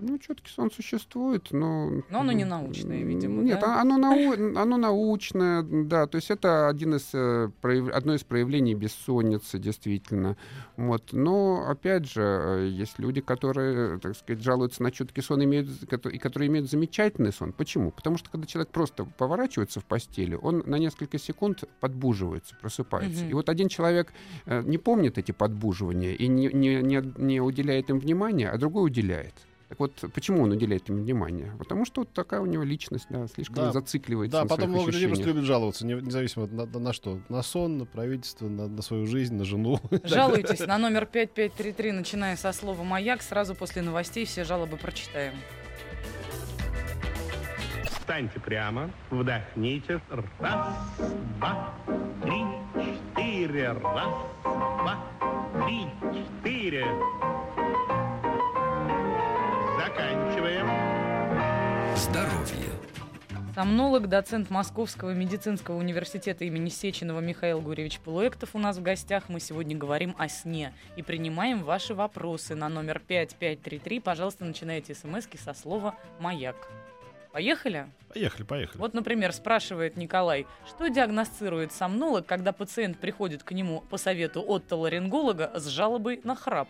Ну, 0.00 0.16
четкий 0.18 0.50
сон 0.50 0.70
существует, 0.70 1.48
но... 1.50 2.02
Но 2.08 2.20
оно 2.20 2.30
не 2.30 2.44
научное, 2.44 3.02
видимо, 3.02 3.42
Нет, 3.42 3.60
да? 3.60 3.80
оно, 3.80 3.98
нау- 3.98 4.56
оно 4.56 4.76
научное, 4.76 5.62
да, 5.62 6.06
то 6.06 6.16
есть 6.16 6.30
это 6.30 6.68
один 6.68 6.94
из, 6.94 7.10
э, 7.12 7.50
прояв- 7.60 7.90
одно 7.90 8.14
из 8.14 8.22
проявлений 8.22 8.74
бессонницы, 8.74 9.58
действительно. 9.58 10.36
Вот. 10.76 11.12
Но, 11.12 11.66
опять 11.68 12.08
же, 12.08 12.22
э, 12.22 12.68
есть 12.68 12.98
люди, 12.98 13.20
которые, 13.20 13.98
так 13.98 14.16
сказать, 14.16 14.42
жалуются 14.42 14.84
на 14.84 14.92
чуткий 14.92 15.22
сон 15.22 15.42
имеют, 15.42 15.68
и 16.12 16.18
которые 16.18 16.48
имеют 16.48 16.70
замечательный 16.70 17.32
сон. 17.32 17.52
Почему? 17.52 17.90
Потому 17.90 18.18
что, 18.18 18.30
когда 18.30 18.46
человек 18.46 18.70
просто 18.70 19.04
поворачивается 19.04 19.80
в 19.80 19.84
постели, 19.84 20.38
он 20.40 20.62
на 20.64 20.76
несколько 20.76 21.18
секунд 21.18 21.64
подбуживается, 21.80 22.54
просыпается. 22.60 23.22
Мгм. 23.22 23.30
И 23.30 23.34
вот 23.34 23.48
один 23.48 23.68
человек 23.68 24.12
э, 24.46 24.62
не 24.62 24.78
помнит 24.78 25.18
эти 25.18 25.32
подбуживания 25.32 26.14
и 26.14 26.28
не, 26.28 26.46
не, 26.52 26.82
не, 26.82 27.02
не 27.16 27.40
уделяет 27.40 27.90
им 27.90 27.98
внимания, 27.98 28.48
а 28.48 28.58
другой 28.58 28.86
уделяет. 28.86 29.34
Так 29.68 29.78
вот, 29.80 29.92
почему 30.14 30.42
он 30.44 30.52
уделяет 30.52 30.88
им 30.88 30.96
внимание? 30.96 31.52
Потому 31.58 31.84
что 31.84 32.00
вот 32.00 32.12
такая 32.14 32.40
у 32.40 32.46
него 32.46 32.62
личность, 32.64 33.06
да, 33.10 33.26
слишком 33.26 33.56
Да. 33.56 33.72
зацикливается 33.72 34.38
Да, 34.38 34.42
на 34.44 34.48
потом 34.48 34.70
много 34.70 34.90
людей 34.90 35.06
просто 35.08 35.26
любят 35.26 35.44
жаловаться, 35.44 35.84
не- 35.86 35.92
независимо 35.94 36.46
на, 36.46 36.64
на- 36.64 36.78
на 36.78 36.92
что. 36.94 37.20
На 37.28 37.42
сон, 37.42 37.76
на 37.76 37.84
правительство, 37.84 38.48
на, 38.48 38.66
на 38.66 38.80
свою 38.80 39.06
жизнь, 39.06 39.34
на 39.34 39.44
жену. 39.44 39.78
Жалуйтесь 40.04 40.60
на 40.60 40.78
номер 40.78 41.04
5533, 41.04 41.92
начиная 41.92 42.36
со 42.36 42.52
слова 42.52 42.82
«Маяк». 42.82 43.20
Сразу 43.20 43.54
после 43.54 43.82
новостей 43.82 44.24
все 44.24 44.44
жалобы 44.44 44.78
прочитаем. 44.78 45.34
Встаньте 47.84 48.40
прямо, 48.40 48.90
вдохните. 49.10 50.00
Раз, 50.38 50.68
два, 51.38 51.74
три, 52.22 52.42
четыре. 53.14 53.72
Раз, 53.72 54.14
два, 54.42 54.96
Сомнолог, 63.58 64.08
доцент 64.08 64.50
Московского 64.50 65.14
медицинского 65.14 65.78
университета 65.78 66.44
имени 66.44 66.68
Сеченова 66.68 67.18
Михаил 67.18 67.60
Гурьевич 67.60 67.98
Полуэктов 67.98 68.50
у 68.54 68.58
нас 68.60 68.76
в 68.76 68.82
гостях. 68.82 69.24
Мы 69.28 69.40
сегодня 69.40 69.76
говорим 69.76 70.14
о 70.16 70.28
сне 70.28 70.72
и 70.94 71.02
принимаем 71.02 71.64
ваши 71.64 71.92
вопросы 71.92 72.54
на 72.54 72.68
номер 72.68 73.02
5533. 73.04 73.98
Пожалуйста, 73.98 74.44
начинайте 74.44 74.94
смски 74.94 75.38
со 75.38 75.54
слова 75.54 75.96
«Маяк». 76.20 76.54
Поехали? 77.32 77.88
Поехали, 78.14 78.44
поехали. 78.44 78.80
Вот, 78.80 78.94
например, 78.94 79.32
спрашивает 79.32 79.96
Николай, 79.96 80.46
что 80.64 80.86
диагностирует 80.86 81.72
сомнолог, 81.72 82.26
когда 82.26 82.52
пациент 82.52 83.00
приходит 83.00 83.42
к 83.42 83.50
нему 83.50 83.80
по 83.90 83.96
совету 83.96 84.40
отоларинголога 84.40 85.50
с 85.56 85.66
жалобой 85.66 86.20
на 86.22 86.36
храп? 86.36 86.68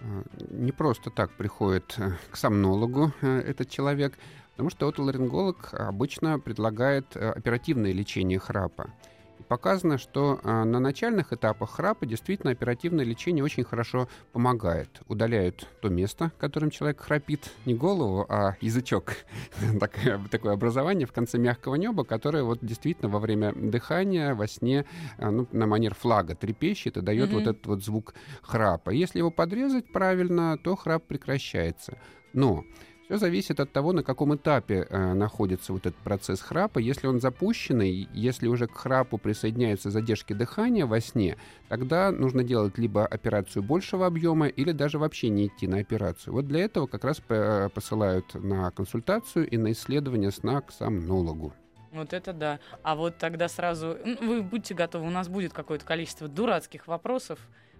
А, 0.00 0.22
Не 0.50 0.72
просто 0.72 1.10
так 1.10 1.30
приходит 1.32 1.94
э, 1.98 2.12
к 2.30 2.36
сомнологу 2.36 3.12
э, 3.20 3.40
этот 3.40 3.68
человек, 3.68 4.18
потому 4.58 4.70
что 4.70 4.88
отоларинголог 4.88 5.72
обычно 5.72 6.40
предлагает 6.40 7.14
э, 7.14 7.30
оперативное 7.30 7.92
лечение 7.92 8.40
храпа. 8.40 8.90
И 9.38 9.44
показано, 9.44 9.98
что 9.98 10.40
а, 10.42 10.64
на 10.64 10.80
начальных 10.80 11.32
этапах 11.32 11.70
храпа 11.70 12.06
действительно 12.06 12.50
оперативное 12.50 13.04
лечение 13.04 13.44
очень 13.44 13.62
хорошо 13.62 14.08
помогает. 14.32 15.00
Удаляют 15.06 15.68
то 15.80 15.90
место, 15.90 16.32
которым 16.40 16.70
человек 16.70 17.00
храпит, 17.00 17.52
не 17.66 17.74
голову, 17.74 18.26
а 18.28 18.56
язычок. 18.60 19.12
такое, 19.80 20.20
такое 20.28 20.54
образование 20.54 21.06
в 21.06 21.12
конце 21.12 21.38
мягкого 21.38 21.76
неба, 21.76 22.02
которое 22.02 22.42
вот 22.42 22.58
действительно 22.60 23.08
во 23.08 23.20
время 23.20 23.52
дыхания 23.52 24.34
во 24.34 24.48
сне 24.48 24.86
а, 25.18 25.30
ну, 25.30 25.46
на 25.52 25.68
манер 25.68 25.94
флага 25.94 26.34
трепещет 26.34 26.96
и 26.96 27.00
дает 27.00 27.30
mm-hmm. 27.30 27.34
вот 27.34 27.42
этот 27.42 27.66
вот 27.68 27.84
звук 27.84 28.14
храпа. 28.42 28.90
Если 28.90 29.20
его 29.20 29.30
подрезать 29.30 29.92
правильно, 29.92 30.58
то 30.58 30.74
храп 30.74 31.04
прекращается. 31.06 31.96
Но 32.32 32.64
все 33.08 33.16
зависит 33.16 33.58
от 33.58 33.72
того, 33.72 33.94
на 33.94 34.02
каком 34.02 34.36
этапе 34.36 34.86
э, 34.88 35.14
находится 35.14 35.72
вот 35.72 35.86
этот 35.86 35.98
процесс 36.00 36.42
храпа. 36.42 36.78
Если 36.78 37.06
он 37.06 37.20
запущенный, 37.20 38.06
если 38.12 38.48
уже 38.48 38.66
к 38.66 38.76
храпу 38.76 39.16
присоединяются 39.16 39.90
задержки 39.90 40.34
дыхания 40.34 40.84
во 40.84 41.00
сне, 41.00 41.38
тогда 41.70 42.12
нужно 42.12 42.44
делать 42.44 42.76
либо 42.76 43.06
операцию 43.06 43.62
большего 43.62 44.04
объема, 44.04 44.48
или 44.48 44.72
даже 44.72 44.98
вообще 44.98 45.30
не 45.30 45.46
идти 45.46 45.66
на 45.66 45.78
операцию. 45.78 46.34
Вот 46.34 46.46
для 46.48 46.60
этого 46.60 46.86
как 46.86 47.04
раз 47.04 47.22
э, 47.30 47.70
посылают 47.72 48.34
на 48.34 48.70
консультацию 48.72 49.48
и 49.48 49.56
на 49.56 49.72
исследование 49.72 50.30
сна 50.30 50.60
к 50.60 50.70
сомнологу. 50.70 51.54
Вот 51.92 52.12
это 52.12 52.34
да. 52.34 52.60
А 52.82 52.94
вот 52.94 53.16
тогда 53.16 53.48
сразу... 53.48 53.96
Вы 54.20 54.42
будьте 54.42 54.74
готовы, 54.74 55.06
у 55.06 55.10
нас 55.10 55.28
будет 55.28 55.54
какое-то 55.54 55.86
количество 55.86 56.28
дурацких 56.28 56.86
вопросов. 56.86 57.38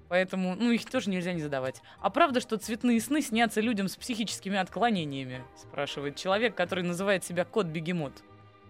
Поэтому, 0.09 0.55
ну, 0.57 0.71
их 0.71 0.85
тоже 0.87 1.11
нельзя 1.11 1.33
не 1.33 1.42
задавать. 1.42 1.83
А 2.01 2.11
правда, 2.11 2.40
что 2.40 2.57
цветные 2.57 3.01
сны 3.01 3.21
снятся 3.21 3.61
людям 3.61 3.88
с 3.88 3.97
психическими 3.97 4.57
отклонениями? 4.57 5.44
Спрашивает 5.57 6.16
человек, 6.16 6.55
который 6.55 6.85
называет 6.85 7.25
себя 7.25 7.44
кот-бегемот. 7.44 8.12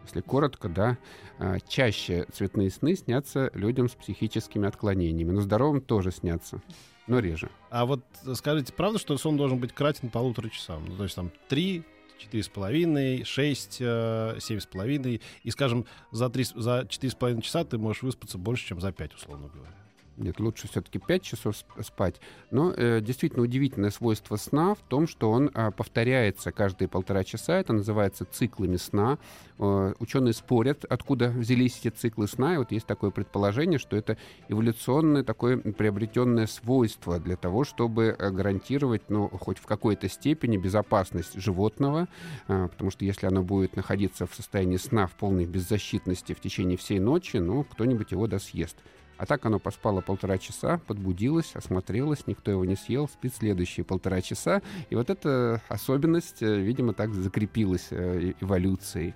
Если 0.05 0.20
коротко, 0.20 0.68
да, 0.68 0.96
а, 1.38 1.61
чаще 1.61 2.27
цветные 2.33 2.70
сны 2.70 2.96
снятся 2.96 3.51
людям 3.55 3.88
с 3.88 3.94
психическими 3.94 4.66
отклонениями. 4.66 5.33
Но 5.33 5.40
здоровым 5.40 5.81
тоже 5.81 6.11
снятся, 6.11 6.62
но 7.07 7.18
реже. 7.18 7.51
А 7.70 7.85
вот 7.85 8.01
скажите, 8.35 8.72
правда, 8.72 8.98
что 8.98 9.16
сон 9.18 9.37
должен 9.37 9.59
быть 9.59 9.72
кратен 9.72 10.09
полутора 10.09 10.48
часам? 10.48 10.87
Ну, 10.87 10.96
то 10.96 11.03
есть 11.05 11.14
там 11.14 11.31
три 11.48 11.85
четыре 12.18 12.42
с 12.42 12.48
половиной, 12.48 13.24
шесть, 13.24 13.79
э, 13.81 14.37
семь 14.40 14.61
с 14.61 14.66
половиной. 14.66 15.20
И, 15.44 15.51
скажем, 15.51 15.87
за, 16.11 16.29
три, 16.31 16.44
за 16.44 16.87
четыре 16.88 17.12
с 17.12 17.14
половиной 17.14 17.42
часа 17.42 17.64
ты 17.64 17.79
можешь 17.79 18.03
выспаться 18.03 18.38
больше, 18.38 18.66
чем 18.66 18.81
за 18.81 18.92
пять, 18.92 19.14
условно 19.14 19.48
говоря. 19.48 19.72
Нет, 20.18 20.40
лучше 20.40 20.66
все-таки 20.68 20.98
5 20.98 21.22
часов 21.22 21.54
спать. 21.81 22.20
Но 22.50 22.72
э, 22.76 23.00
действительно 23.00 23.44
удивительное 23.44 23.90
свойство 23.90 24.35
сна 24.35 24.74
в 24.74 24.81
том, 24.88 25.07
что 25.07 25.31
он 25.31 25.48
э, 25.54 25.70
повторяется 25.70 26.50
каждые 26.50 26.88
полтора 26.88 27.22
часа. 27.22 27.59
Это 27.59 27.72
называется 27.72 28.24
циклами 28.24 28.76
сна. 28.76 29.18
Э, 29.61 29.94
ученые 30.00 30.33
спорят, 30.33 30.85
откуда 30.85 31.28
взялись 31.28 31.78
эти 31.78 31.94
циклы 31.94 32.26
сна. 32.26 32.54
И 32.54 32.59
вот 32.59 32.72
есть 32.72 32.87
такое 32.87 33.12
предположение, 33.12 33.78
что 33.78 33.96
это 33.96 34.18
эволюционное 34.48 35.22
такое 35.22 35.59
приобретенное 35.59 36.48
свойство 36.48 37.20
для 37.20 37.37
того, 37.37 37.62
чтобы 37.62 38.16
гарантировать, 38.18 39.09
ну, 39.11 39.28
хоть 39.28 39.59
в 39.59 39.66
какой-то 39.66 40.09
степени 40.09 40.57
безопасность 40.57 41.40
животного. 41.40 42.09
Э, 42.48 42.66
потому 42.68 42.90
что 42.90 43.04
если 43.04 43.26
оно 43.26 43.44
будет 43.44 43.76
находиться 43.76 44.26
в 44.26 44.35
состоянии 44.35 44.78
сна 44.78 45.07
в 45.07 45.12
полной 45.12 45.46
беззащитности 45.46 46.33
в 46.33 46.40
течение 46.40 46.76
всей 46.76 46.98
ночи, 46.98 47.37
ну, 47.37 47.62
кто-нибудь 47.62 48.11
его 48.11 48.26
досъест. 48.26 48.76
А 49.18 49.26
так 49.26 49.44
оно 49.44 49.59
поспало 49.59 50.00
полтора 50.00 50.38
часа, 50.38 50.81
подбудилось, 50.87 51.50
осмотрелось, 51.54 52.26
никто 52.26 52.50
его 52.52 52.64
не 52.64 52.76
съел, 52.76 53.09
спит 53.09 53.35
следующие 53.35 53.85
полтора 53.85 54.20
часа. 54.20 54.62
И 54.90 54.94
вот 54.94 55.11
эта 55.11 55.61
особенность, 55.68 56.42
э, 56.42 56.61
видимо, 56.61 56.94
так 56.94 57.12
закрепилась 57.12 57.88
э, 57.90 58.35
эволюцией. 58.40 59.14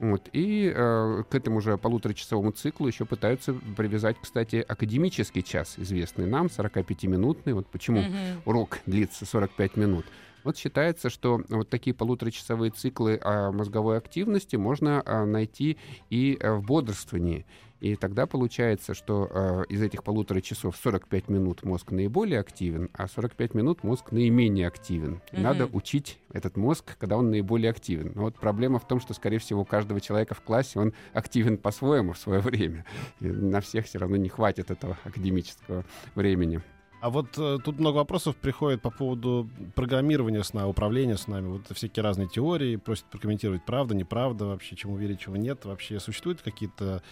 Вот. 0.00 0.28
И 0.32 0.72
э, 0.74 1.24
к 1.28 1.34
этому 1.34 1.60
же 1.60 1.76
полуторачасовому 1.78 2.52
циклу 2.52 2.86
еще 2.86 3.04
пытаются 3.04 3.54
привязать, 3.76 4.16
кстати, 4.20 4.64
академический 4.66 5.42
час, 5.42 5.74
известный 5.78 6.26
нам, 6.26 6.46
45-минутный. 6.46 7.54
Вот 7.54 7.66
почему 7.68 8.00
mm-hmm. 8.00 8.42
урок 8.44 8.78
длится 8.86 9.24
45 9.26 9.76
минут. 9.76 10.04
Вот 10.44 10.56
считается, 10.56 11.10
что 11.10 11.42
вот 11.48 11.68
такие 11.68 11.94
полуторачасовые 11.94 12.70
циклы 12.70 13.20
мозговой 13.52 13.98
активности 13.98 14.56
можно 14.56 15.02
а, 15.04 15.24
найти 15.24 15.78
и 16.10 16.38
а, 16.40 16.54
в 16.54 16.64
бодрствовании. 16.64 17.46
И 17.80 17.94
тогда 17.94 18.26
получается, 18.26 18.92
что 18.92 19.28
э, 19.30 19.64
из 19.68 19.80
этих 19.80 20.02
полутора 20.02 20.40
часов 20.40 20.76
45 20.76 21.28
минут 21.28 21.62
мозг 21.62 21.92
наиболее 21.92 22.40
активен, 22.40 22.90
а 22.92 23.06
45 23.06 23.54
минут 23.54 23.84
мозг 23.84 24.10
наименее 24.10 24.66
активен. 24.66 25.20
Mm-hmm. 25.30 25.40
Надо 25.40 25.66
учить 25.66 26.18
этот 26.32 26.56
мозг, 26.56 26.96
когда 26.98 27.16
он 27.16 27.30
наиболее 27.30 27.70
активен. 27.70 28.12
Но 28.16 28.22
вот 28.22 28.34
проблема 28.34 28.80
в 28.80 28.88
том, 28.88 29.00
что, 29.00 29.14
скорее 29.14 29.38
всего, 29.38 29.60
у 29.60 29.64
каждого 29.64 30.00
человека 30.00 30.34
в 30.34 30.40
классе 30.40 30.80
он 30.80 30.92
активен 31.12 31.56
по-своему 31.56 32.14
в 32.14 32.18
свое 32.18 32.40
время. 32.48 32.84
И 33.20 33.26
на 33.26 33.60
всех 33.60 33.86
все 33.86 33.98
равно 33.98 34.16
не 34.16 34.28
хватит 34.28 34.72
этого 34.72 34.98
академического 35.04 35.84
времени. 36.16 36.60
А 37.00 37.10
вот 37.10 37.38
э, 37.38 37.58
тут 37.64 37.78
много 37.78 37.96
вопросов 37.96 38.36
приходит 38.36 38.82
по 38.82 38.90
поводу 38.90 39.48
программирования 39.76 40.42
сна, 40.42 40.66
управления 40.66 41.16
с 41.16 41.28
нами. 41.28 41.46
Вот 41.46 41.62
всякие 41.70 42.02
разные 42.02 42.28
теории, 42.28 42.76
просят 42.76 43.04
прокомментировать, 43.04 43.64
правда, 43.64 43.94
неправда 43.94 44.46
вообще, 44.46 44.74
чему 44.74 44.96
верить, 44.96 45.20
чего 45.20 45.36
нет. 45.36 45.64
Вообще 45.64 46.00
существуют 46.00 46.42
какие-то 46.42 47.02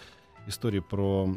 истории 0.47 0.79
про 0.79 1.29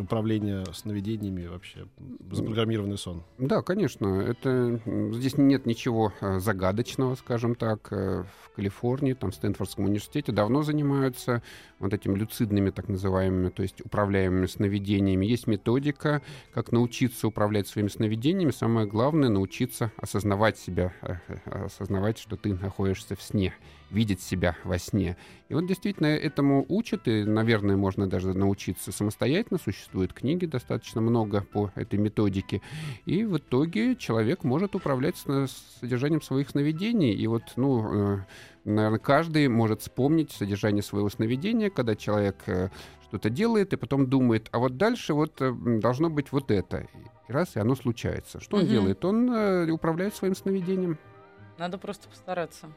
управление 0.00 0.64
сновидениями 0.72 1.46
вообще, 1.46 1.86
запрограммированный 2.30 2.98
сон. 2.98 3.22
Да, 3.38 3.62
конечно. 3.62 4.20
Это, 4.20 4.80
здесь 5.12 5.36
нет 5.36 5.66
ничего 5.66 6.12
э, 6.20 6.38
загадочного, 6.38 7.14
скажем 7.14 7.54
так. 7.54 7.92
Э, 7.92 8.24
в 8.44 8.56
Калифорнии, 8.56 9.14
там, 9.14 9.30
в 9.30 9.34
Стэнфордском 9.34 9.86
университете 9.86 10.30
давно 10.30 10.62
занимаются 10.62 11.42
вот 11.78 11.92
этими 11.92 12.16
люцидными, 12.16 12.70
так 12.70 12.88
называемыми, 12.88 13.50
то 13.50 13.62
есть 13.62 13.80
управляемыми 13.80 14.46
сновидениями. 14.46 15.26
Есть 15.26 15.46
методика, 15.46 16.22
как 16.52 16.70
научиться 16.70 17.26
управлять 17.26 17.66
своими 17.66 17.88
сновидениями. 17.88 18.52
Самое 18.52 18.86
главное— 18.86 19.28
научиться 19.30 19.90
осознавать 19.96 20.58
себя, 20.58 20.92
э, 21.02 21.16
осознавать, 21.44 22.18
что 22.18 22.36
ты 22.36 22.54
находишься 22.54 23.16
в 23.16 23.22
сне 23.22 23.54
видеть 23.94 24.20
себя 24.20 24.56
во 24.64 24.78
сне. 24.78 25.16
И 25.48 25.54
вот 25.54 25.66
действительно 25.66 26.06
этому 26.06 26.64
учат, 26.68 27.06
и, 27.06 27.24
наверное, 27.24 27.76
можно 27.76 28.08
даже 28.08 28.34
научиться 28.44 28.92
самостоятельно. 28.92 29.58
Существует 29.58 30.12
книги 30.12 30.46
достаточно 30.46 31.00
много 31.00 31.40
по 31.40 31.70
этой 31.74 31.98
методике. 31.98 32.60
И 33.06 33.24
в 33.24 33.38
итоге 33.38 33.96
человек 33.96 34.44
может 34.44 34.74
управлять 34.74 35.16
содержанием 35.80 36.22
своих 36.22 36.50
сновидений. 36.50 37.12
И 37.12 37.26
вот, 37.26 37.42
ну, 37.56 38.18
э, 38.18 38.18
наверное, 38.64 38.98
каждый 38.98 39.48
может 39.48 39.80
вспомнить 39.80 40.30
содержание 40.30 40.82
своего 40.82 41.08
сновидения, 41.08 41.70
когда 41.70 41.96
человек 41.96 42.36
э, 42.46 42.68
что-то 43.08 43.30
делает 43.30 43.72
и 43.72 43.76
потом 43.76 44.08
думает, 44.08 44.48
а 44.52 44.58
вот 44.58 44.76
дальше 44.76 45.14
вот 45.14 45.40
э, 45.40 45.52
должно 45.80 46.10
быть 46.10 46.30
вот 46.30 46.50
это. 46.50 46.86
И 47.28 47.32
раз, 47.32 47.56
и 47.56 47.60
оно 47.60 47.74
случается. 47.74 48.40
Что 48.40 48.58
он 48.58 48.66
делает? 48.66 49.04
Он 49.04 49.70
управляет 49.70 50.14
своим 50.14 50.34
сновидением. 50.34 50.98
Надо 51.56 51.78
просто 51.78 52.08
постараться. 52.08 52.68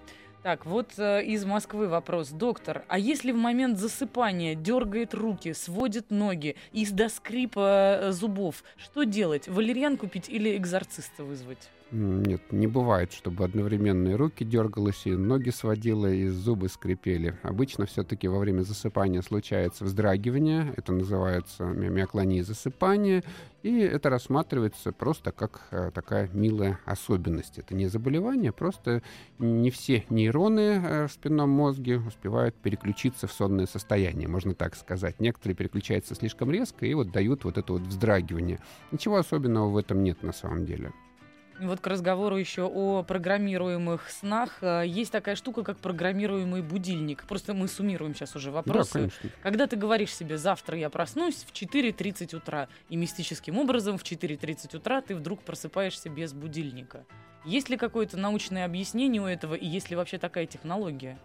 Так, 0.43 0.65
вот 0.65 0.93
э, 0.97 1.23
из 1.23 1.45
Москвы 1.45 1.88
вопрос. 1.88 2.30
Доктор, 2.30 2.84
а 2.88 3.00
если 3.00 3.32
в 3.32 3.38
момент 3.38 3.78
засыпания 3.78 4.56
дергает 4.56 5.13
руки, 5.13 5.54
сводит 5.54 6.10
ноги 6.10 6.56
из 6.71 6.91
до 6.91 7.10
скрипа 7.10 8.00
э, 8.02 8.12
зубов, 8.12 8.63
что 8.78 9.04
делать? 9.04 9.47
Валерьян 9.47 9.97
купить 9.97 10.30
или 10.30 10.56
экзорциста 10.56 11.23
вызвать? 11.23 11.69
Нет, 11.89 12.52
не 12.52 12.67
бывает, 12.67 13.13
чтобы 13.13 13.45
одновременно 13.45 14.10
и 14.10 14.13
руки 14.13 14.43
дергалось, 14.43 15.06
и 15.06 15.12
ноги 15.12 15.52
сводило, 15.52 16.12
и 16.12 16.28
зубы 16.28 16.67
скрипели. 16.67 17.39
Обычно 17.43 17.86
все-таки 17.86 18.28
во 18.28 18.39
время 18.39 18.63
засыпания 18.63 19.21
случается 19.21 19.86
вздрагивание, 19.86 20.73
это 20.76 20.91
называется 20.91 21.63
миоклония 21.63 22.43
засыпания, 22.43 23.23
и 23.63 23.80
это 23.80 24.10
рассматривается 24.10 24.91
просто 24.91 25.32
как 25.32 25.62
э, 25.71 25.91
такая 25.93 26.30
милая 26.34 26.78
особенность. 26.84 27.58
Это 27.58 27.73
не 27.73 27.88
заболевание, 27.88 28.52
просто 28.52 29.02
не 29.39 29.71
все 29.71 30.04
нейроны 30.10 30.82
э, 30.84 31.08
в 31.08 31.12
спинном 31.13 31.52
мозге 31.52 32.00
успевают 32.00 32.56
переключиться 32.56 33.28
в 33.28 33.32
сонное 33.32 33.65
состояние, 33.65 34.28
можно 34.28 34.54
так 34.54 34.76
сказать. 34.76 35.21
Некоторые 35.21 35.56
переключаются 35.56 36.15
слишком 36.15 36.52
резко 36.52 36.86
и 36.86 36.93
вот 36.93 37.12
дают 37.12 37.45
вот 37.45 37.58
это 37.58 37.71
вот 37.71 37.84
вздрагивание. 37.84 38.60
Ничего 38.91 39.15
особенного 39.15 39.69
в 39.69 39.78
этом 39.78 40.04
нет 40.04 40.21
на 40.21 40.34
самом 40.34 40.65
деле. 40.65 40.91
Вот 41.60 41.80
к 41.80 41.88
разговору 41.88 42.38
еще 42.38 42.63
о 42.63 43.04
программируемых 43.04 44.10
снах. 44.10 44.58
Э, 44.62 44.84
есть 44.86 45.12
такая 45.12 45.36
штука, 45.36 45.63
как 45.63 45.78
программируемый 45.78 46.62
будильник. 46.62 47.24
Просто 47.28 47.54
мы 47.54 47.67
суммируем 47.67 48.13
сейчас 48.13 48.36
уже 48.36 48.52
вопросы. 48.52 48.93
Да, 48.93 49.00
конечно. 49.00 49.30
Когда 49.41 49.67
ты 49.67 49.76
говоришь 49.76 50.13
себе, 50.13 50.38
завтра 50.38 50.78
я 50.78 50.89
проснусь 50.89 51.46
в 51.48 51.52
4.30 51.52 52.36
утра, 52.36 52.67
и 52.89 52.96
мистическим 52.96 53.58
образом 53.58 53.98
в 53.98 54.04
4.30 54.04 54.78
утра 54.78 55.02
ты 55.02 55.15
вдруг 55.15 55.41
просыпаешься 55.41 56.10
без 56.10 56.34
будильника. 56.34 57.06
Есть 57.46 57.70
ли 57.70 57.78
какое-то 57.78 58.17
научное 58.17 58.65
объяснение 58.65 59.22
у 59.22 59.26
этого, 59.26 59.54
и 59.56 59.65
есть 59.65 59.89
ли 59.89 59.96
вообще 59.96 60.17
такая 60.17 60.46
технология? 60.46 61.17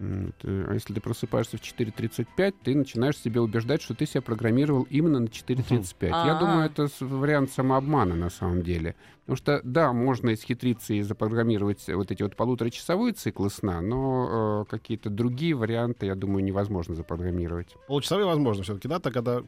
А 0.00 0.72
если 0.72 0.94
ты 0.94 1.00
просыпаешься 1.00 1.58
в 1.58 1.60
4.35, 1.60 2.54
ты 2.62 2.74
начинаешь 2.76 3.16
себя 3.16 3.42
убеждать, 3.42 3.82
что 3.82 3.94
ты 3.94 4.06
себя 4.06 4.22
программировал 4.22 4.84
именно 4.84 5.18
на 5.18 5.26
4.35. 5.26 6.08
Я 6.08 6.38
думаю, 6.38 6.66
это 6.66 6.88
вариант 7.00 7.50
самообмана 7.50 8.14
на 8.14 8.30
самом 8.30 8.62
деле. 8.62 8.94
Потому 9.28 9.36
что, 9.36 9.60
да, 9.62 9.92
можно 9.92 10.32
исхитриться 10.32 10.94
и 10.94 11.02
запрограммировать 11.02 11.86
вот 11.86 12.10
эти 12.10 12.22
вот 12.22 12.34
полуторачасовые 12.34 13.12
циклы 13.12 13.50
сна, 13.50 13.82
но 13.82 14.62
э, 14.62 14.70
какие-то 14.70 15.10
другие 15.10 15.54
варианты, 15.54 16.06
я 16.06 16.14
думаю, 16.14 16.42
невозможно 16.42 16.94
запрограммировать. 16.94 17.76
Получасовые 17.88 18.24
возможно 18.24 18.64
все-таки, 18.64 18.88
да? 18.88 19.00
Так, 19.00 19.12
когда 19.12 19.42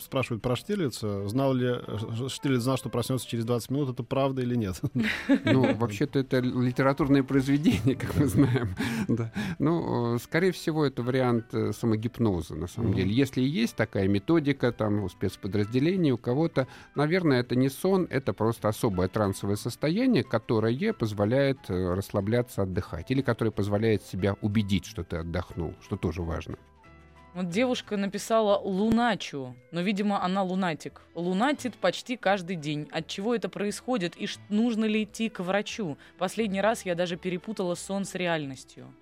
спрашивают 0.00 0.42
про 0.42 0.56
Штирлица, 0.56 1.28
знал 1.28 1.52
ли 1.52 1.66
э, 1.66 2.28
Штирлиц 2.28 2.62
знал, 2.62 2.78
что 2.78 2.88
проснется 2.88 3.28
через 3.28 3.44
20 3.44 3.70
минут, 3.70 3.90
это 3.90 4.02
правда 4.02 4.40
или 4.40 4.54
нет? 4.54 4.80
Ну, 5.44 5.74
вообще-то 5.74 6.20
это 6.20 6.38
литературное 6.40 7.22
произведение, 7.22 7.96
как 7.96 8.16
мы 8.16 8.26
знаем. 8.28 8.74
Да. 9.08 9.30
Ну, 9.58 10.14
э, 10.14 10.18
скорее 10.20 10.52
всего, 10.52 10.86
это 10.86 11.02
вариант 11.02 11.52
э, 11.52 11.72
самогипноза, 11.72 12.54
на 12.54 12.66
самом 12.66 12.94
деле. 12.94 13.12
Если 13.12 13.42
есть 13.42 13.76
такая 13.76 14.08
методика 14.08 14.72
там 14.72 15.02
у 15.02 15.08
спецподразделений, 15.10 16.12
у 16.12 16.18
кого-то, 16.18 16.66
наверное, 16.94 17.40
это 17.40 17.56
не 17.56 17.68
сон, 17.68 18.06
это 18.08 18.32
просто 18.32 18.68
особое 18.68 19.08
трансовое 19.18 19.56
состояние, 19.56 20.22
которое 20.22 20.92
позволяет 20.92 21.58
э, 21.68 21.94
расслабляться, 21.94 22.62
отдыхать, 22.62 23.10
или 23.10 23.20
которое 23.20 23.50
позволяет 23.50 24.04
себя 24.04 24.36
убедить, 24.42 24.86
что 24.86 25.02
ты 25.02 25.16
отдохнул, 25.16 25.74
что 25.82 25.96
тоже 25.96 26.22
важно. 26.22 26.56
Вот 27.34 27.48
девушка 27.48 27.96
написала 27.96 28.56
«луначу», 28.58 29.56
но, 29.72 29.80
видимо, 29.80 30.22
она 30.22 30.44
лунатик. 30.44 31.02
Лунатит 31.16 31.74
почти 31.74 32.16
каждый 32.16 32.54
день. 32.54 32.88
От 32.92 33.08
чего 33.08 33.34
это 33.34 33.48
происходит 33.48 34.14
и 34.16 34.28
нужно 34.50 34.84
ли 34.84 35.02
идти 35.02 35.28
к 35.28 35.40
врачу? 35.40 35.98
Последний 36.16 36.60
раз 36.60 36.86
я 36.86 36.94
даже 36.94 37.16
перепутала 37.16 37.74
сон 37.74 38.04
с 38.04 38.14
реальностью. 38.14 38.94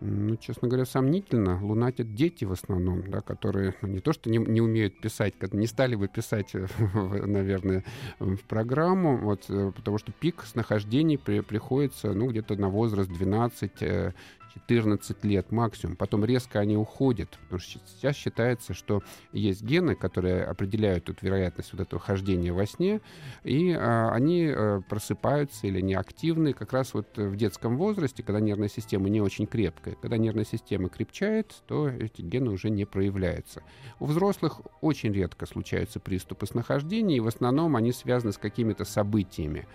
Ну, 0.00 0.36
честно 0.36 0.68
говоря, 0.68 0.84
сомнительно. 0.84 1.58
Лунатят 1.60 2.14
дети 2.14 2.44
в 2.44 2.52
основном, 2.52 3.10
да, 3.10 3.20
которые 3.20 3.74
ну, 3.82 3.88
не 3.88 4.00
то 4.00 4.12
что 4.12 4.30
не, 4.30 4.38
не 4.38 4.60
умеют 4.60 5.00
писать, 5.00 5.34
не 5.52 5.66
стали 5.66 5.96
бы 5.96 6.06
писать, 6.06 6.52
наверное, 6.94 7.84
в 8.20 8.38
программу, 8.44 9.16
вот, 9.16 9.46
э, 9.48 9.72
потому 9.74 9.98
что 9.98 10.12
пик 10.12 10.44
снахождений 10.44 11.18
при- 11.18 11.40
приходится 11.40 12.12
ну, 12.12 12.28
где-то 12.28 12.54
на 12.56 12.68
возраст 12.68 13.10
12 13.10 13.82
э, 13.82 14.12
14 14.54 15.24
лет 15.24 15.50
максимум. 15.52 15.96
Потом 15.96 16.24
резко 16.24 16.60
они 16.60 16.76
уходят. 16.76 17.30
Потому 17.44 17.60
что 17.60 17.80
сейчас 17.86 18.16
считается, 18.16 18.74
что 18.74 19.02
есть 19.32 19.62
гены, 19.62 19.94
которые 19.94 20.44
определяют 20.44 21.04
тут 21.04 21.22
вероятность 21.22 21.72
вот 21.72 21.80
этого 21.80 22.00
хождения 22.00 22.52
во 22.52 22.66
сне, 22.66 23.00
и 23.44 23.72
а, 23.72 24.10
они 24.12 24.44
э, 24.44 24.80
просыпаются 24.88 25.66
или 25.66 25.80
неактивны 25.80 26.52
как 26.52 26.72
раз 26.72 26.94
вот 26.94 27.16
в 27.16 27.36
детском 27.36 27.76
возрасте, 27.76 28.22
когда 28.22 28.40
нервная 28.40 28.68
система 28.68 29.08
не 29.08 29.20
очень 29.20 29.46
крепкая. 29.46 29.96
Когда 30.00 30.16
нервная 30.16 30.44
система 30.44 30.88
крепчает, 30.88 31.54
то 31.66 31.88
эти 31.88 32.22
гены 32.22 32.50
уже 32.50 32.70
не 32.70 32.84
проявляются. 32.84 33.62
У 34.00 34.06
взрослых 34.06 34.60
очень 34.80 35.12
редко 35.12 35.46
случаются 35.46 36.00
приступы 36.00 36.46
сновождения, 36.46 37.16
и 37.16 37.20
в 37.20 37.26
основном 37.26 37.76
они 37.76 37.92
связаны 37.92 38.32
с 38.32 38.38
какими-то 38.38 38.84
событиями. 38.84 39.66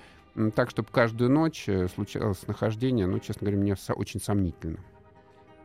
Так, 0.56 0.72
чтобы 0.72 0.90
каждую 0.90 1.30
ночь 1.30 1.66
э, 1.68 1.88
случалось 1.88 2.48
нахождение, 2.48 3.06
ну, 3.06 3.20
честно 3.20 3.42
говоря, 3.42 3.58
мне 3.58 3.76
очень 3.96 4.20
сомнительно. 4.20 4.80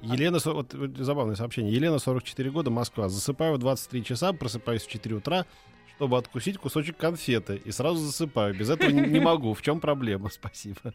Елена, 0.02 0.38
вот, 0.44 0.74
забавное 0.98 1.36
сообщение. 1.36 1.72
Елена, 1.72 1.98
44 1.98 2.50
года, 2.50 2.70
Москва. 2.70 3.08
Засыпаю 3.08 3.54
в 3.54 3.58
23 3.58 4.04
часа, 4.04 4.32
просыпаюсь 4.32 4.82
в 4.82 4.90
4 4.90 5.16
утра, 5.16 5.46
чтобы 5.96 6.18
откусить 6.18 6.58
кусочек 6.58 6.96
конфеты. 6.96 7.56
И 7.64 7.72
сразу 7.72 7.98
засыпаю. 7.98 8.56
Без 8.56 8.70
этого 8.70 8.90
не 8.90 9.20
могу. 9.20 9.54
В 9.54 9.62
чем 9.62 9.80
проблема? 9.80 10.28
Спасибо. 10.32 10.94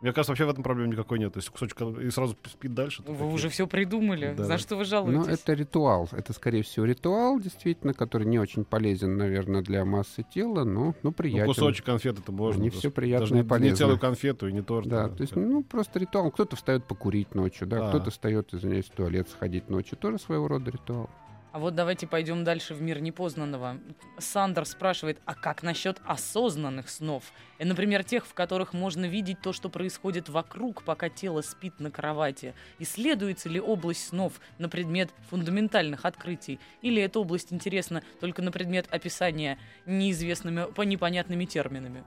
Мне 0.00 0.12
кажется, 0.12 0.30
вообще 0.30 0.44
в 0.44 0.50
этом 0.50 0.62
проблемы 0.62 0.92
никакой 0.92 1.18
нет. 1.18 1.32
То 1.32 1.38
есть 1.38 1.48
кусочек 1.50 1.80
и 1.80 2.08
сразу 2.10 2.36
спит 2.46 2.72
дальше. 2.72 3.02
Вы 3.02 3.14
такие- 3.14 3.32
уже 3.32 3.48
все 3.48 3.66
придумали. 3.66 4.32
Да. 4.36 4.44
За 4.44 4.56
что 4.58 4.76
вы 4.76 4.82
Но 4.82 4.84
жалуетесь? 4.84 5.26
Ну, 5.26 5.32
это 5.32 5.52
ритуал. 5.54 6.08
Это, 6.12 6.32
скорее 6.32 6.62
всего, 6.62 6.86
ритуал, 6.86 7.40
действительно, 7.40 7.92
который 7.94 8.24
не 8.26 8.38
очень 8.38 8.64
полезен, 8.64 9.16
наверное, 9.16 9.60
для 9.62 9.84
массы 9.84 10.24
тела, 10.32 10.62
но, 10.62 10.86
но 10.86 10.94
Ну, 11.02 11.12
приятен. 11.12 11.46
кусочек 11.46 11.84
конфеты 11.84 12.20
это 12.22 12.30
можно. 12.30 12.62
Не 12.62 12.70
все 12.70 12.90
приятно 12.92 13.24
Даже 13.26 13.34
и 13.34 13.38
не- 13.38 13.42
не 13.42 13.48
полезно. 13.48 13.76
целую 13.76 13.98
конфету 13.98 14.46
и 14.46 14.52
не 14.52 14.62
торт. 14.62 14.86
Да, 14.86 15.06
а, 15.06 15.08
то 15.08 15.20
есть, 15.22 15.34
ну, 15.34 15.64
просто 15.64 15.98
ритуал. 15.98 16.30
Кто-то 16.30 16.54
встает 16.54 16.84
покурить 16.84 17.34
ночью, 17.34 17.66
да, 17.66 17.86
А. 17.86 17.88
кто-то 17.88 18.10
встает, 18.12 18.54
извиняюсь, 18.54 18.86
в 18.86 18.90
туалет 18.92 19.28
сходить 19.28 19.68
ночью. 19.68 19.98
Тоже 19.98 20.18
своего 20.18 20.46
рода 20.46 20.70
ритуал. 20.70 21.10
А 21.50 21.58
вот 21.58 21.74
давайте 21.74 22.06
пойдем 22.06 22.44
дальше 22.44 22.74
в 22.74 22.82
мир 22.82 23.00
непознанного. 23.00 23.78
Сандер 24.18 24.66
спрашивает, 24.66 25.18
а 25.24 25.34
как 25.34 25.62
насчет 25.62 25.98
осознанных 26.04 26.90
снов? 26.90 27.32
И, 27.58 27.64
например, 27.64 28.04
тех, 28.04 28.26
в 28.26 28.34
которых 28.34 28.74
можно 28.74 29.06
видеть 29.06 29.40
то, 29.40 29.54
что 29.54 29.70
происходит 29.70 30.28
вокруг, 30.28 30.82
пока 30.82 31.08
тело 31.08 31.40
спит 31.40 31.80
на 31.80 31.90
кровати. 31.90 32.54
Исследуется 32.78 33.48
ли 33.48 33.60
область 33.60 34.08
снов 34.08 34.40
на 34.58 34.68
предмет 34.68 35.10
фундаментальных 35.30 36.04
открытий? 36.04 36.60
Или 36.82 37.02
эта 37.02 37.18
область 37.18 37.50
интересна 37.52 38.02
только 38.20 38.42
на 38.42 38.52
предмет 38.52 38.86
описания 38.90 39.58
неизвестными, 39.86 40.70
по 40.70 40.82
непонятными 40.82 41.46
терминами? 41.46 42.04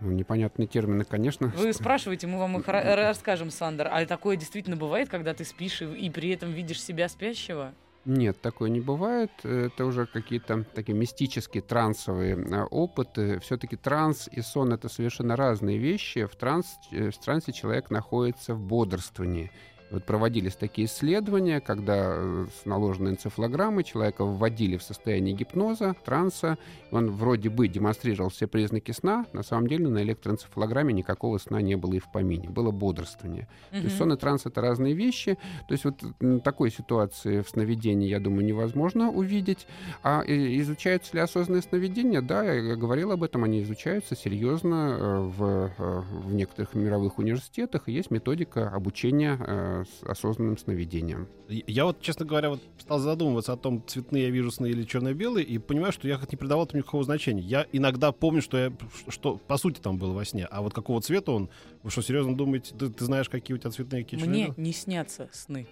Ну, 0.00 0.12
непонятные 0.12 0.68
термины, 0.68 1.04
конечно. 1.04 1.48
Вы 1.48 1.72
спрашиваете, 1.72 2.26
мы 2.28 2.38
вам 2.38 2.58
их 2.58 2.66
ра- 2.66 2.94
расскажем, 2.94 3.50
Сандер. 3.50 3.88
А 3.92 4.06
такое 4.06 4.36
действительно 4.36 4.76
бывает, 4.76 5.08
когда 5.08 5.34
ты 5.34 5.44
спишь 5.44 5.82
и, 5.82 5.86
и 5.86 6.08
при 6.08 6.30
этом 6.30 6.52
видишь 6.52 6.80
себя 6.82 7.08
спящего? 7.08 7.74
Нет, 8.08 8.40
такое 8.40 8.70
не 8.70 8.80
бывает. 8.80 9.30
Это 9.44 9.84
уже 9.84 10.06
какие-то 10.06 10.64
такие 10.74 10.96
мистические 10.96 11.62
трансовые 11.62 12.36
а, 12.36 12.64
опыты. 12.64 13.38
Все-таки 13.40 13.76
транс 13.76 14.30
и 14.32 14.40
сон 14.40 14.72
это 14.72 14.88
совершенно 14.88 15.36
разные 15.36 15.76
вещи. 15.76 16.24
В, 16.24 16.34
транс, 16.34 16.78
э, 16.90 17.10
в 17.10 17.18
трансе 17.18 17.52
человек 17.52 17.90
находится 17.90 18.54
в 18.54 18.62
бодрствовании. 18.62 19.50
Вот 19.90 20.04
проводились 20.04 20.54
такие 20.54 20.86
исследования, 20.86 21.60
когда 21.60 22.14
э, 22.16 22.46
с 22.62 22.66
наложенной 22.66 23.12
энцефалограммой 23.12 23.84
человека 23.84 24.24
вводили 24.24 24.76
в 24.76 24.82
состояние 24.82 25.34
гипноза, 25.34 25.94
транса. 26.04 26.58
Он 26.90 27.10
вроде 27.10 27.48
бы 27.48 27.68
демонстрировал 27.68 28.30
все 28.30 28.46
признаки 28.46 28.92
сна. 28.92 29.24
На 29.32 29.42
самом 29.42 29.66
деле 29.66 29.88
на 29.88 30.02
электроэнцефалограмме 30.02 30.92
никакого 30.92 31.38
сна 31.38 31.62
не 31.62 31.76
было 31.76 31.94
и 31.94 31.98
в 32.00 32.10
помине. 32.12 32.50
Было 32.50 32.70
бодрствование. 32.70 33.48
То 33.70 33.78
есть 33.78 33.96
сон 33.96 34.12
и 34.12 34.16
транс 34.16 34.44
это 34.44 34.60
разные 34.60 34.94
вещи. 34.94 35.38
То 35.68 35.72
есть 35.72 35.84
вот 35.84 36.02
такой 36.42 36.70
ситуации 36.70 37.40
в 37.40 37.48
сновидении, 37.48 38.08
я 38.08 38.20
думаю, 38.20 38.44
невозможно 38.44 39.10
увидеть. 39.10 39.66
А 40.02 40.22
э, 40.26 40.58
изучаются 40.58 41.14
ли 41.16 41.20
осознанные 41.20 41.62
сновидения? 41.62 42.20
Да, 42.20 42.44
я 42.44 42.76
говорил 42.76 43.12
об 43.12 43.22
этом, 43.22 43.44
они 43.44 43.62
изучаются 43.62 44.14
серьезно 44.14 44.96
э, 44.98 45.18
в, 45.20 45.72
в 45.78 46.34
некоторых 46.34 46.74
мировых 46.74 47.18
университетах. 47.18 47.88
Есть 47.88 48.10
методика 48.10 48.68
обучения 48.68 49.38
с 49.84 50.02
осознанным 50.02 50.56
сновидением. 50.58 51.28
Я 51.48 51.84
вот, 51.84 52.00
честно 52.00 52.26
говоря, 52.26 52.50
вот 52.50 52.60
стал 52.78 52.98
задумываться 52.98 53.52
о 53.52 53.56
том, 53.56 53.82
цветные 53.86 54.24
я 54.24 54.30
вижу 54.30 54.50
сны 54.50 54.66
или 54.68 54.84
черно-белые, 54.84 55.44
и 55.46 55.58
понимаю, 55.58 55.92
что 55.92 56.06
я 56.08 56.18
как 56.18 56.30
не 56.30 56.36
придавал 56.36 56.64
этому 56.66 56.78
никакого 56.80 57.04
значения. 57.04 57.42
Я 57.42 57.66
иногда 57.72 58.12
помню, 58.12 58.42
что 58.42 58.58
я, 58.58 58.72
что 59.08 59.36
по 59.36 59.56
сути 59.56 59.80
там 59.80 59.98
было 59.98 60.12
во 60.12 60.24
сне, 60.24 60.46
а 60.46 60.62
вот 60.62 60.74
какого 60.74 61.00
цвета 61.00 61.32
он, 61.32 61.48
вы 61.82 61.90
что, 61.90 62.02
серьезно 62.02 62.36
думаете, 62.36 62.74
ты, 62.74 62.88
ты 62.90 63.04
знаешь, 63.04 63.28
какие 63.28 63.54
у 63.54 63.58
тебя 63.58 63.70
цветные, 63.70 64.04
какие 64.04 64.20
Мне 64.20 64.26
черно-белые? 64.26 64.64
не 64.64 64.72
снятся 64.72 65.28
сны. 65.32 65.66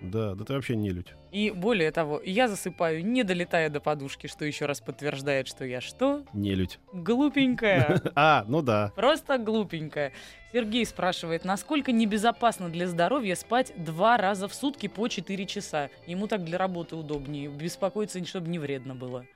Да, 0.00 0.34
да 0.34 0.44
ты 0.44 0.52
вообще 0.54 0.76
не 0.76 0.90
людь. 0.90 1.14
И 1.30 1.50
более 1.50 1.90
того, 1.90 2.20
я 2.24 2.48
засыпаю, 2.48 3.04
не 3.04 3.22
долетая 3.22 3.68
до 3.70 3.80
подушки, 3.80 4.26
что 4.26 4.44
еще 4.44 4.66
раз 4.66 4.80
подтверждает, 4.80 5.46
что 5.46 5.64
я 5.64 5.80
что? 5.80 6.24
Не 6.32 6.54
людь. 6.54 6.78
Глупенькая. 6.92 8.00
А, 8.14 8.44
ну 8.48 8.62
да. 8.62 8.92
Просто 8.96 9.38
глупенькая. 9.38 10.12
Сергей 10.52 10.84
спрашивает, 10.84 11.44
насколько 11.44 11.92
небезопасно 11.92 12.68
для 12.68 12.88
здоровья 12.88 13.36
спать 13.36 13.72
два 13.76 14.16
раза 14.16 14.48
в 14.48 14.54
сутки 14.54 14.88
по 14.88 15.06
4 15.08 15.46
часа? 15.46 15.90
Ему 16.06 16.26
так 16.26 16.44
для 16.44 16.58
работы 16.58 16.96
удобнее. 16.96 17.48
Беспокоиться, 17.48 18.24
чтобы 18.24 18.48
не 18.48 18.58
вредно 18.58 18.94
было. 18.94 19.26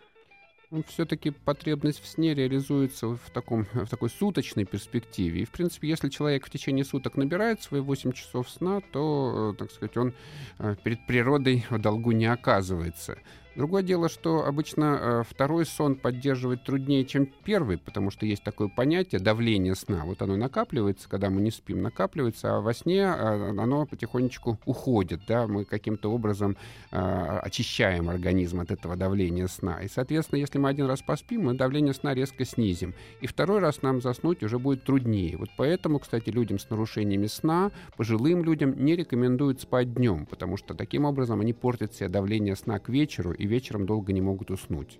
Все-таки 0.88 1.30
потребность 1.30 2.02
в 2.02 2.06
сне 2.06 2.34
реализуется 2.34 3.08
в, 3.08 3.30
таком, 3.32 3.66
в 3.72 3.88
такой 3.88 4.10
суточной 4.10 4.64
перспективе. 4.64 5.42
И, 5.42 5.44
в 5.44 5.50
принципе, 5.50 5.88
если 5.88 6.08
человек 6.08 6.46
в 6.46 6.50
течение 6.50 6.84
суток 6.84 7.16
набирает 7.16 7.62
свои 7.62 7.80
8 7.80 8.12
часов 8.12 8.50
сна, 8.50 8.80
то, 8.92 9.54
э, 9.54 9.58
так 9.58 9.70
сказать, 9.70 9.96
он 9.96 10.14
э, 10.58 10.76
перед 10.82 11.06
природой 11.06 11.64
в 11.70 11.78
долгу 11.78 12.12
не 12.12 12.26
оказывается. 12.26 13.18
Другое 13.56 13.84
дело, 13.84 14.08
что 14.08 14.46
обычно 14.46 14.98
э, 15.00 15.22
второй 15.28 15.64
сон 15.64 15.94
поддерживать 15.94 16.64
труднее, 16.64 17.04
чем 17.04 17.26
первый, 17.44 17.78
потому 17.78 18.10
что 18.10 18.26
есть 18.26 18.42
такое 18.42 18.66
понятие 18.66 19.20
давление 19.20 19.76
сна. 19.76 20.02
Вот 20.04 20.20
оно 20.22 20.36
накапливается, 20.36 21.08
когда 21.08 21.30
мы 21.30 21.40
не 21.40 21.52
спим, 21.52 21.80
накапливается, 21.80 22.56
а 22.56 22.60
во 22.60 22.74
сне 22.74 23.02
э, 23.02 23.50
оно 23.50 23.86
потихонечку 23.86 24.58
уходит. 24.64 25.20
Да? 25.28 25.46
Мы 25.46 25.64
каким-то 25.64 26.10
образом 26.10 26.56
э, 26.90 26.98
очищаем 26.98 28.10
организм 28.10 28.58
от 28.58 28.72
этого 28.72 28.96
давления 28.96 29.46
сна. 29.46 29.80
И, 29.82 29.88
соответственно, 29.88 30.40
если 30.40 30.58
мы 30.58 30.68
один 30.68 30.86
раз 30.86 31.02
поспим, 31.02 31.44
мы 31.44 31.54
давление 31.54 31.94
сна 31.94 32.12
резко 32.12 32.44
снизим. 32.44 32.92
И 33.20 33.28
второй 33.28 33.60
раз 33.60 33.82
нам 33.82 34.00
заснуть 34.00 34.42
уже 34.42 34.58
будет 34.58 34.82
труднее. 34.82 35.36
Вот 35.36 35.50
поэтому, 35.56 36.00
кстати, 36.00 36.30
людям 36.30 36.58
с 36.58 36.68
нарушениями 36.70 37.26
сна, 37.26 37.70
пожилым 37.96 38.42
людям 38.42 38.84
не 38.84 38.96
рекомендуют 38.96 39.60
спать 39.60 39.94
днем, 39.94 40.26
потому 40.26 40.56
что 40.56 40.74
таким 40.74 41.04
образом 41.04 41.40
они 41.40 41.52
портят 41.52 41.94
себе 41.94 42.08
давление 42.08 42.56
сна 42.56 42.80
к 42.80 42.88
вечеру 42.88 43.32
вечером 43.46 43.86
долго 43.86 44.12
не 44.12 44.20
могут 44.20 44.50
уснуть. 44.50 44.98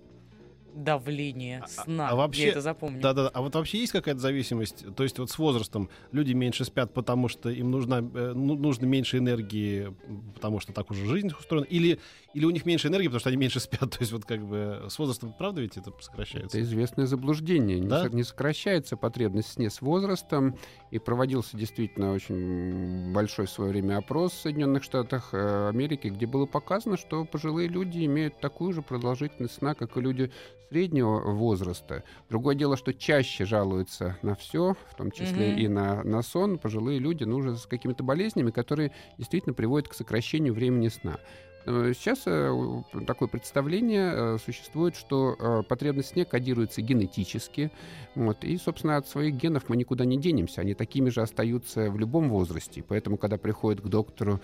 Давление 0.75 1.61
А- 1.63 1.67
сна. 1.67 2.09
а 2.09 2.15
вообще- 2.15 2.43
Я 2.43 2.49
это 2.49 2.61
запомню. 2.61 3.01
Да-да, 3.01 3.29
а 3.33 3.41
вот 3.41 3.55
вообще 3.55 3.79
есть 3.79 3.91
какая-то 3.91 4.19
зависимость? 4.19 4.85
То 4.95 5.03
есть 5.03 5.17
вот 5.19 5.29
с 5.31 5.37
возрастом 5.37 5.89
люди 6.11 6.33
меньше 6.33 6.65
спят, 6.65 6.93
потому 6.93 7.27
что 7.27 7.49
им 7.49 7.71
нужна, 7.71 7.99
э, 7.99 8.33
ну, 8.35 8.55
нужно 8.55 8.85
меньше 8.85 9.17
энергии, 9.17 9.93
потому 10.35 10.59
что 10.59 10.73
так 10.73 10.91
уже 10.91 11.05
жизнь 11.05 11.29
устроена, 11.37 11.65
или, 11.65 11.99
или 12.33 12.45
у 12.45 12.49
них 12.49 12.65
меньше 12.65 12.89
энергии, 12.89 13.07
потому 13.07 13.19
что 13.21 13.29
они 13.29 13.37
меньше 13.37 13.59
спят? 13.61 13.89
То 13.91 13.97
есть 13.99 14.11
вот 14.11 14.25
как 14.25 14.45
бы 14.45 14.85
с 14.89 14.99
возрастом, 14.99 15.33
правда 15.37 15.61
ведь 15.61 15.77
это 15.77 15.91
сокращается? 15.99 16.57
Это 16.57 16.61
известное 16.65 17.05
заблуждение. 17.05 17.79
Не 17.79 17.87
Да? 17.87 18.07
Не 18.09 18.23
сокращается 18.23 18.97
потребность 18.97 19.49
в 19.49 19.51
сне 19.53 19.69
с 19.69 19.81
возрастом. 19.81 20.57
И 20.91 20.99
проводился 20.99 21.57
действительно 21.57 22.13
очень 22.13 23.11
большой 23.13 23.47
в 23.47 23.49
свое 23.49 23.71
время 23.71 23.97
опрос 23.97 24.33
в 24.33 24.41
Соединенных 24.41 24.83
Штатах 24.83 25.29
э, 25.33 25.69
Америки, 25.69 26.07
где 26.07 26.25
было 26.25 26.45
показано, 26.45 26.97
что 26.97 27.25
пожилые 27.25 27.67
люди 27.67 28.05
имеют 28.05 28.39
такую 28.39 28.73
же 28.73 28.81
продолжительность 28.81 29.55
сна, 29.55 29.73
как 29.75 29.97
и 29.97 30.01
люди 30.01 30.31
среднего 30.75 31.21
возраста. 31.31 32.03
Другое 32.29 32.53
дело, 32.53 32.75
что 32.75 32.93
чаще 32.93 33.45
жалуются 33.45 34.17
на 34.21 34.35
все, 34.35 34.75
в 34.91 34.95
том 34.97 35.09
числе 35.09 35.51
Мгм. 35.51 35.57
и 35.57 35.67
на, 35.69 36.03
на 36.03 36.21
сон, 36.21 36.57
пожилые 36.57 36.99
люди, 36.99 37.23
ну, 37.23 37.37
уже 37.37 37.55
с 37.55 37.65
какими-то 37.65 38.03
болезнями, 38.03 38.51
которые 38.51 38.91
действительно 39.17 39.53
приводят 39.53 39.87
к 39.87 39.93
сокращению 39.93 40.53
времени 40.53 40.89
сна. 40.89 41.17
Э, 41.65 41.93
Сейчас 41.95 42.23
э, 42.25 42.83
такое 43.07 43.27
представление 43.27 44.11
э, 44.13 44.37
существует, 44.43 44.95
что 44.95 45.63
потребность 45.67 46.09
в 46.09 46.11
сне 46.13 46.25
кодируется 46.25 46.81
генетически. 46.81 47.71
Вот, 48.13 48.43
и, 48.43 48.57
собственно, 48.57 48.97
от 48.97 49.07
своих 49.07 49.35
генов 49.35 49.67
мы 49.67 49.75
никуда 49.75 50.05
не 50.05 50.17
денемся. 50.17 50.61
Они 50.61 50.73
такими 50.73 51.09
же 51.09 51.21
остаются 51.21 51.89
в 51.89 51.99
любом 51.99 52.29
возрасте. 52.29 52.83
Поэтому, 52.87 53.17
когда 53.17 53.37
приходит 53.37 53.81
к 53.81 53.87
доктору 53.87 54.39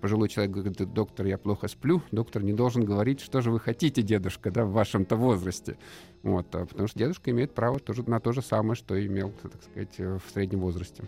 пожилой 0.00 0.28
человек, 0.28 0.52
говорит, 0.52 0.92
доктор, 0.92 1.26
я 1.26 1.38
плохо 1.38 1.68
сплю, 1.68 2.02
доктор 2.10 2.42
не 2.42 2.52
должен 2.52 2.84
говорить, 2.84 3.20
что 3.20 3.40
же 3.40 3.50
вы 3.50 3.60
хотите, 3.60 4.02
дедушка, 4.02 4.50
да, 4.50 4.64
в 4.64 4.72
вашем-то 4.72 5.16
возрасте. 5.16 5.76
Вот, 6.22 6.52
а 6.54 6.66
потому 6.66 6.88
что 6.88 6.98
дедушка 6.98 7.30
имеет 7.30 7.54
право 7.54 7.78
тоже 7.78 8.02
на 8.08 8.20
то 8.20 8.32
же 8.32 8.42
самое, 8.42 8.74
что 8.74 9.04
имел, 9.04 9.32
так 9.42 9.62
сказать, 9.62 9.98
в 9.98 10.32
среднем 10.32 10.60
возрасте. 10.60 11.04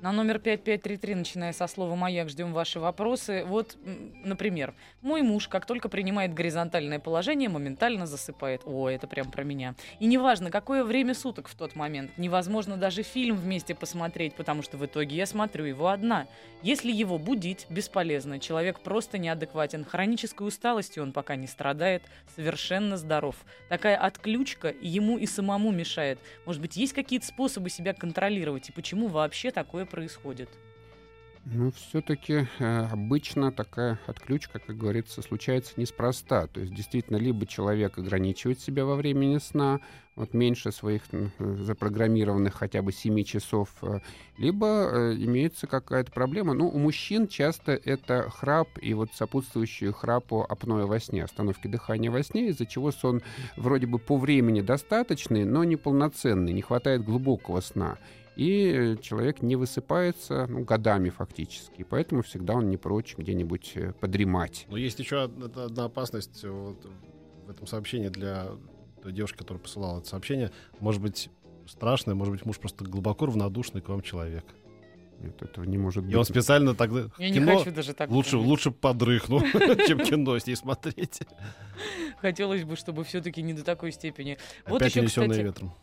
На 0.00 0.12
номер 0.12 0.38
5533, 0.38 1.14
начиная 1.16 1.52
со 1.52 1.66
слова 1.66 1.96
«Маяк», 1.96 2.28
ждем 2.28 2.52
ваши 2.52 2.78
вопросы. 2.78 3.42
Вот, 3.44 3.76
например, 4.22 4.72
мой 5.02 5.22
муж, 5.22 5.48
как 5.48 5.66
только 5.66 5.88
принимает 5.88 6.34
горизонтальное 6.34 7.00
положение, 7.00 7.48
моментально 7.48 8.06
засыпает. 8.06 8.62
О, 8.64 8.88
это 8.88 9.08
прям 9.08 9.28
про 9.28 9.42
меня. 9.42 9.74
И 9.98 10.06
неважно, 10.06 10.52
какое 10.52 10.84
время 10.84 11.14
суток 11.14 11.48
в 11.48 11.56
тот 11.56 11.74
момент. 11.74 12.12
Невозможно 12.16 12.76
даже 12.76 13.02
фильм 13.02 13.36
вместе 13.36 13.74
посмотреть, 13.74 14.36
потому 14.36 14.62
что 14.62 14.76
в 14.76 14.86
итоге 14.86 15.16
я 15.16 15.26
смотрю 15.26 15.64
его 15.64 15.88
одна. 15.88 16.28
Если 16.62 16.92
его 16.92 17.18
будить, 17.18 17.66
бесполезно. 17.68 18.38
Человек 18.38 18.78
просто 18.78 19.18
неадекватен. 19.18 19.84
Хронической 19.84 20.46
усталостью 20.46 21.02
он 21.02 21.12
пока 21.12 21.34
не 21.34 21.48
страдает. 21.48 22.04
Совершенно 22.36 22.98
здоров. 22.98 23.34
Такая 23.68 23.96
отключка 23.96 24.72
ему 24.80 25.18
и 25.18 25.26
самому 25.26 25.72
мешает. 25.72 26.20
Может 26.46 26.62
быть, 26.62 26.76
есть 26.76 26.92
какие-то 26.92 27.26
способы 27.26 27.68
себя 27.68 27.94
контролировать? 27.94 28.68
И 28.68 28.72
почему 28.72 29.08
вообще 29.08 29.50
такое 29.50 29.87
происходит? 29.88 30.48
Ну, 31.44 31.70
все-таки 31.70 32.46
обычно 32.58 33.50
такая 33.52 33.98
отключка, 34.06 34.58
как 34.58 34.76
говорится, 34.76 35.22
случается 35.22 35.72
неспроста. 35.76 36.46
То 36.46 36.60
есть, 36.60 36.74
действительно, 36.74 37.16
либо 37.16 37.46
человек 37.46 37.96
ограничивает 37.96 38.60
себя 38.60 38.84
во 38.84 38.96
времени 38.96 39.38
сна, 39.38 39.80
вот 40.18 40.34
меньше 40.34 40.72
своих 40.72 41.02
э, 41.12 41.28
запрограммированных 41.38 42.52
хотя 42.52 42.82
бы 42.82 42.92
7 42.92 43.22
часов, 43.22 43.70
э, 43.82 44.00
либо 44.36 44.66
э, 44.66 45.14
имеется 45.14 45.68
какая-то 45.68 46.10
проблема. 46.10 46.54
Ну, 46.54 46.68
у 46.68 46.76
мужчин 46.78 47.28
часто 47.28 47.72
это 47.72 48.28
храп 48.28 48.68
и 48.82 48.94
вот 48.94 49.10
сопутствующую 49.14 49.92
храпу 49.92 50.44
апноэ 50.46 50.86
во 50.86 50.98
сне, 50.98 51.22
остановки 51.22 51.68
дыхания 51.68 52.10
во 52.10 52.22
сне, 52.22 52.48
из-за 52.48 52.66
чего 52.66 52.90
сон 52.90 53.22
вроде 53.56 53.86
бы 53.86 54.00
по 54.00 54.18
времени 54.18 54.60
достаточный, 54.60 55.44
но 55.44 55.62
неполноценный, 55.62 56.52
не 56.52 56.62
хватает 56.62 57.04
глубокого 57.04 57.60
сна 57.60 57.96
и 58.38 58.96
человек 59.02 59.42
не 59.42 59.56
высыпается 59.56 60.46
ну, 60.48 60.62
годами 60.62 61.10
фактически. 61.10 61.82
Поэтому 61.82 62.22
всегда 62.22 62.54
он 62.54 62.70
не 62.70 62.76
прочь 62.76 63.16
где-нибудь 63.18 63.72
э, 63.74 63.92
подремать. 63.94 64.64
Но 64.70 64.76
есть 64.76 65.00
еще 65.00 65.24
одна, 65.24 65.64
одна 65.64 65.86
опасность 65.86 66.44
вот, 66.44 66.88
в 67.46 67.50
этом 67.50 67.66
сообщении 67.66 68.10
для 68.10 68.46
той 69.02 69.12
девушки, 69.12 69.38
которая 69.38 69.60
посылала 69.60 69.98
это 69.98 70.08
сообщение. 70.08 70.52
Может 70.78 71.02
быть, 71.02 71.30
страшное, 71.66 72.14
может 72.14 72.32
быть, 72.32 72.46
муж 72.46 72.60
просто 72.60 72.84
глубоко 72.84 73.26
равнодушный 73.26 73.80
к 73.80 73.88
вам 73.88 74.02
человек. 74.02 74.44
Нет, 75.18 75.42
этого 75.42 75.64
не 75.64 75.76
может 75.76 76.04
быть. 76.04 76.12
И 76.12 76.16
он 76.16 76.24
специально 76.24 76.76
тогда 76.76 77.10
Я 77.18 77.32
кино 77.32 77.50
не 77.50 77.58
хочу 77.58 77.72
даже 77.72 77.92
так 77.92 78.08
лучше, 78.08 78.32
думать. 78.32 78.46
лучше 78.46 78.70
подрыхну, 78.70 79.40
чем 79.88 79.98
кино 79.98 80.38
с 80.38 80.46
ней 80.46 80.54
смотреть. 80.54 81.22
Хотелось 82.20 82.62
бы, 82.62 82.76
чтобы 82.76 83.02
все-таки 83.02 83.42
не 83.42 83.52
до 83.52 83.64
такой 83.64 83.90
степени. 83.90 84.38
Вот 84.64 84.76
Опять 84.76 84.92
еще, 84.92 85.00
унесенные 85.00 85.30
кстати, 85.30 85.44
ветром. 85.44 85.74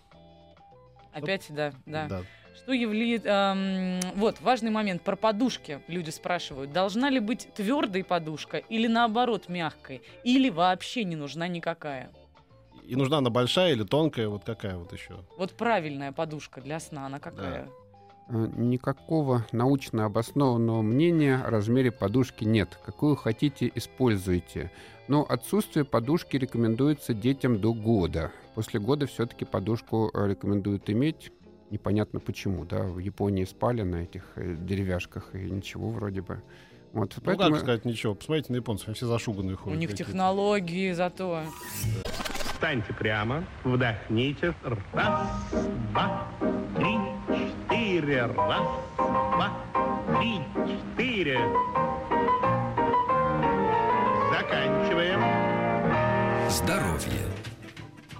опять, 1.11 1.45
да, 1.49 1.73
да. 1.85 2.07
Да. 2.07 2.21
Что 2.55 2.73
является... 2.73 3.27
эм, 3.27 3.99
вот, 4.15 4.39
важный 4.41 4.71
момент. 4.71 5.01
Про 5.01 5.15
подушки 5.15 5.81
люди 5.87 6.09
спрашивают. 6.09 6.71
Должна 6.71 7.09
ли 7.09 7.19
быть 7.19 7.49
твердой 7.53 8.03
подушка 8.03 8.57
или 8.57 8.87
наоборот 8.87 9.49
мягкой? 9.49 10.01
Или 10.23 10.49
вообще 10.49 11.03
не 11.03 11.15
нужна 11.15 11.47
никакая? 11.47 12.11
И 12.83 12.95
нужна 12.95 13.17
она 13.17 13.29
большая 13.29 13.73
или 13.73 13.83
тонкая, 13.83 14.29
вот 14.29 14.43
какая 14.45 14.77
вот 14.77 14.93
еще? 14.93 15.25
Вот 15.37 15.53
правильная 15.53 16.11
подушка 16.11 16.61
для 16.61 16.79
сна, 16.79 17.07
она 17.07 17.19
какая? 17.19 17.67
Э, 18.29 18.47
Никакого 18.55 19.45
научно 19.51 20.05
обоснованного 20.05 20.81
мнения 20.81 21.35
о 21.35 21.49
размере 21.49 21.91
подушки 21.91 22.43
нет. 22.43 22.79
Какую 22.83 23.15
хотите, 23.15 23.71
используйте. 23.75 24.71
Но 25.07 25.23
отсутствие 25.27 25.85
подушки 25.85 26.37
рекомендуется 26.37 27.13
детям 27.13 27.59
до 27.59 27.73
года. 27.73 28.31
После 28.55 28.79
года 28.79 29.05
все-таки 29.05 29.45
подушку 29.45 30.09
э, 30.13 30.27
рекомендуют 30.27 30.89
иметь. 30.89 31.31
Непонятно 31.71 32.19
почему, 32.19 32.63
да, 32.65 32.83
в 32.83 32.99
Японии 32.99 33.43
спали 33.45 33.81
на 33.81 33.97
этих 34.03 34.23
э, 34.35 34.55
деревяшках 34.59 35.33
и 35.33 35.49
ничего 35.49 35.89
вроде 35.89 36.21
бы. 36.21 36.41
Вот, 36.93 37.13
Ну, 37.17 37.21
поэтому 37.25 37.51
как 37.51 37.59
сказать, 37.61 37.85
ничего. 37.85 38.13
Посмотрите 38.15 38.53
на 38.53 38.57
японцев, 38.57 38.87
они 38.87 38.95
все 38.95 39.07
зашуганные 39.07 39.55
У 39.55 39.57
ходят. 39.57 39.79
них 39.79 39.89
какие-то. 39.89 40.11
технологии 40.11 40.91
зато. 40.93 41.41
Встаньте 42.53 42.93
прямо, 42.93 43.43
вдохните. 43.63 44.53
Раз, 44.93 45.27
два, 45.91 46.27
три, 46.77 46.97
четыре. 47.67 48.21
Раз, 48.27 48.63
два, 48.95 49.51
три, 50.19 50.39
четыре. 50.67 51.39
Заканчиваем. 54.31 55.21
Здоровье. 56.49 57.34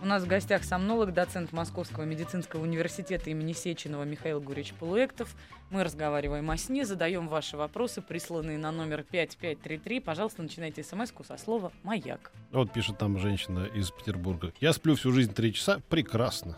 У 0.05 0.07
нас 0.07 0.21
в 0.21 0.27
гостях 0.27 0.63
сомнолог, 0.63 1.13
доцент 1.13 1.51
Московского 1.51 2.03
медицинского 2.03 2.61
университета 2.61 3.31
имени 3.31 3.53
Сеченова 3.53 4.03
Михаил 4.03 4.39
Гурич 4.39 4.71
Полуэктов. 4.73 5.35
Мы 5.71 5.83
разговариваем 5.83 6.47
о 6.51 6.57
сне, 6.57 6.85
задаем 6.85 7.27
ваши 7.27 7.57
вопросы, 7.57 8.03
присланные 8.03 8.59
на 8.59 8.71
номер 8.71 9.01
5533. 9.01 9.99
Пожалуйста, 10.01 10.43
начинайте 10.43 10.83
смс 10.83 11.11
со 11.27 11.37
слова 11.37 11.71
«Маяк». 11.81 12.31
Вот 12.51 12.71
пишет 12.71 12.99
там 12.99 13.17
женщина 13.17 13.65
из 13.73 13.89
Петербурга. 13.89 14.53
Я 14.61 14.73
сплю 14.73 14.93
всю 14.93 15.11
жизнь 15.11 15.33
три 15.33 15.51
часа. 15.51 15.79
Прекрасно. 15.89 16.55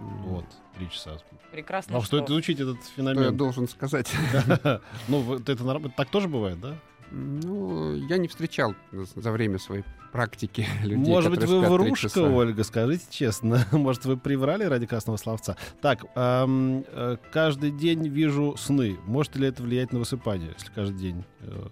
Вот, 0.00 0.46
три 0.76 0.90
часа. 0.90 1.18
Прекрасно, 1.52 1.92
Вам 1.92 2.02
что... 2.02 2.16
стоит 2.16 2.28
изучить 2.28 2.58
этот 2.58 2.78
что 2.78 3.02
я 3.02 3.14
феномен. 3.14 3.36
должен 3.36 3.68
сказать? 3.68 4.10
Ну, 5.06 5.20
вот 5.20 5.48
это 5.48 5.90
так 5.96 6.10
тоже 6.10 6.26
бывает, 6.26 6.60
да? 6.60 6.76
Ну, 7.10 7.94
я 7.94 8.18
не 8.18 8.28
встречал 8.28 8.74
за 8.92 9.30
время 9.30 9.58
своей 9.58 9.84
практики 10.12 10.66
людей, 10.82 11.12
Может 11.12 11.30
быть, 11.30 11.44
вы 11.44 11.60
врушка, 11.60 12.08
часа. 12.08 12.22
Ольга, 12.22 12.64
скажите 12.64 13.04
честно. 13.10 13.66
Может, 13.72 14.04
вы 14.04 14.16
приврали 14.16 14.64
ради 14.64 14.86
красного 14.86 15.16
словца? 15.16 15.56
Так, 15.80 16.04
ам, 16.14 16.84
э, 16.88 17.16
каждый 17.32 17.70
день 17.70 18.08
вижу 18.08 18.56
сны. 18.56 18.98
Может 19.04 19.36
ли 19.36 19.48
это 19.48 19.62
влиять 19.62 19.92
на 19.92 19.98
высыпание, 19.98 20.52
если 20.58 20.72
каждый 20.72 20.98
день 20.98 21.24
э, 21.40 21.66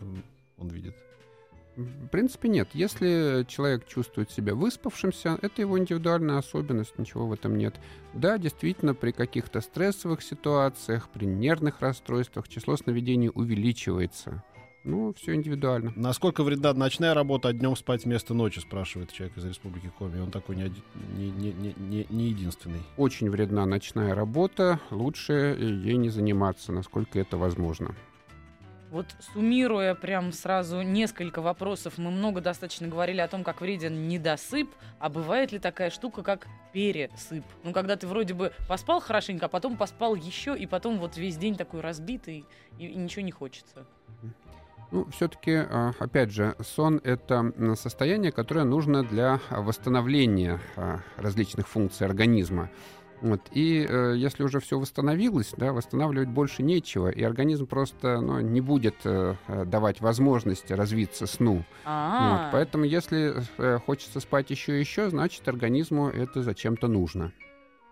он 0.58 0.68
видит? 0.68 0.94
В 1.76 2.06
принципе, 2.06 2.48
нет. 2.48 2.68
Если 2.72 3.44
человек 3.48 3.86
чувствует 3.86 4.30
себя 4.30 4.54
выспавшимся, 4.54 5.38
это 5.42 5.62
его 5.62 5.76
индивидуальная 5.76 6.38
особенность, 6.38 6.96
ничего 6.98 7.26
в 7.26 7.32
этом 7.32 7.58
нет. 7.58 7.74
Да, 8.12 8.38
действительно, 8.38 8.94
при 8.94 9.10
каких-то 9.10 9.60
стрессовых 9.60 10.22
ситуациях, 10.22 11.08
при 11.12 11.24
нервных 11.24 11.80
расстройствах 11.80 12.46
число 12.48 12.76
сновидений 12.76 13.30
увеличивается. 13.34 14.44
Ну, 14.84 15.14
все 15.14 15.34
индивидуально. 15.34 15.94
Насколько 15.96 16.44
вредна 16.44 16.74
ночная 16.74 17.14
работа, 17.14 17.48
а 17.48 17.52
днем 17.54 17.74
спать 17.74 18.04
вместо 18.04 18.34
ночи, 18.34 18.58
спрашивает 18.58 19.12
человек 19.12 19.36
из 19.38 19.44
Республики 19.46 19.90
Коми. 19.98 20.20
Он 20.20 20.30
такой 20.30 20.56
не, 20.56 20.70
не, 21.16 21.30
не, 21.30 21.74
не- 21.78 22.06
не 22.10 22.28
единственный. 22.28 22.82
Очень 22.98 23.30
вредна 23.30 23.64
ночная 23.64 24.14
работа, 24.14 24.80
лучше 24.90 25.56
ей 25.58 25.96
не 25.96 26.10
заниматься, 26.10 26.70
насколько 26.70 27.18
это 27.18 27.38
возможно. 27.38 27.94
Вот 28.90 29.06
суммируя 29.32 29.94
прям 29.94 30.30
сразу 30.32 30.82
несколько 30.82 31.40
вопросов, 31.40 31.94
мы 31.96 32.10
много 32.10 32.40
достаточно 32.42 32.86
говорили 32.86 33.20
о 33.20 33.26
том, 33.26 33.42
как 33.42 33.62
вреден 33.62 34.06
недосып, 34.06 34.68
а 35.00 35.08
бывает 35.08 35.50
ли 35.50 35.58
такая 35.58 35.90
штука, 35.90 36.22
как 36.22 36.46
пересып? 36.72 37.44
Ну, 37.64 37.72
когда 37.72 37.96
ты 37.96 38.06
вроде 38.06 38.34
бы 38.34 38.52
поспал 38.68 39.00
хорошенько, 39.00 39.46
а 39.46 39.48
потом 39.48 39.76
поспал 39.76 40.14
еще, 40.14 40.56
и 40.56 40.66
потом 40.66 40.98
вот 40.98 41.16
весь 41.16 41.37
день 41.38 41.56
такой 41.56 41.80
разбитый, 41.80 42.44
и, 42.78 42.87
и 42.87 42.94
ничего 42.94 43.22
не 43.22 43.32
хочется. 43.32 43.87
Ну, 44.94 45.08
все-таки, 45.10 45.56
опять 45.98 46.30
же, 46.30 46.54
сон— 46.60 47.00
это 47.04 47.52
состояние, 47.74 48.30
которое 48.30 48.64
нужно 48.64 49.02
для 49.02 49.40
восстановления 49.50 50.60
а, 50.76 51.00
различных 51.16 51.66
функций 51.66 52.06
организма. 52.06 52.70
Вот. 53.20 53.40
И 53.50 53.84
э, 53.88 54.14
если 54.16 54.44
уже 54.44 54.60
все 54.60 54.78
восстановилось, 54.78 55.52
да, 55.56 55.72
восстанавливать 55.72 56.28
больше 56.28 56.62
нечего, 56.62 57.08
и 57.08 57.24
организм 57.24 57.66
просто 57.66 58.20
ну, 58.20 58.38
не 58.38 58.60
будет 58.60 58.94
э, 59.04 59.34
давать 59.66 60.00
возможности 60.00 60.72
развиться 60.72 61.26
сну. 61.26 61.64
Вот. 62.30 62.52
Поэтому 62.52 62.84
если 62.84 63.34
э, 63.58 63.78
хочется 63.84 64.20
спать 64.20 64.50
еще 64.50 64.76
и 64.76 64.80
еще, 64.80 65.10
значит 65.10 65.48
организму 65.48 66.08
это 66.08 66.42
зачем-то 66.42 66.86
нужно. 66.86 67.32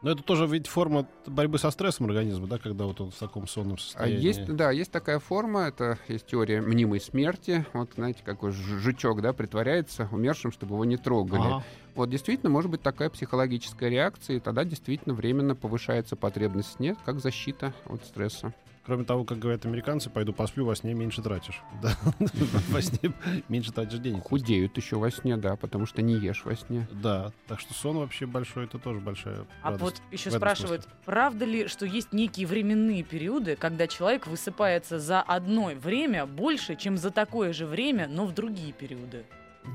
Но 0.02 0.10
это 0.10 0.22
тоже 0.22 0.46
ведь 0.46 0.66
форма 0.66 1.06
борьбы 1.26 1.58
со 1.58 1.70
стрессом 1.70 2.06
организма, 2.06 2.48
да, 2.48 2.58
когда 2.58 2.84
вот 2.86 3.00
он 3.00 3.10
в 3.12 3.18
таком 3.18 3.46
сонном 3.46 3.74
а 3.74 3.80
состоянии. 3.80 4.20
Есть, 4.20 4.44
да, 4.46 4.72
есть 4.72 4.90
такая 4.90 5.20
форма, 5.20 5.60
это 5.62 5.98
есть 6.08 6.26
теория 6.26 6.60
мнимой 6.60 7.00
смерти. 7.00 7.64
Вот, 7.72 7.92
знаете, 7.94 8.20
какой 8.24 8.50
жучок, 8.50 9.22
да, 9.22 9.32
притворяется 9.32 10.08
умершим, 10.10 10.50
чтобы 10.50 10.74
его 10.74 10.84
не 10.84 10.96
трогали. 10.96 11.40
Ага. 11.40 11.64
Вот 11.94 12.10
действительно 12.10 12.50
может 12.50 12.70
быть 12.70 12.82
такая 12.82 13.10
психологическая 13.10 13.90
реакция, 13.90 14.36
и 14.36 14.40
тогда 14.40 14.64
действительно 14.64 15.14
временно 15.14 15.54
повышается 15.54 16.16
потребность 16.16 16.76
сне, 16.76 16.96
как 17.04 17.20
защита 17.20 17.72
от 17.86 18.04
стресса. 18.04 18.52
Кроме 18.84 19.04
того, 19.04 19.24
как 19.24 19.38
говорят 19.38 19.64
американцы, 19.64 20.10
пойду 20.10 20.32
посплю, 20.32 20.64
во 20.64 20.74
сне 20.74 20.92
меньше 20.94 21.22
тратишь. 21.22 21.62
Да. 21.82 21.96
Во 22.68 22.80
сне 22.80 23.12
меньше 23.48 23.72
тратишь 23.72 23.98
денег. 23.98 24.22
Худеют 24.24 24.76
еще 24.76 24.96
во 24.96 25.10
сне, 25.10 25.36
да, 25.36 25.56
потому 25.56 25.86
что 25.86 26.02
не 26.02 26.14
ешь 26.14 26.44
во 26.44 26.54
сне. 26.54 26.86
Да, 26.90 27.32
так 27.48 27.60
что 27.60 27.74
сон 27.74 27.98
вообще 27.98 28.26
большой, 28.26 28.64
это 28.64 28.78
тоже 28.78 29.00
большая 29.00 29.46
А 29.62 29.72
вот 29.72 30.00
еще 30.10 30.30
спрашивают, 30.30 30.86
правда 31.04 31.44
ли, 31.44 31.66
что 31.68 31.86
есть 31.86 32.12
некие 32.12 32.46
временные 32.46 33.02
периоды, 33.02 33.56
когда 33.56 33.86
человек 33.86 34.26
высыпается 34.26 34.98
за 34.98 35.20
одно 35.22 35.72
время 35.74 36.26
больше, 36.26 36.76
чем 36.76 36.96
за 36.96 37.10
такое 37.10 37.52
же 37.52 37.66
время, 37.66 38.06
но 38.08 38.26
в 38.26 38.34
другие 38.34 38.72
периоды? 38.72 39.24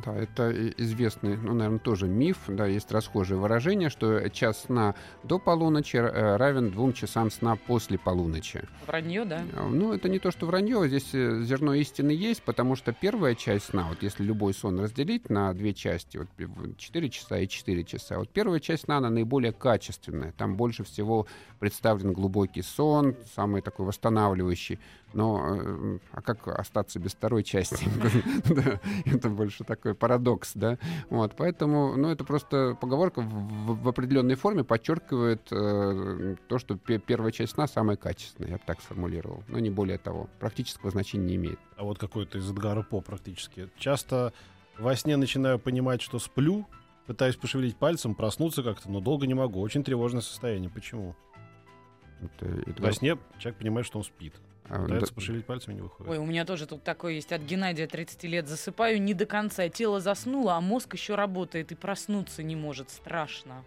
Да, 0.06 0.14
это 0.14 0.52
известный, 0.78 1.38
ну, 1.38 1.54
наверное, 1.54 1.80
тоже 1.80 2.08
миф, 2.08 2.38
да, 2.48 2.66
есть 2.66 2.92
расхожее 2.92 3.40
выражение, 3.40 3.90
что 3.90 4.28
час 4.30 4.64
сна 4.64 4.96
до 5.24 5.40
полуночи 5.40 5.96
э, 5.96 6.36
равен 6.36 6.72
двум 6.72 6.92
часам 6.92 7.32
сна 7.32 7.56
после 7.56 7.98
полуночи. 7.98 8.64
Вранье, 8.86 9.24
да? 9.24 9.44
А, 9.56 9.66
ну, 9.66 9.94
это 9.94 10.10
не 10.10 10.20
то, 10.20 10.32
что 10.32 10.46
вранье, 10.46 10.88
здесь 10.88 11.14
э, 11.14 11.42
зерно 11.44 11.74
истины 11.74 12.12
есть, 12.12 12.44
потому 12.44 12.76
что 12.76 12.92
первая 12.92 13.34
часть 13.34 13.68
сна, 13.68 13.88
вот 13.88 14.04
если 14.04 14.24
любой 14.24 14.54
сон 14.54 14.80
разделить 14.80 15.30
на 15.30 15.54
две 15.54 15.74
части, 15.74 16.18
вот 16.18 16.78
4 16.78 17.10
часа 17.10 17.40
и 17.40 17.48
4 17.48 17.84
часа, 17.86 18.20
вот 18.20 18.30
первая 18.30 18.60
часть 18.60 18.84
сна, 18.84 18.98
она 18.98 19.10
наиболее 19.10 19.54
качественная, 19.54 20.34
там 20.34 20.58
больше 20.58 20.84
всего 20.84 21.28
представлен 21.60 22.12
глубокий 22.12 22.62
сон, 22.62 23.16
самый 23.36 23.62
такой 23.62 23.86
восстанавливающий, 23.86 24.80
но 25.14 25.56
э, 25.56 26.00
а 26.12 26.22
как 26.22 26.48
остаться 26.48 27.00
без 27.00 27.14
второй 27.14 27.44
части? 27.44 27.88
Это 29.06 29.30
больше 29.30 29.64
такой 29.78 29.96
парадокс, 29.96 30.52
да? 30.56 30.78
Вот, 31.10 31.34
поэтому, 31.38 31.96
ну, 31.96 32.10
это 32.10 32.24
просто 32.24 32.78
поговорка 32.80 33.22
в 33.22 33.88
определенной 33.88 34.36
форме 34.36 34.64
подчеркивает 34.64 35.48
э, 35.52 36.36
то, 36.48 36.60
что 36.60 36.76
первая 36.76 37.32
часть 37.32 37.54
сна 37.54 37.68
самая 37.68 37.98
качественная, 37.98 38.52
я 38.52 38.58
бы 38.58 38.64
так 38.66 38.82
сформулировал, 38.82 39.44
но 39.48 39.60
не 39.60 39.70
более 39.70 39.98
того. 39.98 40.30
Практического 40.40 40.92
значения 40.92 41.26
не 41.26 41.36
имеет. 41.36 41.60
А 41.78 41.84
вот 41.84 41.98
какой-то 41.98 42.38
из 42.38 42.50
Эдгара 42.50 42.84
По 42.84 43.02
практически. 43.02 43.70
Часто 43.78 44.34
во 44.78 44.96
сне 44.96 45.18
начинаю 45.18 45.60
понимать, 45.60 46.02
что 46.02 46.20
сплю, 46.20 46.68
пытаюсь 47.06 47.36
пошевелить 47.36 47.78
пальцем, 47.78 48.16
проснуться 48.16 48.64
как-то, 48.64 48.92
но 48.92 49.00
долго 49.00 49.28
не 49.28 49.34
могу. 49.34 49.62
Очень 49.62 49.84
тревожное 49.84 50.22
состояние. 50.22 50.70
Почему? 50.70 51.16
Это, 52.22 52.46
это... 52.46 52.82
Во 52.82 52.92
сне 52.92 53.18
человек 53.40 53.60
понимает, 53.60 53.86
что 53.86 54.00
он 54.00 54.04
спит. 54.04 54.34
А, 54.70 54.82
Пытается 54.82 55.12
да... 55.12 55.16
пошевелить 55.16 55.46
пальцами, 55.46 55.76
не 55.76 55.82
выходит. 55.82 56.12
Ой, 56.12 56.18
у 56.18 56.26
меня 56.26 56.46
тоже 56.46 56.66
тут 56.66 56.84
такое 56.84 57.14
есть 57.14 57.32
от 57.32 57.42
Геннадия 57.42 57.88
30 57.88 58.24
лет. 58.24 58.48
Засыпаю 58.48 59.02
не 59.02 59.14
до 59.14 59.26
конца. 59.26 59.68
Тело 59.70 60.00
заснуло, 60.00 60.56
а 60.56 60.62
мозг 60.62 60.94
еще 60.94 61.16
работает 61.16 61.72
и 61.72 61.76
проснуться 61.76 62.44
не 62.44 62.56
может. 62.56 62.90
Страшно. 62.90 63.64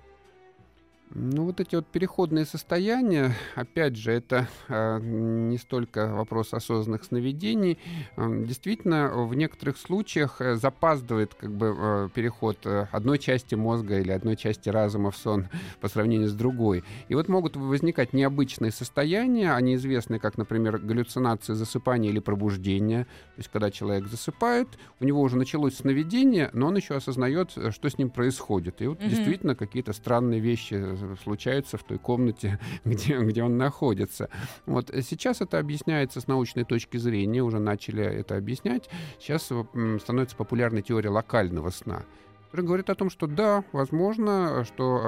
Ну, 1.13 1.47
вот 1.47 1.59
эти 1.61 1.75
вот 1.75 1.87
переходные 1.87 2.45
состояния, 2.45 3.35
опять 3.57 3.97
же, 3.97 4.13
это 4.13 4.47
э, 4.69 5.01
не 5.01 5.59
столько 5.59 6.15
вопрос 6.15 6.55
осознанных 6.55 7.03
сновидений. 7.03 7.79
Э, 8.17 8.45
действительно, 8.47 9.27
в 9.27 9.35
некоторых 9.35 9.77
случаях 9.77 10.41
э, 10.41 10.55
запаздывает 10.55 11.35
как 11.35 11.53
бы 11.53 11.75
э, 11.77 12.09
переход 12.15 12.59
э, 12.65 12.87
одной 12.93 13.19
части 13.19 13.57
мозга 13.57 13.99
или 13.99 14.13
одной 14.13 14.37
части 14.37 14.69
разума 14.69 15.11
в 15.11 15.17
сон 15.17 15.49
по 15.81 15.89
сравнению 15.89 16.29
с 16.29 16.33
другой. 16.33 16.85
И 17.09 17.17
вот 17.17 17.27
могут 17.27 17.57
возникать 17.57 18.13
необычные 18.13 18.71
состояния, 18.71 19.53
они 19.55 19.75
известны 19.75 20.21
как, 20.21 20.39
например, 20.39 20.79
галлюцинации 20.79 21.55
засыпания 21.55 22.11
или 22.11 22.21
пробуждения. 22.21 23.05
То 23.05 23.39
есть, 23.39 23.51
когда 23.53 23.73
человек 23.73 24.07
засыпает, 24.07 24.69
у 25.01 25.05
него 25.05 25.21
уже 25.21 25.37
началось 25.37 25.75
сновидение, 25.75 26.51
но 26.53 26.69
он 26.69 26.77
еще 26.77 26.95
осознает, 26.95 27.51
э, 27.57 27.73
что 27.73 27.89
с 27.89 27.99
ним 27.99 28.11
происходит. 28.11 28.81
И 28.81 28.87
вот 28.87 29.01
mm-hmm. 29.01 29.09
действительно 29.09 29.57
какие-то 29.57 29.93
странные 29.93 30.39
вещи 30.39 31.00
случаются 31.23 31.77
в 31.79 31.85
той 31.85 31.99
комнате, 31.99 32.59
где, 32.85 33.19
где 33.19 33.43
он 33.43 33.57
находится. 33.57 34.29
Вот 34.67 34.91
сейчас 35.03 35.41
это 35.41 35.59
объясняется 35.59 36.21
с 36.21 36.27
научной 36.27 36.65
точки 36.65 36.97
зрения, 36.97 37.43
уже 37.43 37.59
начали 37.59 38.05
это 38.05 38.37
объяснять. 38.37 38.89
Сейчас 39.19 39.45
становится 39.45 40.37
популярной 40.37 40.83
теория 40.83 41.11
локального 41.11 41.71
сна 41.71 42.05
который 42.51 42.67
говорит 42.67 42.91
о 42.91 42.97
том, 42.97 43.11
что 43.11 43.29
да, 43.29 43.63
возможно, 43.71 44.65
что 44.65 45.01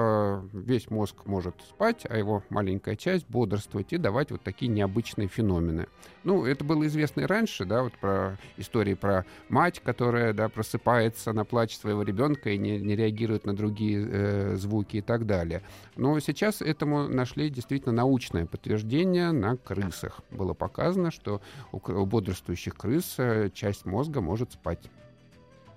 э, 0.53 0.57
весь 0.57 0.89
мозг 0.89 1.25
может 1.25 1.55
спать, 1.67 2.05
а 2.09 2.17
его 2.17 2.41
маленькая 2.49 2.95
часть 2.95 3.27
бодрствовать 3.27 3.91
и 3.91 3.97
давать 3.97 4.31
вот 4.31 4.41
такие 4.43 4.69
необычные 4.71 5.27
феномены. 5.27 5.87
Ну, 6.23 6.45
это 6.45 6.63
было 6.63 6.87
известно 6.87 7.21
и 7.21 7.25
раньше, 7.25 7.65
да, 7.65 7.83
вот 7.83 7.93
про 7.99 8.37
истории 8.55 8.93
про 8.93 9.25
мать, 9.49 9.81
которая, 9.83 10.31
да, 10.31 10.47
просыпается 10.47 11.33
на 11.33 11.43
плач 11.43 11.75
своего 11.75 12.03
ребенка 12.03 12.49
и 12.49 12.57
не, 12.57 12.79
не 12.79 12.95
реагирует 12.95 13.45
на 13.45 13.53
другие 13.53 14.07
э, 14.09 14.55
звуки 14.55 14.97
и 14.97 15.01
так 15.01 15.25
далее. 15.25 15.63
Но 15.97 16.17
сейчас 16.21 16.61
этому 16.61 17.09
нашли 17.09 17.49
действительно 17.49 17.93
научное 17.93 18.45
подтверждение 18.45 19.33
на 19.33 19.57
крысах. 19.57 20.21
Было 20.31 20.53
показано, 20.53 21.11
что 21.11 21.41
у, 21.73 21.77
у 21.91 22.05
бодрствующих 22.05 22.75
крыс 22.75 23.15
э, 23.17 23.49
часть 23.53 23.85
мозга 23.85 24.21
может 24.21 24.53
спать. 24.53 24.89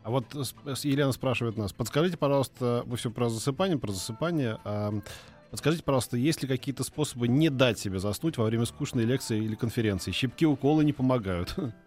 А 0.07 0.11
вот 0.11 0.25
Елена 0.85 1.11
спрашивает 1.11 1.57
нас, 1.57 1.73
подскажите, 1.73 2.17
пожалуйста, 2.17 2.85
вы 2.87 2.97
все 2.97 3.11
про 3.11 3.29
засыпание, 3.29 3.77
про 3.77 3.91
засыпание. 3.91 4.61
А, 4.63 4.95
подскажите, 5.51 5.83
пожалуйста, 5.83 6.17
есть 6.17 6.43
ли 6.43 6.49
какие-то 6.49 6.85
способы 6.85 7.27
не 7.27 7.51
дать 7.51 7.81
себе 7.81 7.99
заснуть 7.99 8.39
во 8.39 8.45
время 8.45 8.67
скучной 8.67 9.05
лекции 9.05 9.43
или 9.43 9.57
конференции? 9.57 10.13
Щипки, 10.13 10.45
уколы 10.45 10.85
не 10.85 10.93
помогают. 10.93 11.57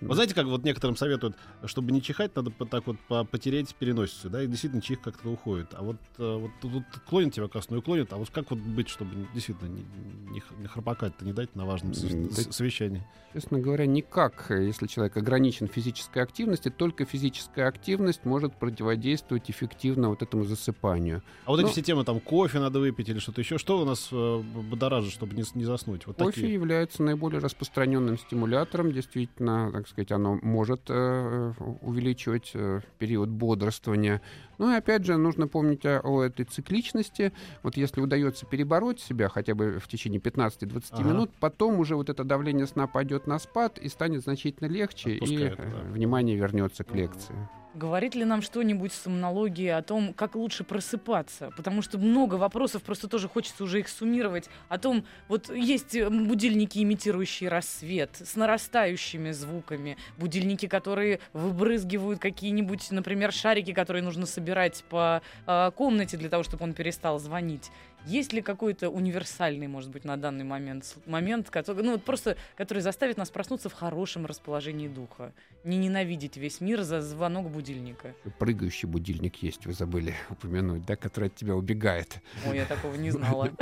Вы 0.00 0.14
знаете, 0.14 0.34
как 0.34 0.46
вот 0.46 0.64
некоторым 0.64 0.96
советуют, 0.96 1.36
чтобы 1.64 1.92
не 1.92 2.00
чихать, 2.02 2.34
надо 2.36 2.50
так 2.50 2.86
вот 2.86 2.96
потереть 3.30 3.74
переносицу, 3.74 4.30
да, 4.30 4.42
и 4.42 4.46
действительно 4.46 4.82
чих 4.82 5.00
как-то 5.00 5.28
уходит. 5.28 5.68
А 5.72 5.82
вот, 5.82 5.96
э, 6.18 6.36
вот 6.36 6.50
тут 6.60 6.84
клонит 7.08 7.34
тебя 7.34 7.48
ко 7.48 7.60
сну 7.60 7.78
и 7.78 7.80
клонит, 7.80 8.12
а 8.12 8.16
вот 8.16 8.30
как 8.30 8.50
вот 8.50 8.60
быть, 8.60 8.88
чтобы 8.88 9.10
действительно 9.34 9.68
не, 9.68 9.82
не, 10.30 10.42
не 10.60 10.68
храпакать-то 10.68 11.24
не 11.24 11.32
дать 11.32 11.54
на 11.56 11.66
важном 11.66 11.92
да, 11.92 12.52
совещании? 12.52 13.04
Честно 13.32 13.58
говоря, 13.58 13.86
никак. 13.86 14.46
Если 14.50 14.86
человек 14.86 15.16
ограничен 15.16 15.68
физической 15.68 16.22
активностью, 16.22 16.72
только 16.72 17.04
физическая 17.04 17.68
активность 17.68 18.24
может 18.24 18.54
противодействовать 18.54 19.50
эффективно 19.50 20.10
вот 20.10 20.22
этому 20.22 20.44
засыпанию. 20.44 21.22
А 21.44 21.50
вот 21.50 21.60
Но... 21.60 21.66
эти 21.66 21.72
все 21.72 21.82
темы, 21.82 22.04
там, 22.04 22.20
кофе 22.20 22.60
надо 22.60 22.78
выпить 22.80 23.08
или 23.08 23.18
что-то 23.18 23.40
еще, 23.40 23.58
что 23.58 23.80
у 23.80 23.84
нас 23.84 24.08
э, 24.12 24.42
бодоражит, 24.70 25.12
чтобы 25.12 25.34
не, 25.34 25.44
не 25.54 25.64
заснуть? 25.64 26.06
Вот 26.06 26.16
кофе 26.16 26.32
такие. 26.32 26.54
является 26.54 27.02
наиболее 27.02 27.40
распространенным 27.40 28.18
стимулятором, 28.18 28.92
действительно 28.92 29.47
действительно, 29.48 29.72
так 29.72 29.88
сказать, 29.88 30.12
оно 30.12 30.38
может 30.42 30.82
э, 30.88 31.52
увеличивать 31.82 32.50
э, 32.54 32.80
период 32.98 33.28
бодрствования. 33.28 34.20
Ну 34.58 34.72
и 34.72 34.76
опять 34.76 35.04
же, 35.04 35.16
нужно 35.16 35.46
помнить 35.48 35.84
о, 35.84 36.00
о 36.02 36.22
этой 36.22 36.44
цикличности. 36.44 37.32
Вот 37.62 37.76
если 37.76 38.00
удается 38.00 38.46
перебороть 38.46 39.00
себя 39.00 39.28
хотя 39.28 39.54
бы 39.54 39.78
в 39.78 39.88
течение 39.88 40.20
15-20 40.20 40.84
ага. 40.90 41.02
минут, 41.02 41.30
потом 41.40 41.78
уже 41.78 41.96
вот 41.96 42.08
это 42.08 42.24
давление 42.24 42.66
сна 42.66 42.86
пойдет 42.86 43.26
на 43.26 43.38
спад 43.38 43.78
и 43.78 43.88
станет 43.88 44.22
значительно 44.22 44.68
легче, 44.68 45.14
Отпускает, 45.14 45.58
и 45.58 45.62
да. 45.62 45.92
внимание 45.92 46.36
вернется 46.36 46.84
к 46.84 46.94
лекции. 46.94 47.34
Говорит 47.78 48.16
ли 48.16 48.24
нам 48.24 48.42
что-нибудь 48.42 48.92
сомнологии 48.92 49.68
о 49.68 49.82
том, 49.82 50.12
как 50.12 50.34
лучше 50.34 50.64
просыпаться? 50.64 51.52
Потому 51.56 51.80
что 51.80 51.96
много 51.96 52.34
вопросов, 52.34 52.82
просто 52.82 53.06
тоже 53.06 53.28
хочется 53.28 53.62
уже 53.62 53.78
их 53.78 53.88
суммировать. 53.88 54.50
О 54.68 54.78
том, 54.78 55.04
вот 55.28 55.48
есть 55.54 55.94
э, 55.94 56.10
будильники, 56.10 56.82
имитирующие 56.82 57.48
рассвет, 57.48 58.10
с 58.16 58.34
нарастающими 58.34 59.30
звуками. 59.30 59.96
Будильники, 60.16 60.66
которые 60.66 61.20
выбрызгивают 61.32 62.18
какие-нибудь, 62.18 62.90
например, 62.90 63.32
шарики, 63.32 63.72
которые 63.72 64.02
нужно 64.02 64.26
собирать 64.26 64.82
по 64.88 65.22
э, 65.46 65.70
комнате 65.76 66.16
для 66.16 66.28
того, 66.28 66.42
чтобы 66.42 66.64
он 66.64 66.74
перестал 66.74 67.20
звонить. 67.20 67.70
Есть 68.06 68.32
ли 68.32 68.42
какой-то 68.42 68.90
универсальный, 68.90 69.66
может 69.66 69.90
быть, 69.90 70.04
на 70.04 70.16
данный 70.16 70.44
момент 70.44 70.96
момент, 71.06 71.50
который, 71.50 71.82
ну 71.82 71.92
вот 71.92 72.04
просто, 72.04 72.36
который 72.56 72.80
заставит 72.80 73.16
нас 73.16 73.30
проснуться 73.30 73.68
в 73.68 73.74
хорошем 73.74 74.26
расположении 74.26 74.88
духа, 74.88 75.32
не 75.64 75.76
ненавидеть 75.76 76.36
весь 76.36 76.60
мир 76.60 76.82
за 76.82 77.00
звонок 77.02 77.50
будильника? 77.50 78.14
Прыгающий 78.38 78.88
будильник 78.88 79.36
есть, 79.42 79.66
вы 79.66 79.72
забыли 79.72 80.14
упомянуть, 80.30 80.86
да, 80.86 80.96
который 80.96 81.28
от 81.28 81.34
тебя 81.34 81.54
убегает. 81.56 82.20
Ой, 82.46 82.56
я 82.56 82.64
такого 82.64 82.94
не 82.94 83.10
знала. 83.10 83.50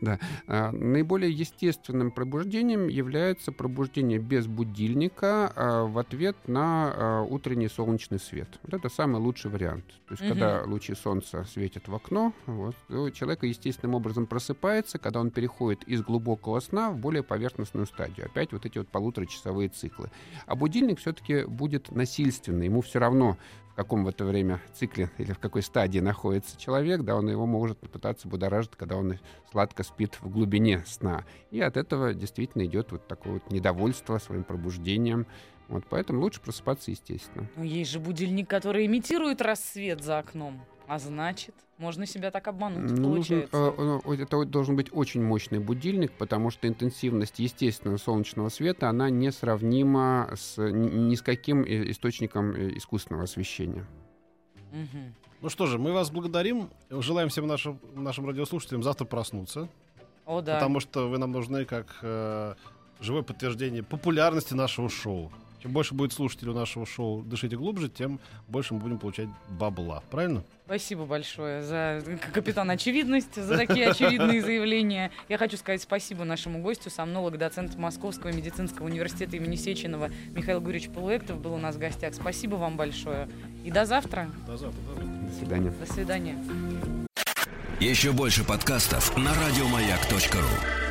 Да. 0.00 0.18
А, 0.46 0.70
Наиболее 0.72 1.30
естественным 1.30 2.10
пробуждением 2.10 2.88
является 2.88 3.52
пробуждение 3.52 4.18
без 4.18 4.46
будильника 4.46 5.52
а, 5.54 5.84
в 5.84 5.98
ответ 5.98 6.36
на 6.46 6.92
а, 6.94 7.22
утренний 7.22 7.68
солнечный 7.68 8.18
свет. 8.18 8.48
Вот 8.62 8.74
это 8.74 8.88
самый 8.88 9.20
лучший 9.20 9.50
вариант. 9.50 9.84
То 10.08 10.14
есть, 10.14 10.28
когда 10.28 10.62
лучи 10.64 10.94
солнца 10.94 11.44
светят 11.44 11.88
в 11.88 11.94
окно, 11.94 12.32
вот, 12.46 12.76
у 12.88 13.10
человека 13.10 13.47
естественным 13.48 13.94
образом 13.94 14.26
просыпается, 14.26 14.98
когда 14.98 15.20
он 15.20 15.30
переходит 15.30 15.84
из 15.84 16.02
глубокого 16.02 16.60
сна 16.60 16.90
в 16.90 16.98
более 16.98 17.22
поверхностную 17.22 17.86
стадию. 17.86 18.26
Опять 18.26 18.52
вот 18.52 18.66
эти 18.66 18.78
вот 18.78 18.88
полуторачасовые 18.88 19.68
циклы. 19.68 20.10
А 20.46 20.54
будильник 20.54 20.98
все-таки 20.98 21.44
будет 21.44 21.90
насильственный. 21.90 22.66
Ему 22.66 22.80
все 22.82 22.98
равно, 22.98 23.36
в 23.72 23.74
каком 23.74 24.04
в 24.04 24.08
это 24.08 24.24
время 24.24 24.60
цикле 24.74 25.10
или 25.18 25.32
в 25.32 25.38
какой 25.38 25.62
стадии 25.62 26.00
находится 26.00 26.58
человек, 26.58 27.02
да, 27.02 27.16
он 27.16 27.28
его 27.28 27.46
может 27.46 27.78
попытаться 27.78 28.28
будоражить, 28.28 28.72
когда 28.76 28.96
он 28.96 29.18
сладко 29.50 29.82
спит 29.82 30.18
в 30.20 30.28
глубине 30.28 30.84
сна. 30.86 31.24
И 31.50 31.60
от 31.60 31.76
этого 31.76 32.14
действительно 32.14 32.64
идет 32.64 32.92
вот 32.92 33.06
такое 33.08 33.34
вот 33.34 33.50
недовольство 33.50 34.18
своим 34.18 34.44
пробуждением. 34.44 35.26
Вот 35.68 35.84
поэтому 35.88 36.20
лучше 36.22 36.40
просыпаться 36.40 36.90
естественно. 36.90 37.46
Но 37.56 37.62
есть 37.62 37.90
же 37.90 38.00
будильник, 38.00 38.48
который 38.48 38.86
имитирует 38.86 39.42
рассвет 39.42 40.02
за 40.02 40.18
окном. 40.18 40.64
А 40.88 40.98
значит, 40.98 41.54
можно 41.76 42.06
себя 42.06 42.30
так 42.30 42.48
обмануть, 42.48 42.90
Ну, 42.90 43.10
получается. 43.10 43.48
э, 43.52 44.00
э, 44.06 44.22
это 44.22 44.44
должен 44.46 44.74
быть 44.74 44.88
очень 44.90 45.22
мощный 45.22 45.58
будильник, 45.58 46.12
потому 46.12 46.50
что 46.50 46.66
интенсивность 46.66 47.38
естественного 47.38 47.98
солнечного 47.98 48.48
света, 48.48 48.88
она 48.88 49.10
несравнима 49.10 50.30
с 50.34 50.56
ни 50.56 51.14
с 51.14 51.20
каким 51.20 51.62
источником 51.62 52.52
э, 52.52 52.76
искусственного 52.76 53.24
освещения. 53.24 53.86
Мгм. 54.72 55.14
Ну 55.42 55.48
что 55.50 55.66
же, 55.66 55.78
мы 55.78 55.92
вас 55.92 56.10
благодарим. 56.10 56.70
Желаем 56.90 57.28
всем 57.28 57.46
нашим, 57.46 57.78
нашим 57.94 58.26
радиослушателям 58.26 58.82
завтра 58.82 59.04
проснуться. 59.04 59.68
О, 60.24 60.40
да. 60.40 60.54
Потому 60.54 60.80
что 60.80 61.08
вы 61.08 61.18
нам 61.18 61.32
нужны 61.32 61.64
как 61.64 61.96
э, 62.02 62.54
живое 63.00 63.22
подтверждение 63.22 63.82
популярности 63.82 64.54
нашего 64.54 64.88
шоу. 64.88 65.30
Чем 65.60 65.72
больше 65.72 65.94
будет 65.94 66.12
слушателей 66.12 66.52
у 66.52 66.54
нашего 66.54 66.86
шоу 66.86 67.22
«Дышите 67.22 67.56
глубже», 67.56 67.88
тем 67.88 68.20
больше 68.46 68.74
мы 68.74 68.80
будем 68.80 68.98
получать 68.98 69.28
бабла. 69.48 70.02
Правильно? 70.10 70.44
Спасибо 70.66 71.06
большое 71.06 71.62
за 71.62 72.02
капитан 72.32 72.70
очевидность, 72.70 73.34
за 73.34 73.56
такие 73.56 73.88
очевидные 73.88 74.42
заявления. 74.42 75.10
Я 75.28 75.38
хочу 75.38 75.56
сказать 75.56 75.82
спасибо 75.82 76.24
нашему 76.24 76.60
гостю, 76.62 76.90
сомнолог, 76.90 77.38
доцент 77.38 77.76
Московского 77.76 78.32
медицинского 78.32 78.86
университета 78.86 79.36
имени 79.36 79.56
Сеченова 79.56 80.10
Михаил 80.30 80.60
Гурьевич 80.60 80.90
Полуэктов 80.90 81.40
был 81.40 81.54
у 81.54 81.58
нас 81.58 81.76
в 81.76 81.78
гостях. 81.78 82.14
Спасибо 82.14 82.56
вам 82.56 82.76
большое. 82.76 83.28
И 83.64 83.70
до 83.70 83.86
завтра. 83.86 84.30
До 84.46 84.56
завтра. 84.56 84.80
До 84.82 84.94
завтра. 84.94 85.14
До 85.28 85.34
свидания. 85.34 85.70
До 85.70 85.92
свидания. 85.92 86.38
Еще 87.80 88.12
больше 88.12 88.44
подкастов 88.44 89.16
на 89.16 89.32
радиомаяк.ру. 89.34 90.87